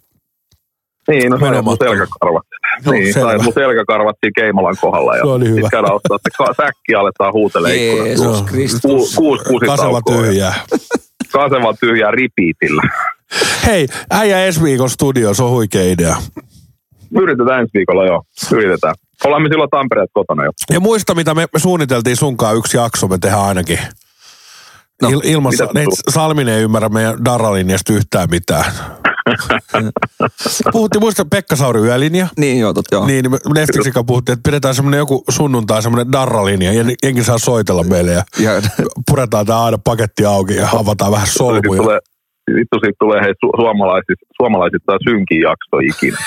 [1.07, 1.85] Niin, no sai mun Menomatka.
[1.85, 2.43] selkäkarvat.
[2.85, 5.15] No, niin, sai mun selkäkarvat siinä Keimolan kohdalla.
[5.15, 5.55] Ja Se oli hyvä.
[5.55, 8.07] Sitten käydään se ka- säkki aletaan huutelemaan ikkunasta.
[8.25, 8.41] Jeesus.
[8.43, 9.15] Kristus.
[9.15, 10.25] Ku, kuusi kasava kusitaukoa.
[10.27, 10.53] tyhjää.
[11.33, 12.81] Kasava tyhjää ripiitillä.
[13.65, 16.15] Hei, äijä ensi viikon studio, se on huikea idea.
[17.21, 18.23] Yritetään ensi viikolla joo.
[18.51, 18.95] Yritetään.
[19.25, 20.51] Ollaan me silloin Tampereet kotona jo.
[20.71, 23.79] Ja muista, mitä me, me suunniteltiin sunkaan yksi jakso, me tehdään ainakin.
[25.01, 25.85] No, Il, ilmassa, ne?
[26.09, 28.65] Salminen ei ymmärrä meidän Daralinjasta yhtään mitään.
[30.71, 32.27] Puhuttiin, muista Pekka Sauri yölinja.
[32.37, 33.05] Niin joo, tot, joo.
[33.05, 37.83] Niin, niin kanssa puhuttiin, että pidetään semmoinen joku sunnuntai, semmoinen darralinja, ja jengi saa soitella
[37.83, 38.51] meille ja Ja,
[39.09, 41.81] puretaan tää aina paketti auki ja avataan vähän solmuja.
[41.81, 41.99] tulee,
[42.55, 46.17] vittu siitä tulee hei, su- suomalaisista, suomalaisista synkin jakso ikinä.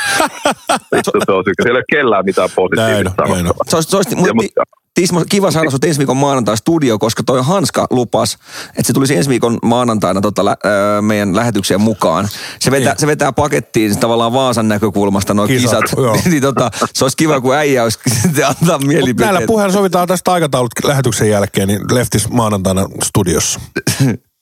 [0.95, 1.63] Vittu se on sykä.
[1.63, 3.65] Siellä ei ole kellään mitään positiivista näin sanottavaa.
[3.69, 4.63] se olisi, se olisi, Ja, mutta, mutta,
[4.95, 8.35] Tismo, kiva saada sut ensi viikon maanantai studio, koska toi Hanska lupas,
[8.69, 10.57] että se tulisi ensi viikon maanantaina tota, lä,
[10.99, 12.29] ö, meidän lähetykseen mukaan.
[12.59, 13.01] Se vetää, Niin.
[13.01, 16.25] se vetää pakettiin se tavallaan Vaasan näkökulmasta nuo Kisat, kisat.
[16.31, 17.99] niin, tota, se olisi kiva, kun äijä olisi
[18.61, 19.33] antaa Mut mielipiteet.
[19.33, 23.61] näillä puheilla sovitaan tästä aikataulut lähetyksen jälkeen, niin Leftis maanantaina studiossa.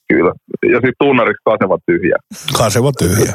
[0.09, 0.33] kyllä.
[0.73, 2.17] Ja sitten tunnariksi kaseva tyhjä.
[2.59, 3.33] Kaseva tyhjä.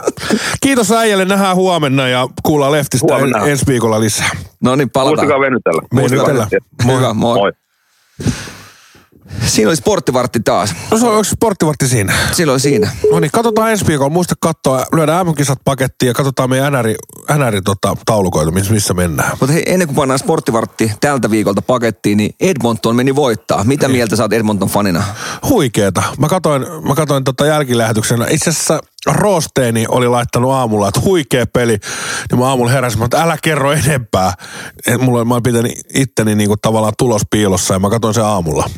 [0.61, 3.45] Kiitos äijälle, nähdään huomenna ja kuullaan Leftistä Huomenna.
[3.45, 4.29] ensi viikolla lisää.
[4.63, 5.27] No niin, palataan.
[5.27, 5.81] Muistakaa venytellä.
[5.95, 6.47] Venytellä.
[6.83, 6.97] Moi.
[6.97, 7.37] Hyvä, moi.
[7.37, 7.51] Moi.
[9.45, 10.75] Siinä oli sporttivartti taas.
[10.91, 12.13] No se on onko sporttivartti siinä.
[12.31, 12.91] Silloin siinä.
[13.11, 14.09] No niin, katsotaan ensi viikolla.
[14.09, 16.87] Muista katsoa, lyödään MM-kisat pakettiin ja katsotaan meidän NR,
[17.37, 19.31] NR tota, taulukoita, missä, missä mennään.
[19.39, 23.63] Mutta hei, ennen kuin pannaan sporttivartti tältä viikolta pakettiin, niin Edmonton meni voittaa.
[23.63, 25.03] Mitä mieltä sä oot Edmonton fanina?
[25.49, 26.03] Huikeeta.
[26.17, 28.25] Mä katoin, mä katoin tota jälkilähetyksenä.
[28.29, 31.77] Itse asiassa Roosteeni oli laittanut aamulla, että huikea peli.
[32.31, 34.33] Niin mä aamulla heräsin, että älä kerro enempää.
[34.87, 38.69] Et mulla, mä pitänyt itteni niinku tavallaan tulos piilossa ja mä katoin sen aamulla.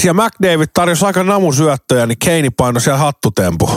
[0.00, 3.70] Siellä McDavid tarjosi aika namusyöttöjä, niin Keini painoi siellä hattutempu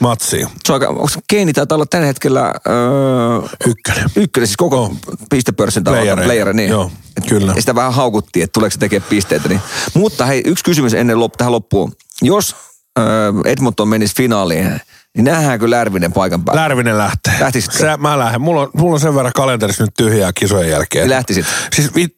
[0.00, 0.48] matsiin.
[0.64, 4.10] Se on aika, onko Keini taitaa olla tällä hetkellä öö, Ykkönen.
[4.16, 4.94] ykkönen, siis koko
[5.30, 6.02] pistepörssin tavalla.
[6.02, 6.26] Playereita.
[6.28, 6.70] Player, niin.
[6.70, 7.52] Joo, Et- kyllä.
[7.56, 9.48] Ja sitä vähän haukuttiin, että tuleeko se tekemään pisteitä.
[9.48, 9.60] Niin.
[9.94, 11.92] Mutta hei, yksi kysymys ennen lop, tähän loppuun.
[12.22, 12.56] Jos
[12.98, 13.04] öö,
[13.44, 14.80] Edmonton menisi finaaliin,
[15.16, 16.62] Niin nähdäänkö Lärvinen paikan päällä?
[16.62, 17.34] Lärvinen lähtee.
[17.40, 17.78] Lähtisitkö?
[17.78, 18.40] Se, mä lähden.
[18.40, 21.10] Mulla on, mulla on sen verran kalenterissa nyt tyhjää kisojen jälkeen.
[21.10, 21.46] Lähtisit.
[21.74, 22.16] Siis vit,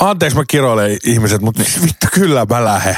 [0.00, 2.96] anteeksi mä kiroilen ihmiset, mutta vittu kyllä mä lähden.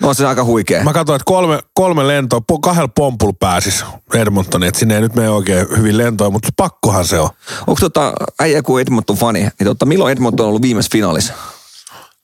[0.00, 0.84] No on se aika huikea.
[0.84, 3.84] Mä katsoin, että kolme, kolme lentoa, po, kahdella pompulla pääsis
[4.14, 7.30] Edmontoniin, että sinne ei nyt mene oikein hyvin lentoa, mutta pakkohan se on.
[7.66, 11.34] Onko tota äijä kuin Edmonton fani, niin tota, milloin Edmonton on ollut viimeisessä finaalissa?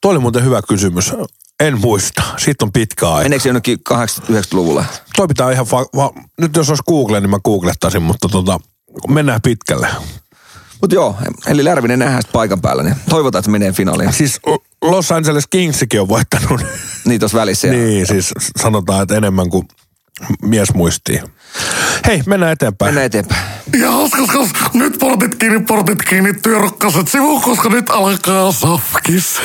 [0.01, 1.13] Tuo oli muuten hyvä kysymys.
[1.61, 2.23] En muista.
[2.37, 3.23] Siitä on pitkä aika.
[3.23, 4.85] Meneekö se jonnekin 80-90-luvulle?
[5.17, 8.61] Toi pitää ihan fa- va- Nyt jos olisi Google, niin mä googlettaisin, mutta tota,
[9.09, 9.89] mennään pitkälle.
[10.81, 14.13] Mutta joo, eli Lärvinen nähdään paikan päällä, niin toivotaan, että menee finaaliin.
[14.13, 14.41] Siis
[14.83, 16.61] Los Angeles Kingsikin on voittanut.
[17.05, 17.67] Niin tuossa välissä.
[17.69, 19.69] ja- niin, siis sanotaan, että enemmän kuin
[20.43, 21.23] mies muistii.
[22.07, 22.89] Hei, mennään eteenpäin.
[22.89, 23.43] Mennään eteenpäin.
[23.81, 29.37] Ja haskas, nyt portit kiinni, portit kiinni, työrokkaset sivuun, koska nyt alkaa safkis.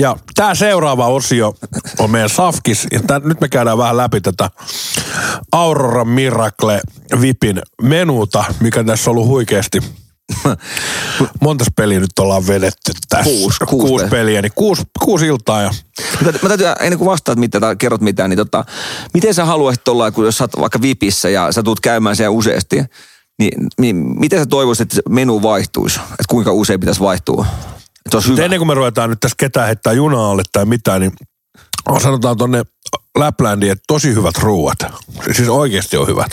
[0.00, 1.54] Ja tämä seuraava osio
[1.98, 2.86] on meidän Safkis.
[2.92, 4.50] Ja tää, nyt me käydään vähän läpi tätä
[5.52, 6.80] Aurora Miracle
[7.20, 9.82] Vipin menuta, mikä tässä on ollut huikeasti.
[11.40, 13.24] Montas peliä nyt ollaan vedetty tässä?
[13.24, 14.42] Kuusi, kuusi kuusi peliä.
[14.42, 15.62] niin kuusi, kuusi iltaa.
[15.62, 15.70] Ja
[16.24, 18.64] Mä, mä täytyy, ennen kuin vastaat mitään tai kerrot mitään, niin tota,
[19.14, 22.30] miten sä haluaisit olla, kun jos sä oot vaikka VIPissä ja sä tulet käymään siellä
[22.30, 22.84] useasti,
[23.38, 26.00] niin, niin miten sä toivoisit, että menu vaihtuisi?
[26.00, 27.46] Että kuinka usein pitäisi vaihtua?
[27.78, 28.44] Että se olisi hyvä.
[28.44, 31.12] ennen kuin me ruvetaan nyt tässä ketään heittää junaa alle tai mitään, niin
[32.02, 32.62] sanotaan tonne
[33.14, 34.78] Laplandiin, että tosi hyvät ruuat.
[35.36, 36.32] Siis oikeasti on hyvät.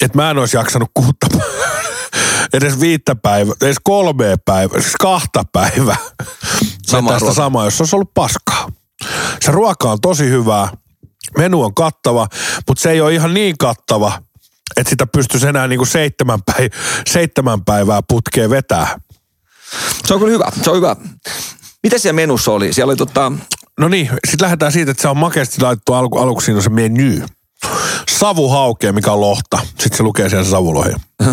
[0.00, 1.26] Et mä en olisi jaksanut kuutta
[2.52, 5.96] edes viittä päivää, edes kolmea päivää, siis kahta päivää.
[6.86, 8.72] Samaa tästä samaa, jos se olisi ollut paskaa.
[9.40, 10.68] Se ruoka on tosi hyvää,
[11.38, 12.26] menu on kattava,
[12.68, 14.22] mutta se ei ole ihan niin kattava,
[14.76, 19.00] että sitä pystyisi enää niinku seitsemän, päivää, seitsemän päivää putkeen vetää.
[20.04, 20.96] Se on kyllä hyvä, se on hyvä.
[21.82, 22.72] Mitä siellä menussa oli?
[22.72, 23.32] Siellä oli tota,
[23.80, 26.70] No niin, sitten lähdetään siitä, että se on makeasti laitettu alku, aluksi siinä on se
[26.70, 27.26] menu.
[28.10, 29.58] Savuhaukea, mikä on lohta.
[29.64, 30.90] Sitten se lukee siellä savulohi.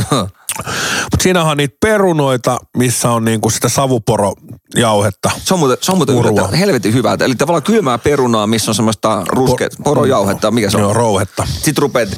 [1.11, 5.31] Mutta siinähän on niitä perunoita, missä on niinku sitä savuporojauhetta.
[5.43, 7.17] se on muuten, se on muuten yllättävän helvetin hyvää.
[7.19, 10.83] Eli tavallaan kylmää perunaa, missä on semmoista ruske, porojauhetta, mikä se on?
[10.83, 11.47] Joo, rouhetta.
[11.49, 12.09] Sitten rupeat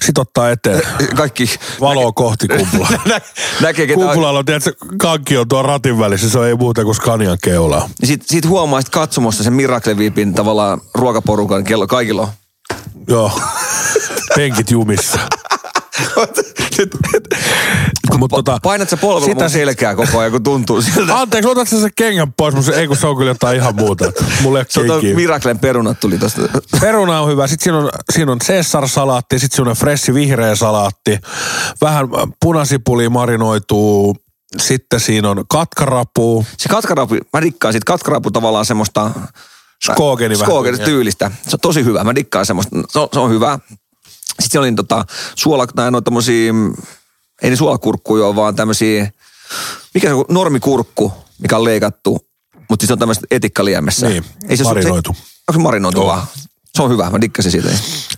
[0.00, 0.82] Sitten ottaa eteen
[1.16, 1.50] kaikki...
[1.80, 2.90] valoa kohti kumpulaa.
[3.08, 3.20] Nä,
[3.60, 6.94] näkee, ketä Kumpulalla on, tiedätkö, kankki on tuo ratin välissä, se on ei muuta kuin
[6.94, 7.90] Scanian keulaa.
[8.00, 12.28] Niin sit, sit huomaa sit katsomossa sen Miracle Vipin tavallaan ruokaporukan kello kaikilla on.
[13.08, 13.40] Joo,
[14.36, 15.18] penkit jumissa.
[18.18, 21.16] Mutta tota, Painat sä polvella sitä mun selkää koko ajan, kun tuntuu siltä.
[21.16, 24.12] Anteeksi, otat sä se kengän pois, mutta ei kun se on kyllä jotain ihan muuta.
[24.42, 25.14] Mulla ei ole kenkiä.
[25.16, 26.42] Miraclen perunat tuli tosta.
[26.80, 27.46] Peruna on hyvä.
[27.46, 31.18] Sitten siinä on, siinä on Caesar-salaatti, sitten siinä on freshi vihreä salaatti.
[31.80, 32.08] Vähän
[32.42, 34.16] punasipulia marinoituu.
[34.58, 36.46] Sitten siinä on katkarapu.
[36.58, 39.10] Se katkarapu, mä dikkaan siitä katkarapu tavallaan semmoista...
[39.84, 40.46] Skogeni vähän.
[40.46, 41.30] Skogeni tyylistä.
[41.42, 42.04] Se on tosi hyvä.
[42.04, 42.76] Mä dikkaan semmoista.
[42.88, 43.58] Se on, se on hyvä.
[44.40, 45.04] Sitten oli tota
[45.34, 46.52] suola, tai no tommosia,
[47.42, 49.12] ei ne suolakurkkuja ole, vaan tämmösiä,
[49.94, 52.26] mikä se on, normikurkku, mikä on leikattu,
[52.68, 54.08] mutta siis on tämmöistä etikkaliemessä.
[54.08, 54.24] Niin,
[54.54, 55.12] se, marinoitu.
[55.12, 56.26] Se, onko se marinoitu vaan?
[56.74, 57.68] Se on hyvä, mä dikkasin siitä.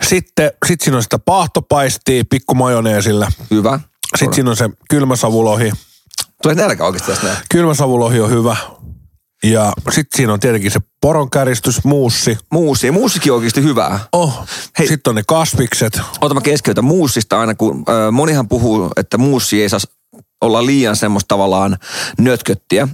[0.09, 3.33] Sitten sit siinä on sitä paahtopaistia pikku majoneesilla.
[3.51, 3.81] Hyvä.
[4.17, 5.73] Sitten siinä on se kylmäsavulohi.
[6.43, 7.39] Tulee nälkä oikeasti tästä näin.
[7.51, 8.57] Kylmäsavulohi on hyvä.
[9.43, 12.39] Ja sitten siinä on tietenkin se poronkäristys, muussi.
[12.53, 12.87] Muussi.
[12.87, 14.01] Ja muussikin on oikeasti hyvää.
[14.13, 14.47] Oh.
[14.79, 14.89] Hei.
[14.89, 16.01] Sitten on ne kasvikset.
[16.21, 19.81] Ota mä keskeytän muussista aina, kun ö, monihan puhuu, että muussi ei saa
[20.41, 21.79] olla liian semmoista tavallaan
[22.19, 22.89] nötköttiä.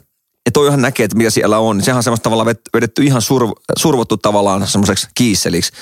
[0.46, 1.82] Ja toihan näkee, että mitä siellä on.
[1.82, 5.72] Sehän on semmoista tavallaan vedetty ihan surv, survottu tavallaan semmoiseksi kiisseliksi.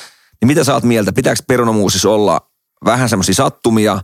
[0.41, 1.13] Niin mitä sä oot mieltä?
[1.13, 2.51] Pitääkö perunamuusissa olla
[2.85, 4.03] vähän semmoisia sattumia,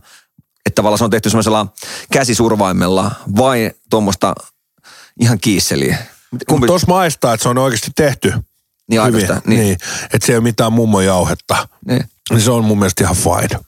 [0.65, 1.67] että tavallaan se on tehty semmoisella
[2.11, 4.33] käsisurvaimella vai tuommoista
[5.19, 6.12] ihan kiisseliä?
[6.49, 6.67] Kumpi?
[6.67, 8.41] Tuossa maistaa, että se on oikeasti tehty Niin
[8.89, 9.01] hyvin.
[9.01, 9.59] ainoastaan, niin.
[9.61, 9.77] niin.
[10.13, 11.67] Että se ei ole mitään mummon jauhetta.
[11.87, 12.03] Niin.
[12.29, 13.59] Niin se on mun mielestä ihan fine.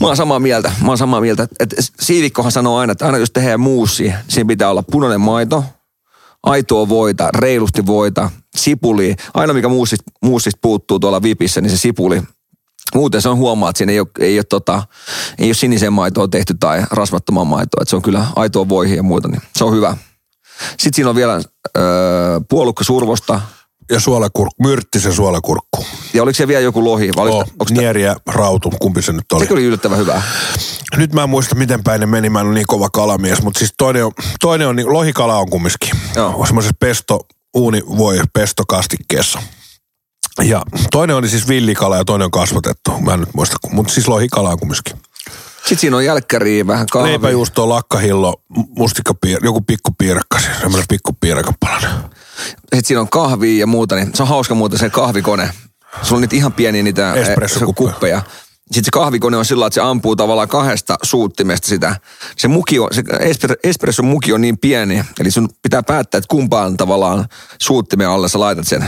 [0.00, 0.72] Mä oon samaa mieltä.
[0.82, 1.48] Mä oon samaa mieltä.
[1.60, 5.64] Että siivikkohan sanoo aina, että aina jos tehdään muussi, siinä pitää olla punainen maito,
[6.42, 9.14] aitoa voita, reilusti voita, sipuli.
[9.34, 12.22] Aina mikä muussista, muussista puuttuu tuolla vipissä, niin se sipuli.
[12.94, 14.82] Muuten se on huomaa, että siinä ei ole, ei ole, tota,
[15.38, 17.82] ei ole sinisen maitoa tehty tai rasvattoman maitoa.
[17.82, 19.96] Että se on kyllä aitoa voihin ja muuta, niin se on hyvä.
[20.68, 21.40] Sitten siinä on vielä
[21.76, 21.82] öö,
[22.50, 23.40] puolukka survosta.
[23.90, 25.86] Ja suolakurkku, myrttisen suolakurkku.
[26.14, 27.10] Ja oliko se vielä joku lohi?
[27.16, 29.46] Vai oliko, Oh, ja rautu, kumpi se nyt oli.
[29.46, 30.22] se oli yllättävän hyvää.
[30.96, 32.30] Nyt mä en muista, miten päin ne meni.
[32.30, 35.50] Mä en ole niin kova kalamies, mutta siis toinen on, toinen on niin, lohikala on
[35.50, 35.90] kumminkin.
[36.16, 36.46] Joo.
[36.46, 37.20] Semmoisessa pesto,
[37.56, 39.42] uuni voi pestokastikkeessa.
[40.42, 40.62] Ja
[40.92, 42.90] toinen oli siis villikala ja toinen on kasvatettu.
[43.00, 44.96] Mä en nyt muista, mutta siis lohikala on kumminkin.
[45.66, 47.10] Sitten siinä on jälkkäriä, vähän kahvia.
[47.10, 48.42] Leipäjuusto, lakkahillo,
[48.78, 51.90] mustikkapiir, joku pikku piirakka, semmoinen pikku piirakkapalanen.
[52.60, 55.50] Sitten siinä on kahvia ja muuta, niin se on hauska muuten se kahvikone.
[56.02, 57.28] Sulla on niitä ihan pieniä niitä eh,
[57.76, 58.22] kuppeja.
[58.66, 61.96] Sitten se kahvikone on sillä että se ampuu tavallaan kahdesta suuttimesta sitä.
[62.36, 63.02] Se, muki on, se
[63.64, 67.26] espresson muki on niin pieni, eli sun pitää päättää, että kumpaan tavallaan
[67.60, 68.84] suuttimen alle sä laitat sen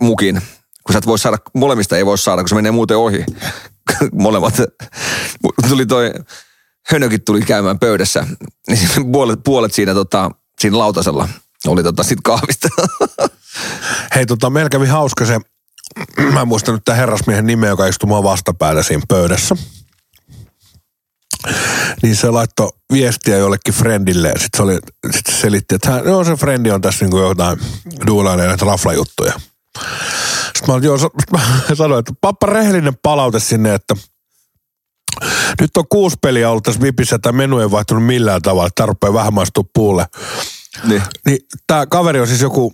[0.00, 0.42] mukin.
[0.84, 3.24] Kun sä et voi saada, molemmista ei voi saada, kun se menee muuten ohi.
[4.12, 4.54] Molemmat.
[5.68, 6.12] Tuli toi,
[6.90, 8.26] Hönökin tuli käymään pöydässä,
[8.68, 10.30] niin puolet, puolet siinä, tota,
[10.60, 11.28] siinä lautasella
[11.66, 12.68] oli tota sit kahvista.
[14.14, 15.40] Hei, tota, meillä kävi hauska se,
[16.32, 19.56] mä en muista nyt tämän herrasmiehen nimeä, joka istui mua vastapäällä siinä pöydässä.
[22.02, 24.78] Niin se laittoi viestiä jollekin friendille ja sitten se, oli,
[25.10, 27.58] sit se selitti, että hän, joo, se frendi on tässä niinku jotain
[28.06, 29.32] duulailee näitä raflajuttuja.
[30.44, 30.98] Sitten mä, olin, joo,
[31.32, 31.40] mä
[31.74, 33.94] sanoin, että pappa rehellinen palaute sinne, että
[35.60, 39.12] nyt on kuusi peliä ollut tässä Vipissä, tämä menu ei vaihtunut millään tavalla, tämä rupeaa
[39.12, 40.06] vähän maistua puulle.
[40.84, 41.02] niin.
[41.26, 42.72] Niin tämä kaveri on siis joku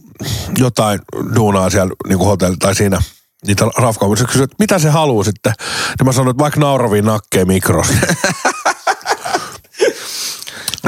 [0.58, 1.00] jotain
[1.34, 3.02] duunaa siellä niin kuin hotelli tai siinä
[3.46, 4.08] niitä rafkaa.
[4.08, 5.52] Mutta se kysyi, että mitä se haluaa sitten.
[5.98, 7.94] Niin mä sanoin, että vaikka nauravia nakkeja mikrossa.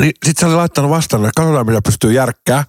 [0.00, 2.64] niin sit se oli laittanut vastaan, että katsotaan mitä pystyy järkkää.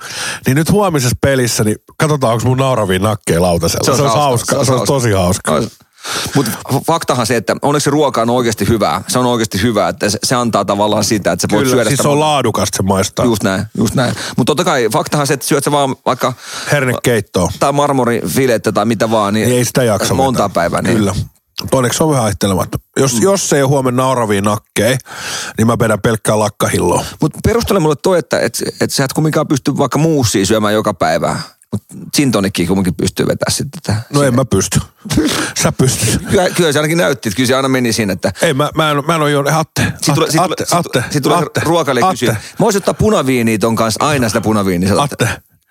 [0.45, 3.85] Niin nyt huomisessa pelissä, niin katsotaan onko mun nauravia nakkeja lautasella.
[3.85, 4.65] Se, olisi hauska, hauska.
[4.65, 5.61] Se olisi tosi hauska.
[6.35, 6.51] Mutta
[6.87, 9.01] faktahan se, että onneksi se ruoka on oikeasti hyvää.
[9.07, 11.89] Se on oikeasti hyvää, että se, se antaa tavallaan sitä, että sä voit Kyllä, syödä
[11.89, 13.25] siis sitä se on laadukasta, se maistaa.
[13.25, 14.15] Just näin, just näin.
[14.37, 16.33] Mutta totta kai faktahan se, että syöt sä vaan vaikka
[16.71, 17.51] Hernekeittoa.
[17.59, 20.81] tai marmorifilettä tai mitä vaan, niin, Niin ei sitä jaksa monta päivää.
[20.81, 20.97] Niin.
[20.97, 21.15] Kyllä.
[21.71, 22.79] Onneksi se on vähän aistelematta.
[22.97, 23.21] Jos, mm.
[23.21, 24.97] jos ei ole huomenna nauravia nakkeja,
[25.57, 27.05] niin mä vedän pelkkää lakkahilloa.
[27.21, 30.93] Mutta perustele mulle toi, että et, et sä et kumminkaan pysty vaikka muussia syömään joka
[30.93, 31.39] päivä.
[31.71, 34.01] Mutta sintonikki kumminkin pystyy vetämään sitten tätä.
[34.13, 34.79] No en mä pysty.
[35.63, 36.21] Sä pystyt.
[36.29, 38.91] Kyllä, kyllä se ainakin näytti, että kyllä se aina meni siinä, että Ei, mä, mä
[38.91, 39.53] en, mä en ole juonut.
[39.53, 42.31] Atte, Atte, Sitten tulee, sit Atte, tulee, Atte, sit tulee Atte, ruokailija kysyä.
[42.31, 44.93] Atte, Mä voisin ottaa punaviiniä ton kanssa, aina sitä punaviiniä.
[44.97, 45.29] Atte.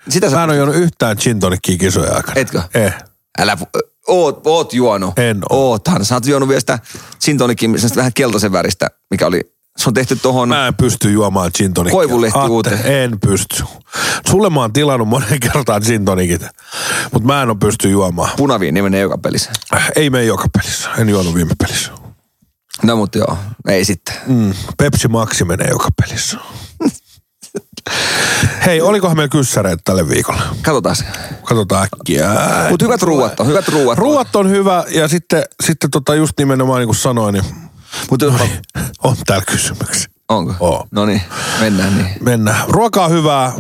[0.08, 2.40] Sitä sä, Mä en ole juonut yhtään gin tonickia kisojen aikana.
[2.40, 2.62] Etkö?
[2.74, 2.94] Eh.
[3.38, 5.18] älä, pu- oot, oot juonut.
[5.18, 5.70] En oo.
[5.70, 6.04] Oothan.
[6.04, 6.78] Sä oot juonut vielä sitä
[7.24, 9.40] gin tonicin, semmoista vähän keltaisen väristä, mikä oli,
[9.76, 11.96] se on tehty tohon, Mä en pysty juomaan gin tonickia.
[11.96, 12.80] Koivulehti Atte, uuteen.
[13.04, 13.64] en pysty.
[14.30, 16.42] Sulle mä oon tilannut monen kertaan gin tonicit,
[17.12, 18.30] mutta mä en ole pysty juomaan.
[18.36, 19.50] punaviini menee joka pelissä.
[19.96, 20.88] Ei mene joka pelissä.
[20.98, 21.92] En juonut viime pelissä.
[22.82, 24.14] No mutta joo, ei sitten.
[24.26, 24.54] Mm.
[24.78, 26.38] Pepsi Maxi menee joka pelissä.
[28.66, 30.40] Hei, olikohan meillä kyssäreitä tälle viikolle?
[30.62, 31.04] Katsotaan se.
[31.44, 32.30] Katsotaan äkkiä.
[32.70, 33.98] Mutta hyvät ruuat on, hyvät ruuat.
[33.98, 37.44] Ruuat on hyvä ja sitten, sitten tota just nimenomaan niin kuin sanoin, niin
[38.10, 38.26] Mutta
[39.02, 40.06] on täällä kysymyksiä.
[40.28, 40.54] onko?
[40.60, 40.86] Oo.
[40.90, 41.22] No niin,
[41.60, 42.08] mennään niin.
[42.20, 42.64] Mennään.
[42.68, 43.52] Ruokaa hyvää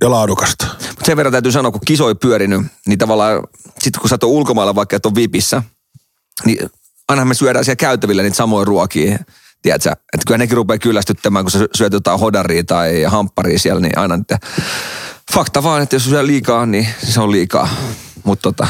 [0.00, 0.66] ja laadukasta.
[0.66, 3.42] Mut sen verran täytyy sanoa, kun kisoi pyörinyt, niin tavallaan
[3.78, 5.62] sitten kun sä oot ulkomailla vaikka et on vipissä,
[6.44, 6.70] niin
[7.08, 9.18] ainahan me syödään siellä käytävillä niitä samoja ruokia.
[9.66, 13.98] Tiedätkö, että kyllä nekin rupeaa kyllästyttämään, kun sä syöt jotain hodaria tai hampparia siellä, niin
[13.98, 14.38] aina niitä.
[15.32, 17.68] Fakta vaan, että jos syö liikaa, niin se on liikaa.
[18.24, 18.66] Mutta tota,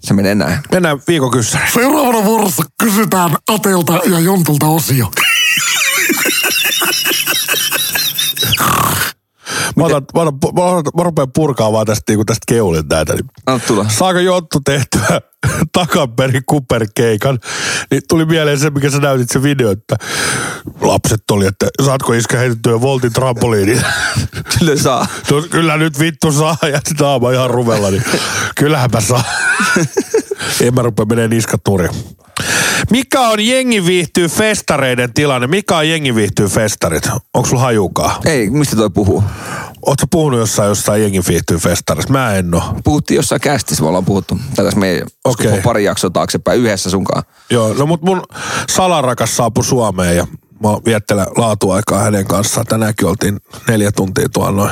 [0.00, 0.58] se menee näin.
[0.72, 1.72] Mennään viikon kyssäriin.
[1.72, 5.10] Seuraavana vuorossa kysytään Atelta ja Jontulta osio.
[9.76, 13.14] Mä, otan, mä, otan, mä, otan, mä rupean purkaa vaan tästä, niin tästä keulin näitä.
[13.14, 13.90] Niin.
[13.90, 15.20] Saako Jottu tehtyä
[15.72, 17.38] takaperin kuperkeikan?
[17.90, 19.96] Niin tuli mieleen se, mikä sä näytit se video, että
[20.80, 23.80] lapset oli, että saatko iskä heitettyä voltin trampoliini?
[24.58, 25.06] Kyllä saa.
[25.30, 28.04] No, kyllä nyt vittu saa ja sitä aama ihan ruvella, niin
[28.56, 29.24] kyllähän mä saa.
[30.60, 31.90] en mä rupea menee niskat nurin.
[32.90, 35.46] Mikä on jengi viihtyy festareiden tilanne?
[35.46, 37.08] Mikä on jengi viihtyy festarit?
[37.34, 38.20] Onko sulla hajukaa?
[38.24, 39.24] Ei, mistä toi puhuu?
[39.86, 42.12] Ootko puhunut jossain, jossain jengi viihtyy festarissa?
[42.12, 42.74] Mä en oo.
[42.84, 44.38] Puhuttiin jossain kästissä, me ollaan puhuttu.
[44.56, 45.46] Tätä meidän Okei.
[45.46, 45.62] okay.
[45.62, 47.22] pari jaksoa taaksepäin yhdessä sunkaan.
[47.50, 48.22] Joo, no mut mun
[48.70, 50.26] salarakas saapui Suomeen ja
[50.62, 52.66] mä viettelen laatuaikaa hänen kanssaan.
[52.66, 54.70] Tänäänkin oltiin neljä tuntia tuolla noin.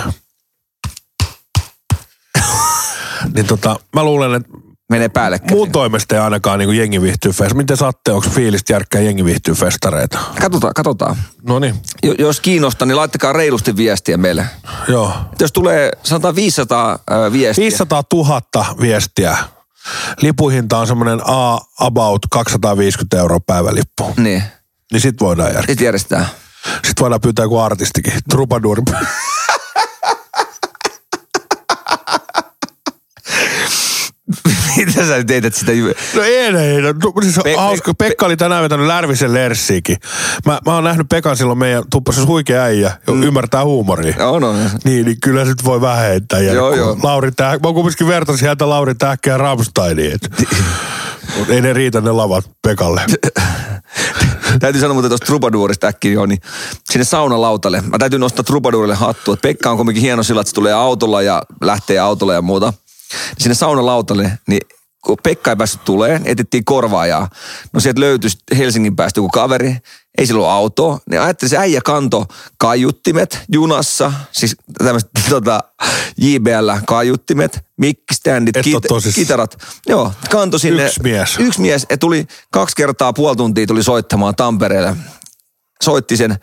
[3.34, 5.58] niin tota, mä luulen, että Menee päällekkäin.
[5.58, 7.56] mun toimesta ei ainakaan niin jengi viihtyy festareita.
[7.56, 10.18] Miten saatte, onko fiilistä järkkää jengi viihtyy festareita?
[10.40, 11.16] Katsotaan, katsotaan.
[11.42, 14.46] No niin, Jo- Jos kiinnostaa, niin laittakaa reilusti viestiä meille.
[14.88, 15.12] joo.
[15.40, 17.62] Jos tulee, sanotaan 500 ää, viestiä.
[17.64, 18.42] 500 000
[18.80, 19.36] viestiä.
[20.22, 24.14] Lipuhinta on semmoinen A, about 250 euroa päivälippu.
[24.16, 24.42] Niin,
[24.92, 25.66] Niin sit voidaan järkkää.
[25.66, 26.26] sitten järjestetään.
[26.64, 28.12] Sitten voidaan pyytää joku artistikin.
[28.30, 28.82] Trupadur.
[34.76, 35.72] Mitä sä teet sitä?
[36.14, 36.82] No ei, ei.
[36.82, 36.92] No,
[37.22, 37.94] siis Pe- Pe- hauska.
[37.94, 39.96] Pekka oli tänään vetänyt Lärvisen Lerssiikin.
[40.46, 43.22] Mä, mä oon nähnyt Pekan silloin meidän tuppassa huikea äijä, mm.
[43.22, 44.28] ymmärtää huumoria.
[44.28, 44.56] On, on.
[44.84, 45.80] Niin, niin kyllä sit voi.
[46.32, 46.96] Ja Joo, joo.
[47.02, 47.52] Lauri Täh...
[47.52, 50.12] Mä kumminkin vertasin häntä Lauri Tähkä ja Rammsteiniin.
[50.12, 50.48] et-
[51.38, 53.02] Mut ei ne riitä ne lavat Pekalle.
[54.60, 56.40] täytyy sanoa muuten tuosta Troubadourista äkkiä jo, niin
[56.90, 57.80] sinne saunalautalle.
[57.80, 59.36] Mä täytyy nostaa Troubadourille hattua.
[59.42, 62.72] Pekka on kuitenkin hieno sillä, että se tulee autolla ja lähtee autolla ja muuta.
[63.38, 64.60] Sinne saunalautalle, niin
[65.04, 67.28] kun Pekka ei päässyt tulee, etittiin korvaajaa.
[67.72, 69.76] No sieltä löytyi Helsingin päästä joku kaveri,
[70.18, 70.98] ei sillä ole autoa.
[71.10, 72.26] Niin ajattelin, se äijä kanto
[72.58, 75.60] kaiuttimet junassa, siis tämmöiset tota,
[76.20, 79.24] JBL-kaiuttimet, mikkiständit, Et oo tosissaan.
[79.24, 79.58] kitarat.
[79.86, 80.86] Joo, kanto sinne.
[80.86, 81.36] Yksi mies.
[81.38, 84.96] Yksi mies, ja tuli kaksi kertaa puoli tuntia tuli soittamaan Tampereelle.
[85.82, 86.38] Soitti sen.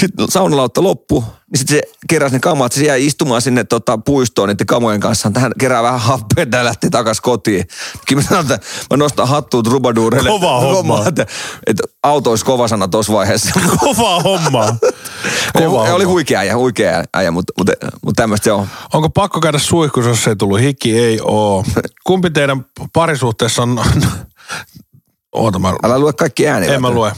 [0.00, 4.48] Sitten saunalautta loppu, niin sitten se keräsi ne kamat, se jäi istumaan sinne tota, puistoon
[4.48, 5.30] niiden kamojen kanssa.
[5.30, 7.64] Tähän kerää vähän happea ja lähti takas kotiin.
[8.08, 8.58] Kyllä mä sanon, että
[8.90, 10.28] mä nostan hattuut Rubaduurelle.
[10.30, 11.06] Kova homma.
[11.06, 11.26] Että,
[11.66, 13.60] että auto olisi kova sana tuossa vaiheessa.
[13.80, 14.76] Kovaa hommaa.
[15.52, 16.06] Kova Kova oli homma.
[16.06, 17.72] huikea äijä, huikea äijä, mutta, mutta,
[18.04, 18.66] mutta tämmöistä se on.
[18.92, 20.98] Onko pakko käydä suihkussa, jos ei tullut hiki?
[20.98, 21.64] Ei oo.
[22.06, 23.80] Kumpi teidän parisuhteessa on...
[25.32, 25.74] Oota, mä...
[25.82, 26.74] Älä lue kaikki ääniä.
[26.74, 27.12] En mä lue.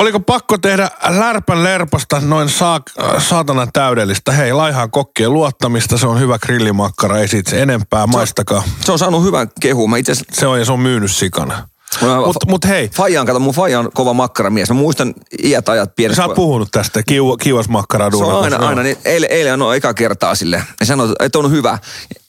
[0.00, 2.80] Oliko pakko tehdä lärpän lerpasta noin saa,
[3.18, 4.32] saatana täydellistä?
[4.32, 8.62] Hei, laihaan kokkien luottamista, se on hyvä grillimakkara, ei siitä se enempää, maistakaa.
[8.84, 9.90] Se on saanut hyvän kehun.
[9.90, 11.68] Mä itse Se on ja se on myynyt sikana.
[12.02, 14.68] Mä- Mutta mut hei, Faija on, kato, mun Faija on kova makkaramies.
[14.68, 15.14] Mä muistan
[15.44, 16.22] iät ajat pienessä.
[16.22, 19.94] sä oot puhunut tästä kiu, kiivasmakkaraa Se on aina, aina niin eilen, eilen on eka
[19.94, 20.62] kertaa sille.
[20.80, 21.78] Ja sanoi, että on hyvä.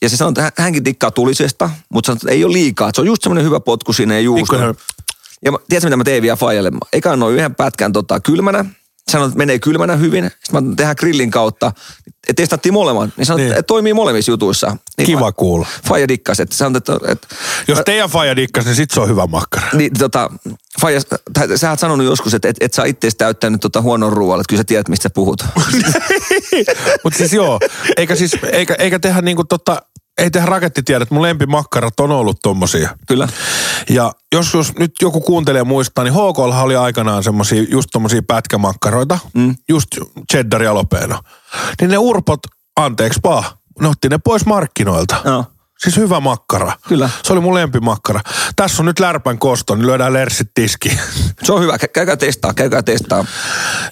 [0.02, 2.88] Ja se sanoi, että hän- hänkin tikkaa tulisesta, mutta sanoi, että ei ole liikaa.
[2.88, 4.42] Että se on just semmoinen hyvä potku sinne ja juusto.
[4.56, 4.76] Pikkuinen-
[5.44, 6.70] Ja mä- tiedätkö, mitä mä tein vielä Fajalle?
[6.70, 8.64] Mä Eka annoin yhden pätkän tota, kylmänä.
[9.10, 10.30] Sanoin, että menee kylmänä hyvin.
[10.44, 11.72] Sitten mä tehdään grillin kautta.
[12.28, 13.10] Ja testattiin molemmat.
[13.16, 13.50] Niin sanoin, Niin.
[13.52, 14.76] että toimii molemmissa jutuissa.
[14.98, 15.66] Niin Kiva kuulla.
[15.88, 17.26] Faija dikkasi, että sanoit, että, että
[17.68, 19.68] Jos teidän faija dikkas, niin sit se on hyvä makkara.
[19.72, 20.30] niin, tota,
[20.80, 21.00] Faija,
[21.34, 24.48] tai sä oot sanonut joskus, että et, et sä itse täyttänyt tota huonon ruoalla, että
[24.50, 25.44] kyllä sä tiedät, mistä sä puhut.
[27.04, 27.60] Mutta siis joo,
[27.96, 29.82] eikä siis, eikä, eikä tehdä niinku tota,
[30.18, 32.96] ei tehdä rakettitiedet, mun lempimakkarat on ollut tommosia.
[33.08, 33.28] Kyllä.
[33.90, 39.18] Ja jos, jos nyt joku kuuntelija muistaa, niin HKlla oli aikanaan semmosia, just tommosia pätkämakkaroita,
[39.34, 39.54] mm.
[39.68, 39.88] just
[40.32, 41.20] cheddar jalopeeno.
[41.80, 42.40] Niin ne urpot,
[42.76, 43.44] anteeksi vaan,
[43.80, 45.16] ne otti ne pois markkinoilta.
[45.24, 45.44] Joo.
[45.82, 46.72] Siis hyvä makkara.
[46.88, 47.10] Kyllä.
[47.22, 48.20] Se oli mun lempimakkara.
[48.56, 50.98] Tässä on nyt lärpän kosto, niin lyödään lersit tiskiin.
[51.42, 51.76] Se on hyvä.
[51.76, 53.24] Kä- Käykää testaa, käykää testaa.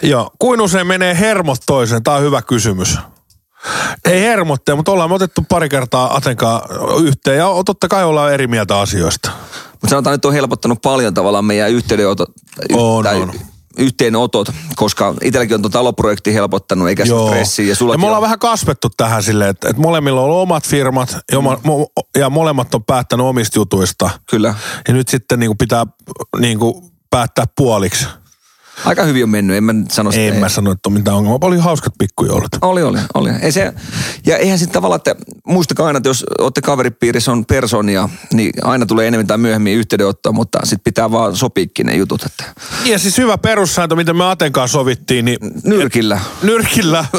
[0.02, 0.30] Joo.
[0.38, 2.02] Kuin usein menee hermot toiseen?
[2.02, 2.98] Tämä on hyvä kysymys.
[4.04, 6.68] Ei hermotteja, mutta ollaan me otettu pari kertaa Atenkaa
[7.04, 9.30] yhteen ja totta kai ollaan eri mieltä asioista.
[9.72, 12.28] Mutta sanotaan, että on helpottanut paljon tavallaan meidän yhteydenotot,
[12.72, 13.32] On, tai on.
[13.78, 17.64] yhteenotot, koska itselläkin on tuo taloprojekti helpottanut, eikä se stressiä.
[17.64, 20.68] Ja, ja me ollaan on, vähän kasvettu tähän silleen, että, että molemmilla on ollut omat
[20.68, 24.10] firmat ja, mo- mo- ja molemmat on päättänyt omista jutuista.
[24.30, 24.54] Kyllä.
[24.88, 25.86] Ja nyt sitten niin kuin pitää
[26.38, 28.06] niin kuin päättää puoliksi.
[28.85, 30.24] Aika hyvin on mennyt, en mä sano sitä.
[30.35, 31.39] En mä sano, että on mitään ongelmaa.
[31.43, 32.48] Oli hauskat pikkujoulut.
[32.62, 33.31] Oli, oli, oli.
[33.43, 33.73] Ei se,
[34.27, 35.15] ja eihän sitten tavallaan, että
[35.47, 40.32] muistakaa aina, että jos olette kaveripiirissä on personia, niin aina tulee enemmän tai myöhemmin yhteydenottoa,
[40.32, 42.44] mutta sitten pitää vaan sopiikin ne jutut, että
[42.85, 46.20] Ja siis hyvä perussääntö, miten me Atenkaan sovittiin, niin nyrkillä.
[46.43, 47.05] nyrkillä.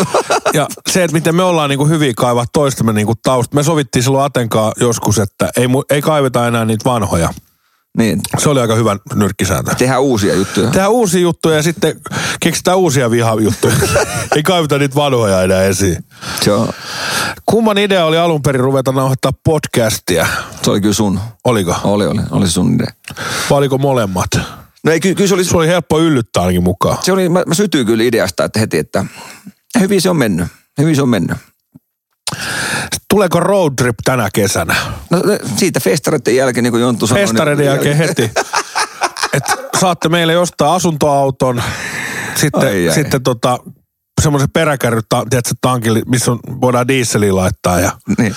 [0.54, 3.56] Ja se, että miten me ollaan niin kuin hyvin kaivaa toistemme niin kuin tausta.
[3.56, 7.34] Me sovittiin silloin Atenkaa joskus, että ei, ei kaiveta enää niitä vanhoja.
[7.98, 9.76] Niin, Se oli aika hyvä nyrkkisääntö.
[9.76, 10.68] tehdään uusia juttuja.
[10.70, 12.00] Tehdään uusia juttuja ja sitten
[12.40, 13.74] keksitään uusia vihajuttuja.
[14.36, 16.06] ei kaiveta niitä vanhoja enää esiin.
[16.58, 16.70] On,
[17.46, 20.28] Kumman idea oli alun perin ruveta nauhoittaa podcastia?
[20.64, 21.20] se oli kyllä sun.
[21.44, 21.76] Oliko?
[21.84, 22.88] Oli, oli, oli sun idea.
[23.50, 24.30] Vai oliko molemmat?
[24.84, 26.98] No ei, kyllä, kyllä se oli, Se oli helppo yllyttää ainakin mukaan.
[27.02, 29.06] se oli mä, mä sytyin kyllä ideasta että heti, että
[29.80, 30.48] hyvin se on mennyt.
[30.78, 31.38] Hyvin se on mennyt.
[33.10, 34.76] Tuleeko road trip tänä kesänä?
[35.10, 35.20] No,
[35.58, 37.24] siitä festareiden jälkeen, niin kuin Jonttu sanoi.
[37.24, 38.32] Festareiden niin, jälkeen heti.
[39.34, 39.44] Et
[39.80, 41.64] saatte meille jostain asuntoauton,
[42.36, 42.96] sitten, Ai, ai.
[42.96, 43.58] sitten tota,
[44.22, 48.36] semmoisen peräkärryt, tiedätkö, tankille, missä on, voidaan dieseliä laittaa ja Niin.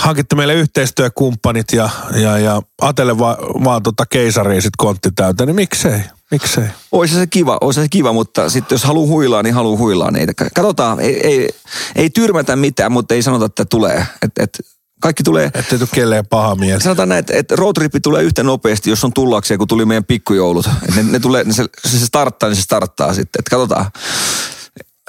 [0.00, 5.56] Hankitte meille yhteistyökumppanit ja, ja, ja Atelle va, vaan tota keisariin sit kontti täyteen, niin
[5.56, 6.00] miksei,
[6.30, 6.64] miksei.
[6.92, 10.32] Olisi se kiva, olisi se kiva, mutta sitten jos haluaa huilaa, niin haluaa huilaa niitä.
[10.54, 11.48] Katsotaan, ei, ei,
[11.96, 14.06] ei tyrmätä mitään, mutta ei sanota, että tulee.
[14.22, 14.58] Et, et,
[15.00, 16.82] kaikki tulee, Ettei tule kelleen paha mies.
[16.82, 20.68] sanotaan näin, että, että roadtripi tulee yhtä nopeasti, jos on tullakseen, kun tuli meidän pikkujoulut.
[20.88, 23.38] Et ne, ne tulee, ne se, se starttaa, niin se starttaa sitten.
[23.40, 23.86] Että katsotaan.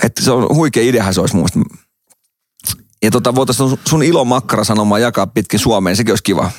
[0.04, 1.81] Että se on huikea ideahan se olisi mun mielestä.
[3.03, 6.52] Ja tota, voitaisiin sun- sun ilon makkara sanomaa jakaa pitkin Suomeen, sekin olisi kiva.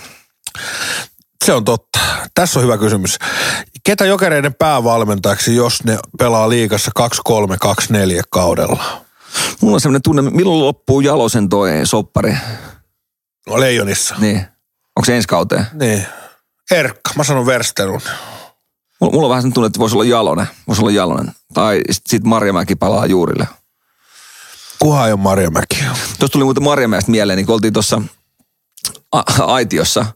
[1.44, 1.98] Se on totta.
[2.34, 3.18] Tässä on hyvä kysymys.
[3.84, 9.02] Ketä jokereiden päävalmentajaksi, jos ne pelaa liigassa 2-3-2-4 kaudella?
[9.60, 12.36] Mulla on sellainen tunne, milloin loppuu Jalosen toi soppari.
[13.48, 14.14] No, Leijonissa.
[14.18, 14.36] Niin.
[14.96, 15.66] Onko se ensi kauteen?
[15.72, 16.06] Niin.
[16.70, 18.00] Erkka, mä sanon Versterun.
[19.00, 20.46] Mulla, mulla on vähän sen tunne, että voisi olla Jalonen.
[20.68, 21.32] Voisi olla Jalonen.
[21.54, 23.48] Tai sitten sit Marjamäki palaa juurille.
[24.82, 25.76] Kuha ei ole Marjamäki.
[26.18, 28.02] Tuossa tuli muuten Marjamäestä mieleen, niin kun oltiin tuossa
[29.38, 30.06] aitiossa,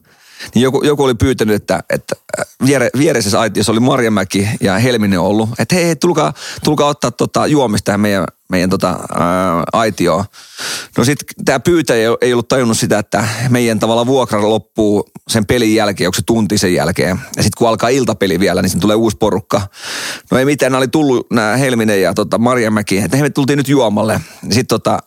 [0.55, 2.17] niin joku, joku oli pyytänyt, että, että
[2.65, 6.33] viere, viereisessä aitiossa oli Marjamäki ja Helminen ollut, että hei, tulkaa,
[6.65, 10.25] tulkaa ottaa tota juomista meidän, meidän tota, ää, aitioon.
[10.99, 15.75] No sitten tämä pyytäjä ei- ollut tajunnut sitä, että meidän tavalla vuokra loppuu sen pelin
[15.75, 17.21] jälkeen, onko se tunti sen jälkeen.
[17.37, 19.61] Ja sitten kun alkaa iltapeli vielä, niin sitten tulee uusi porukka.
[20.31, 23.57] No ei mitään, nämä oli tullut nämä Helminen ja tota, Marjamäki, että hei me tultiin
[23.57, 24.21] nyt juomalle.
[24.43, 24.99] Sitten tota,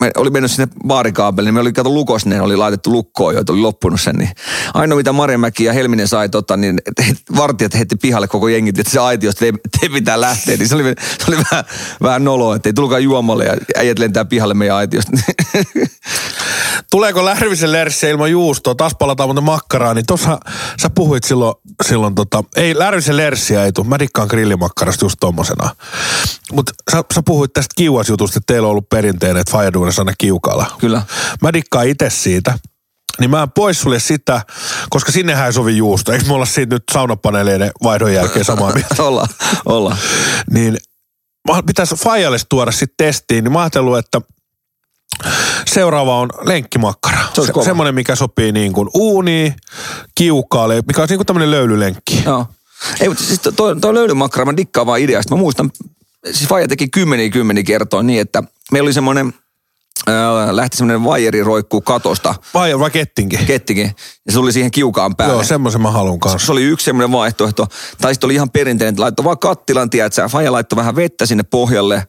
[0.00, 3.52] me oli mennyt sinne baarikaapeliin, niin me oli kato lukos, ne oli laitettu lukkoon, joita
[3.52, 4.16] oli loppunut sen.
[4.16, 4.30] Niin
[4.74, 6.78] ainoa mitä Marjamäki ja Helminen sai, tota, niin
[7.36, 10.56] vartijat heitti pihalle koko jengit, että se aitiosta te, te pitää lähteä.
[10.56, 11.64] Niin se oli, se oli vähän,
[12.02, 15.12] vähän noloa, että ei tulkaa juomalle ja äijät lentää pihalle meidän aitiosta.
[16.90, 18.74] Tuleeko Lärvisen lerssiä ilman juustoa?
[18.74, 20.40] Taas palataan muuten makkaraa, niin tossa
[20.82, 21.54] sä puhuit silloin,
[21.86, 25.76] silloin tota, ei Lärvisen lerssiä ei tule, mä dikkaan grillimakkarasta just tommosena.
[26.52, 30.66] Mutta sä, sä, puhuit tästä kiuasjutusta, että teillä on ollut perinteinen, että Fajaduunissa aina kiukaalla.
[30.78, 31.02] Kyllä.
[31.42, 32.58] Mä dikkaan itse siitä.
[33.20, 34.42] Niin mä en pois sulle sitä,
[34.90, 36.12] koska sinnehän ei sovi juusto.
[36.12, 39.02] Eikö me olla siitä nyt saunapaneeleiden vaihdon jälkeen samaa mieltä?
[39.08, 39.28] olla,
[39.66, 39.96] olla.
[40.50, 40.78] niin
[41.66, 44.20] pitäisi Fajalle tuoda sitten testiin, niin mä ajatellut, että
[45.70, 47.18] seuraava on lenkkimakkara.
[47.42, 47.64] Se kova.
[47.64, 49.54] semmoinen, mikä sopii niin kuin uuniin,
[50.14, 52.22] kiukaalle, mikä on niin kuin tämmöinen löylylenkki.
[52.24, 52.46] Joo.
[53.00, 55.34] Ei, mutta siis toi, toi löylymakkara, mä dikkaan vaan ideasta.
[55.34, 55.70] Mä muistan,
[56.32, 58.42] siis Faija teki kymmeniä kymmeniä kertoa niin, että
[58.72, 59.34] meillä oli semmoinen,
[60.08, 60.14] äh,
[60.50, 63.38] lähti semmoinen vaijeri roikkuu katosta, Vai, vai kettinkin.
[64.26, 65.34] ja se tuli siihen kiukaan päälle.
[65.34, 66.46] Joo, semmoisen mä haluan kanssa.
[66.46, 67.66] se oli yksi semmoinen vaihtoehto.
[68.00, 71.42] Tai sitten oli ihan perinteinen, että laittoi vaan kattilan, tiedätkö, Faija laittoi vähän vettä sinne
[71.42, 72.04] pohjalle,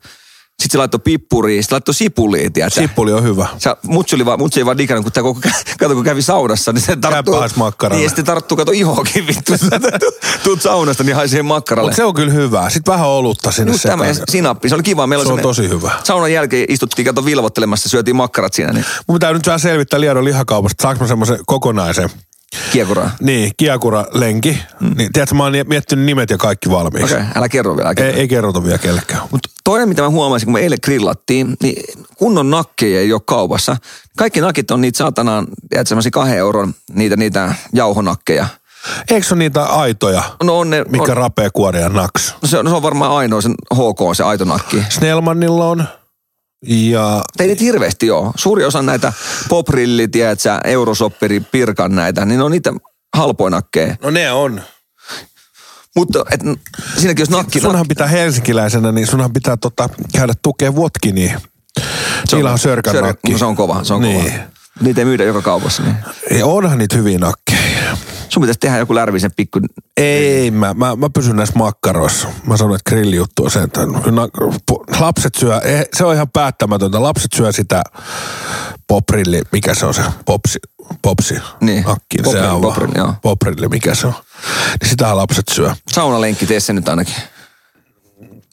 [0.62, 2.82] sitten se laittoi pippuria, sitten laittoi sipulia, tiedätkö.
[2.82, 3.48] Sipuli on hyvä.
[3.58, 5.40] Sä, mutsi, oli vaan, mutsi ei vaan digannut, kun, tää koko,
[5.80, 7.36] kato, kun kävi saunassa, niin se tarttuu.
[7.36, 7.56] haisi
[7.90, 9.54] Niin, ja sitten tarttuu, kato ihoakin vittu.
[10.44, 11.90] Tuut saunasta, niin haisee makkaralle.
[11.90, 12.70] Mutta se on kyllä hyvä.
[12.70, 15.08] Sitten vähän olutta sinne Just tämä sinappi, se oli kiva.
[15.08, 15.92] Meillä Se on tosi hyvä.
[16.04, 20.26] Saunan jälkeen istuttiin, kato vilvottelemassa, syötiin makkarat siinä, niin Mun pitää nyt vähän selvittää Liedon
[20.26, 22.10] lihakaupasta, saanko mä semmoisen kokonaisen,
[22.72, 23.12] kiekuraa.
[23.22, 24.58] niin, kiakura-lenki.
[24.80, 24.94] Mm.
[24.98, 27.14] Niin, tiedätkö, mä oon miettinyt nimet ja kaikki valmiiksi.
[27.14, 27.88] Okei, okay, älä kerro vielä.
[27.88, 28.12] Älä kerro.
[28.14, 29.22] Ei, ei kerrota vielä kellekään.
[29.32, 31.84] Mutta toinen, mitä mä huomasin, kun me eilen grillattiin, niin
[32.18, 33.78] kunnon nakkeja ei ole kaupassa.
[34.18, 38.46] Kaikki nakit on niitä saatanaan, tiedätkö, semmoisia kahden euron, niitä, niitä jauhonakkeja.
[39.12, 42.36] Eikö se ole niitä aitoja, No on ne, mikä on, rapee kuoria naks?
[42.44, 44.84] se, on, se on varmaan ainoa sen HK, se aito nakki.
[44.90, 45.86] Snellmanilla on.
[46.66, 48.32] Ja Ei niitä hirveästi ole.
[48.36, 49.14] Suuri osa näitä
[49.50, 52.74] poprilli, tiedätkö, eurosopperi, pirkan näitä, niin ne on niitä
[53.18, 53.96] halpoja nakkeja.
[54.04, 54.62] no ne on.
[55.96, 56.42] Mutta et,
[56.98, 57.60] siinäkin jos nakki...
[57.60, 61.34] Sunhan pitää helsinkiläisenä, niin sunhan pitää tota, käydä tukea Votkiniin.
[62.32, 63.32] Niillä on sörkän sör- nakki.
[63.32, 64.24] No se on kova, se on Niin.
[64.32, 64.44] kova.
[64.82, 65.84] Niitä ei myydä joka kaupassa.
[65.84, 65.96] Niin.
[66.40, 67.71] Ja onhan niitä hyviä nakkeja.
[68.32, 69.60] Sun pitäisi tehdä joku lärvisen pikku...
[69.98, 72.28] Ei, mä, mä, mä pysyn näissä makkaroissa.
[72.48, 73.82] Mä sanoin, että grillijuttu on se, että
[75.00, 77.04] lapset syö, eh, se on ihan päättämätöntä.
[77.04, 77.84] Lapset syö sitä
[78.88, 80.60] poprilli, mikä se on se, popsi,
[81.02, 81.84] popsi Niin.
[81.84, 82.18] nakki.
[82.18, 82.24] se
[82.62, 84.14] Poprilli, on poprilli, mikä se on.
[84.82, 85.74] Niin sitähän lapset syö.
[85.92, 87.16] Saunalenkki, tee se nyt ainakin.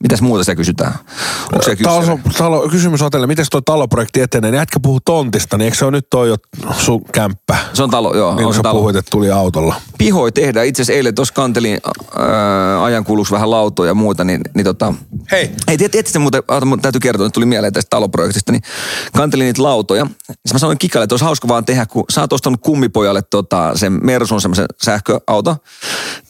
[0.02, 0.94] Mitäs muuta sitä kysytään?
[1.52, 2.36] Onko se Talo, kysymys?
[2.36, 4.50] talo, kysymys on teille, miten tuo taloprojekti etenee?
[4.50, 6.36] Niin jätkä puhuu tontista, niin eikö se ole nyt toi jo
[6.78, 7.56] sun kämppä?
[7.72, 8.34] Se on talo, joo.
[8.34, 8.78] Niin on se talo.
[8.78, 9.74] puhuit, että tuli autolla.
[9.98, 10.66] Pihoi tehdään.
[10.66, 11.78] Itse asiassa eilen tuossa kantelin
[12.18, 14.94] ää, ajankuluksi vähän lautoja ja muuta, niin, niin tota...
[15.30, 15.50] Hei.
[15.68, 16.42] Ei, tiedät, tiedät muuten,
[16.82, 18.62] täytyy kertoa, että tuli mieleen tästä taloprojektista, niin
[19.12, 20.06] kantelin niitä lautoja.
[20.06, 23.72] Sitten mä sanoin Kikalle, että olisi hauska vaan tehdä, kun sä oot ostanut kummipojalle tota,
[23.74, 25.56] sen Mersun semmoisen sähköauto,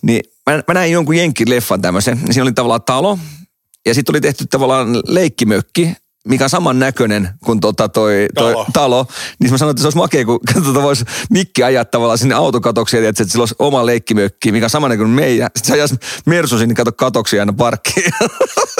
[0.02, 3.18] niin mä, mä näin jonkun jenkkileffan tämmöisen, niin siinä oli tavallaan talo,
[3.86, 5.92] ja sitten oli tehty tavallaan leikkimökki,
[6.28, 8.66] mikä on saman näköinen kuin tota toi, toi Talo.
[8.72, 9.06] talo.
[9.40, 13.04] Niin mä sanoin, että se olisi makea, kun tota voisi mikki ajaa tavallaan sinne autokatokseen,
[13.04, 15.50] että sillä olisi oma leikkimökki, mikä on sama näköinen kuin meidän.
[15.56, 15.96] Sitten se ajaisi
[16.26, 18.12] Mersu sinne, kato katoksia aina parkkiin.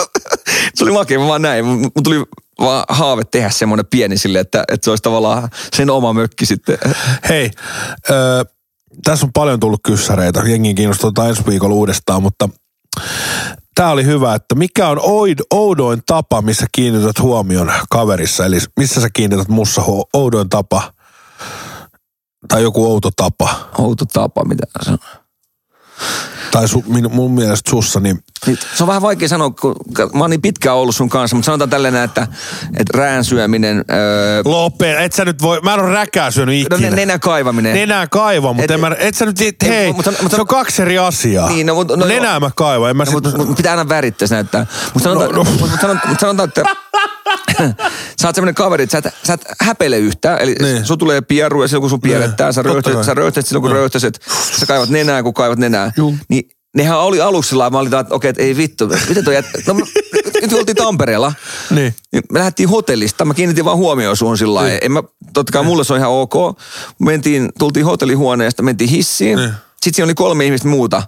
[0.75, 1.65] se oli makea, mä vaan näin.
[1.65, 2.25] Mun tuli
[2.61, 6.79] vaan haave tehdä semmoinen pieni sille, että, että se olisi tavallaan sen oma mökki sitten.
[7.29, 7.51] Hei,
[8.11, 8.45] ö,
[9.05, 10.43] tässä on paljon tullut kyssäreitä.
[10.47, 12.49] Jengi kiinnostaa ensi viikolla uudestaan, mutta
[13.79, 18.45] tämä oli hyvä, että mikä on oid, oudoin tapa, missä kiinnität huomion kaverissa?
[18.45, 20.93] Eli missä sä kiinnität mussa ho- oudoin tapa?
[22.49, 23.69] Tai joku outo tapa.
[23.79, 24.99] Outo tapa, mitä on.
[26.51, 29.77] Tai su, min, mun mielestä sussa, niin Niin, Se on vähän vaikea sanoa, kun
[30.15, 32.27] mä oon niin pitkään ollut sun kanssa, mutta sanotaan tällainen, että,
[32.77, 36.77] että rään syöminen, öö, Lope, et sä nyt voi, mä en ole räkää syönyt no,
[36.77, 36.91] ikinä.
[36.91, 37.75] ne- nenän kaivaminen.
[37.75, 40.41] Nenää kaiva, mutta Et- en mä, et sä nyt, et, Ei, hei, mutta- mutta- se
[40.41, 41.49] on kaksi eri asiaa.
[41.49, 43.89] Niin, no, mutta- no Nenää mä kaivan, en mä No, sit, mutta, mutta pitää aina
[43.89, 44.67] värittää se näyttää.
[44.95, 45.51] Mutta sanotaan, No, no.
[45.61, 46.63] Mutta sanotaan, mutta sanotaan, että
[48.23, 50.39] sä oot semmoinen kaveri, että sä et, sä et häpeile yhtään.
[50.43, 50.75] Eli Niin.
[50.75, 50.87] niin.
[50.87, 53.73] sun tulee pieru ja silloin kun sun pierrettää, sä totta röyhtäset, sä röyhtäset silloin kun
[53.73, 54.21] röyhtäset,
[54.61, 55.93] sä kaivat nenää kun kaivat nenää.
[56.29, 59.47] Niin nehän oli aluksella ja mä olin, että okei, että ei vittu, miten toi jät...
[59.67, 59.75] No,
[60.43, 61.33] nyt oltiin Tampereella.
[61.71, 61.95] Niin.
[62.13, 64.79] Niin Me lähdettiin hotellista, mä kiinnitin vaan huomioon suun sillä lailla.
[64.83, 65.03] En mä,
[65.33, 66.35] totta kai mulle se on ihan ok.
[66.99, 69.37] Mentiin, tultiin hotellihuoneesta, mentiin hissiin.
[69.37, 69.51] Niin.
[69.71, 71.03] Sitten siinä oli kolme ihmistä muuta.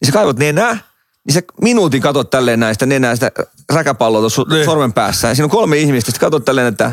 [0.00, 0.78] Niin sä kaivot nenää,
[1.26, 3.30] niin sä minuutin katot tälleen näistä nenää, sitä
[3.72, 4.64] räkäpalloa tuossa Niin.
[4.64, 5.28] sormen päässä.
[5.28, 6.92] Ja siinä on kolme ihmistä, sitten katot tälleen, että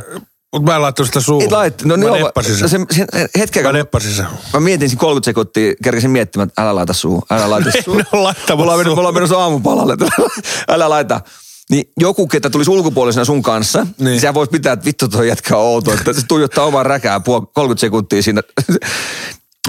[0.53, 1.43] Mutta mä en laittanut sitä suuhun.
[1.43, 2.85] et lait, no, mä niin neppasin no, sen.
[2.91, 4.25] se, se, hetken Mä neppasin sen.
[4.53, 7.97] mä mietin siinä 30 sekuntia, kerkesin miettimään, että älä laita suuhun, älä laita suuhun.
[8.01, 8.33] Ne on Mulla
[8.77, 8.97] mennyt, suuhun.
[8.97, 9.95] mulla on mennyt aamupalalle,
[10.73, 11.21] älä laita.
[11.69, 14.05] Niin joku, ketä tulisi ulkopuolisena sun kanssa, niin, Niin.
[14.05, 17.17] niin sä vois pitää, että vittu toi jätkä on outo, että se tuijottaa omaa räkää
[17.17, 18.41] puol- 30 sekuntia siinä.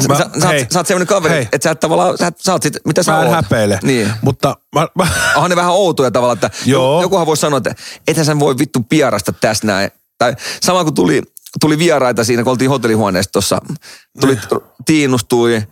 [0.08, 0.60] Mä- sä, sä, hei.
[0.60, 1.48] oot, sä oot semmoinen kaveri, Hei.
[1.52, 3.34] että sä et tavallaan, sä, sä oot sit, mitä sä Mä en oot.
[3.34, 3.78] häpeile.
[3.82, 4.12] Niin.
[4.22, 7.02] Mutta mä, mä, Onhan ne vähän outoja tavallaan, että Joo.
[7.02, 7.74] jokuhan voisi sanoa, että
[8.08, 9.90] ethän sä voi vittu pierasta tässä näin.
[10.18, 11.22] Tai sama kun tuli,
[11.60, 13.58] tuli vieraita siinä, kun oltiin hotellihuoneessa tuossa,
[14.20, 14.38] tuli,
[14.86, 15.62] tiinustui,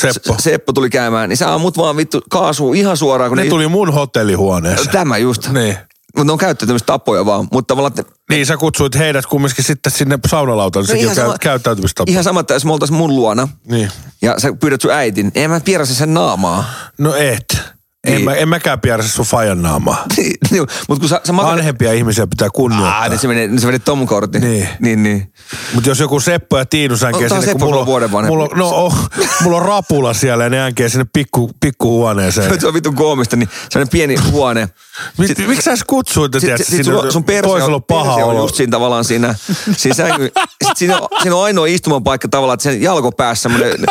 [0.00, 0.34] Seppo.
[0.34, 3.30] Se- Seppo tuli käymään, niin sä ammut vaan vittu kaasua ihan suoraan.
[3.30, 4.88] Kun ne tuli mun hotellihuoneeseen.
[4.88, 5.48] Tämä just.
[5.48, 5.76] Niin.
[6.16, 7.48] Mutta ne on käyttäytymistä tapoja vaan.
[7.52, 10.86] Mutta tavallaan, että Niin sä kutsuit heidät kumminkin sitten sinne saunalautalle.
[10.86, 12.10] Sekin on käy, käyttäytymistapa.
[12.12, 13.90] ihan sama, että jos me oltaisiin mun luona Niin.
[14.22, 16.64] ja sä pyydät sun äitin, niin en mä sen naamaa.
[16.98, 17.60] No et.
[18.06, 18.24] En, Niin.
[18.24, 20.04] mä, en mäkään piärjä sun fajan naamaa.
[20.88, 21.52] Mutta kun sä, sä makaat...
[21.54, 23.02] Vanhempia ihmisiä pitää kunnioittaa.
[23.02, 24.38] Ah, niin se meni, se meni Tom kortti.
[24.40, 24.68] Niin.
[24.80, 25.32] Niin, niin.
[25.74, 28.36] Mutta jos joku Seppo ja Tiinu sänkee on sinne, kun mulla, vuoden vanhempi.
[28.36, 29.08] mulla, no, oh,
[29.42, 32.52] mulla on rapula siellä ja ne änkee sinne pikku, pikkuhuoneeseen.
[32.60, 34.68] Se on vitun koomista, niin sellainen pieni huone.
[35.18, 38.30] Mit, miksi sä kutsuit, että sit, sit sun, sun perse toisella on, paha perse on
[38.30, 38.42] olo?
[38.42, 39.34] just siinä tavallaan siinä,
[39.76, 40.32] siinä sänky.
[40.66, 43.86] Sit siinä, on, siinä on ainoa istumapaikka tavallaan, että sen jalkopäässä semmoinen,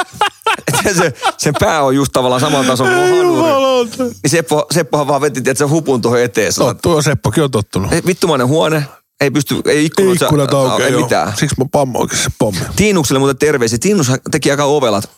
[0.68, 3.90] että se, sen pää on just tavallaan saman tason kuin hanuri.
[3.98, 6.54] Niin Seppo, Seppohan vaan veti, että se hupun tuohon eteen.
[6.60, 7.94] No, tuo Seppokin on tottunut.
[7.94, 8.86] Ei, Vittumainen huone,
[9.22, 11.02] ei pysty, ei ikkunat, Ikkunat aukeaa, ei joo.
[11.02, 11.34] mitään.
[11.38, 12.60] Siksi mä pammoinkin se pommi.
[12.76, 13.80] Tiinukselle muuten terveisiä.
[13.82, 15.10] Tiinus teki aika ovelat.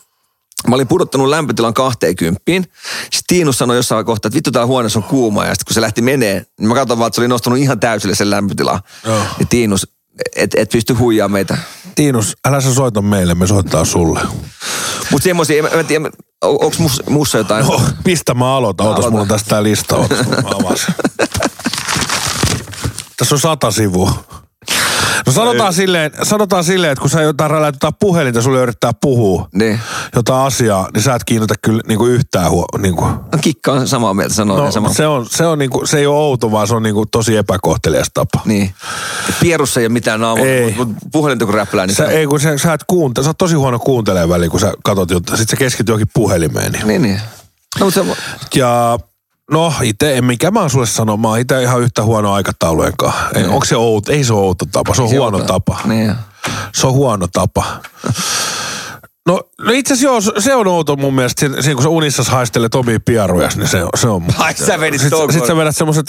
[0.68, 2.40] Mä olin pudottanut lämpötilan 20.
[2.46, 5.44] Sitten Tiinus sanoi jossain kohtaa, että vittu tää huoneessa on kuuma.
[5.44, 7.80] Ja sitten kun se lähti menee, niin mä katson vaan, että se oli nostanut ihan
[7.80, 8.80] täysille sen lämpötilaa.
[9.04, 9.18] Joo.
[9.38, 9.88] Ja Tiinus,
[10.36, 11.58] et, et pysty huijaa meitä.
[11.94, 14.20] Tiinus, älä sä soita meille, me soittaa sulle.
[15.10, 16.10] Mutta semmoisia, en, mä- mä en tiedä,
[16.42, 17.66] on- onks mus, mussa jotain?
[17.66, 18.86] No, mistä mä aloitan?
[18.86, 19.96] Ootas, mulla on tästä tää lista.
[19.96, 20.94] Ootas, mä avasin.
[23.16, 24.24] Tässä on sata sivua.
[25.26, 29.48] No sanotaan silleen, sanotaan silleen, että kun sä jotain räläät jotain puhelinta, sulle yrittää puhua
[29.54, 29.80] Niin.
[30.16, 33.04] jotain asiaa, niin sä et kiinnitä kyllä niinku yhtään huo, niinku.
[33.04, 34.88] No, Kikka on samaa mieltä, sanoo No, no, sama.
[34.92, 38.06] se, on, se, on niinku, se ei ole outo, vaan se on niinku tosi epäkohtelias
[38.14, 38.40] tapa.
[38.44, 38.74] Niin.
[39.40, 40.74] Pierussa ei ole mitään naamaa, Ei.
[40.76, 43.54] mutta puhelinta kun räplää, niin Sä, ei, kun sä, sä, et kuunte, sä oot tosi
[43.54, 45.38] huono kuuntelemaan väliin, kun sä katot jotain.
[45.38, 46.72] Sitten sä keskityt johonkin puhelimeen.
[46.72, 46.86] Niin.
[46.86, 47.20] Niin, niin.
[47.80, 48.98] No, mutta se, Ja
[49.50, 52.92] no itse, en mikä mä oon sulle sanoa, mä oon itse ihan yhtä huono aikataulujen
[52.98, 53.20] kanssa.
[53.34, 54.12] Ei, onko se outo?
[54.12, 55.78] Ei se ole outo tapa, se on se huono on- tapa.
[55.84, 56.14] Niin.
[56.74, 57.64] Se on huono tapa.
[59.28, 62.22] No, no itse asiassa joo, se on outo mun mielestä, siinä, siinä kun sä unissa
[62.22, 64.24] haistelet omia piarujas, niin se, on- se on...
[64.38, 66.06] Ai, sä vedit sit, sit sä vedät semmoset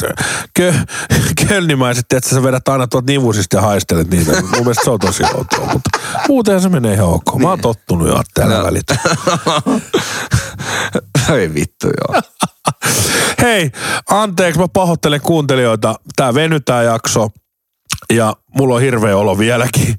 [0.53, 0.73] kö,
[1.47, 4.31] kölnimäiset, että sä vedät aina tuolta nivusista ja haistelet niitä.
[4.41, 5.89] Mun mielestä se on tosi outoa, mutta
[6.27, 7.35] muuten se menee ihan ok.
[7.41, 8.63] Mä oon tottunut jo täällä No.
[8.65, 8.95] välitä.
[11.37, 12.21] Ei vittu, joo.
[13.41, 13.71] Hei,
[14.09, 15.95] anteeksi, mä pahoittelen kuuntelijoita.
[16.15, 17.27] Tää venytää jakso
[18.13, 19.95] ja mulla on hirveä olo vieläkin.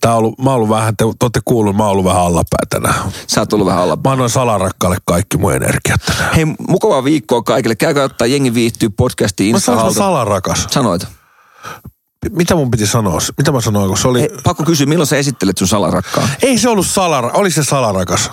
[0.00, 2.22] Tää on ollut, mä oon ollut vähän, te, te ootte kuullut, mä oon ollut vähän
[2.22, 3.12] allapää tänään.
[3.26, 3.98] Sä oot tullut vähän alla.
[4.04, 6.34] Mä annoin salarakkaalle kaikki mun energiat tänään.
[6.34, 7.76] Hei, mukavaa viikkoa kaikille.
[7.76, 10.66] Käykää ottaa Jengi viihtyy podcastiin Mä sanoin salarakas.
[10.70, 11.06] Sanoit.
[12.30, 13.18] Mitä mun piti sanoa?
[13.38, 14.20] Mitä mä sanoin, kun se oli...
[14.20, 16.28] Hei, pakko kysyä, milloin sä esittelet sun salarakkaan?
[16.42, 18.30] Ei se ollut salara, oli se salarakas.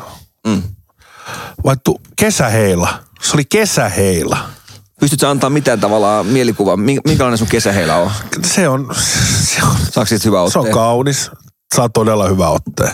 [0.47, 0.63] Mm.
[1.65, 3.04] Vai tu, kesäheila.
[3.21, 4.37] Se oli kesäheila.
[4.99, 6.75] Pystytkö antaa mitään tavallaan mielikuvaa?
[6.75, 8.11] Min- Minkälainen sun kesäheillä on?
[8.45, 8.95] Se on,
[9.43, 10.73] se on, Saako siitä hyvä se on otteen?
[10.73, 11.31] kaunis.
[11.75, 12.91] Saa todella hyvä otteen.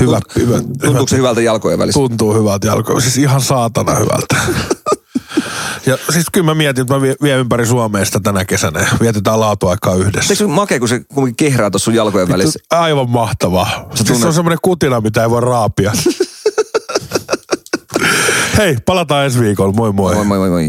[0.00, 0.62] Hyvä, hyvä, hyvä.
[0.82, 2.00] Tuntuuko se hyvältä jalkojen välissä?
[2.00, 3.00] Tuntuu hyvältä jalkoja.
[3.00, 4.36] Siis ihan saatana hyvältä.
[5.86, 8.86] Ja siis kyllä mä mietin, että mä vie- vien ympäri Suomea sitä tänä kesänä ja
[9.00, 10.32] vietetään laatuaikaa yhdessä.
[10.32, 11.00] Eikö se makea, kun se
[11.36, 12.58] kehraa tuossa sun jalkojen välissä?
[12.70, 13.86] Aivan mahtavaa.
[13.94, 15.92] Siis se tunnet- on semmoinen kutina, mitä ei voi raapia.
[18.58, 19.72] Hei, palataan ensi viikolla.
[19.72, 20.14] Moi moi.
[20.14, 20.62] Moi moi moi moi.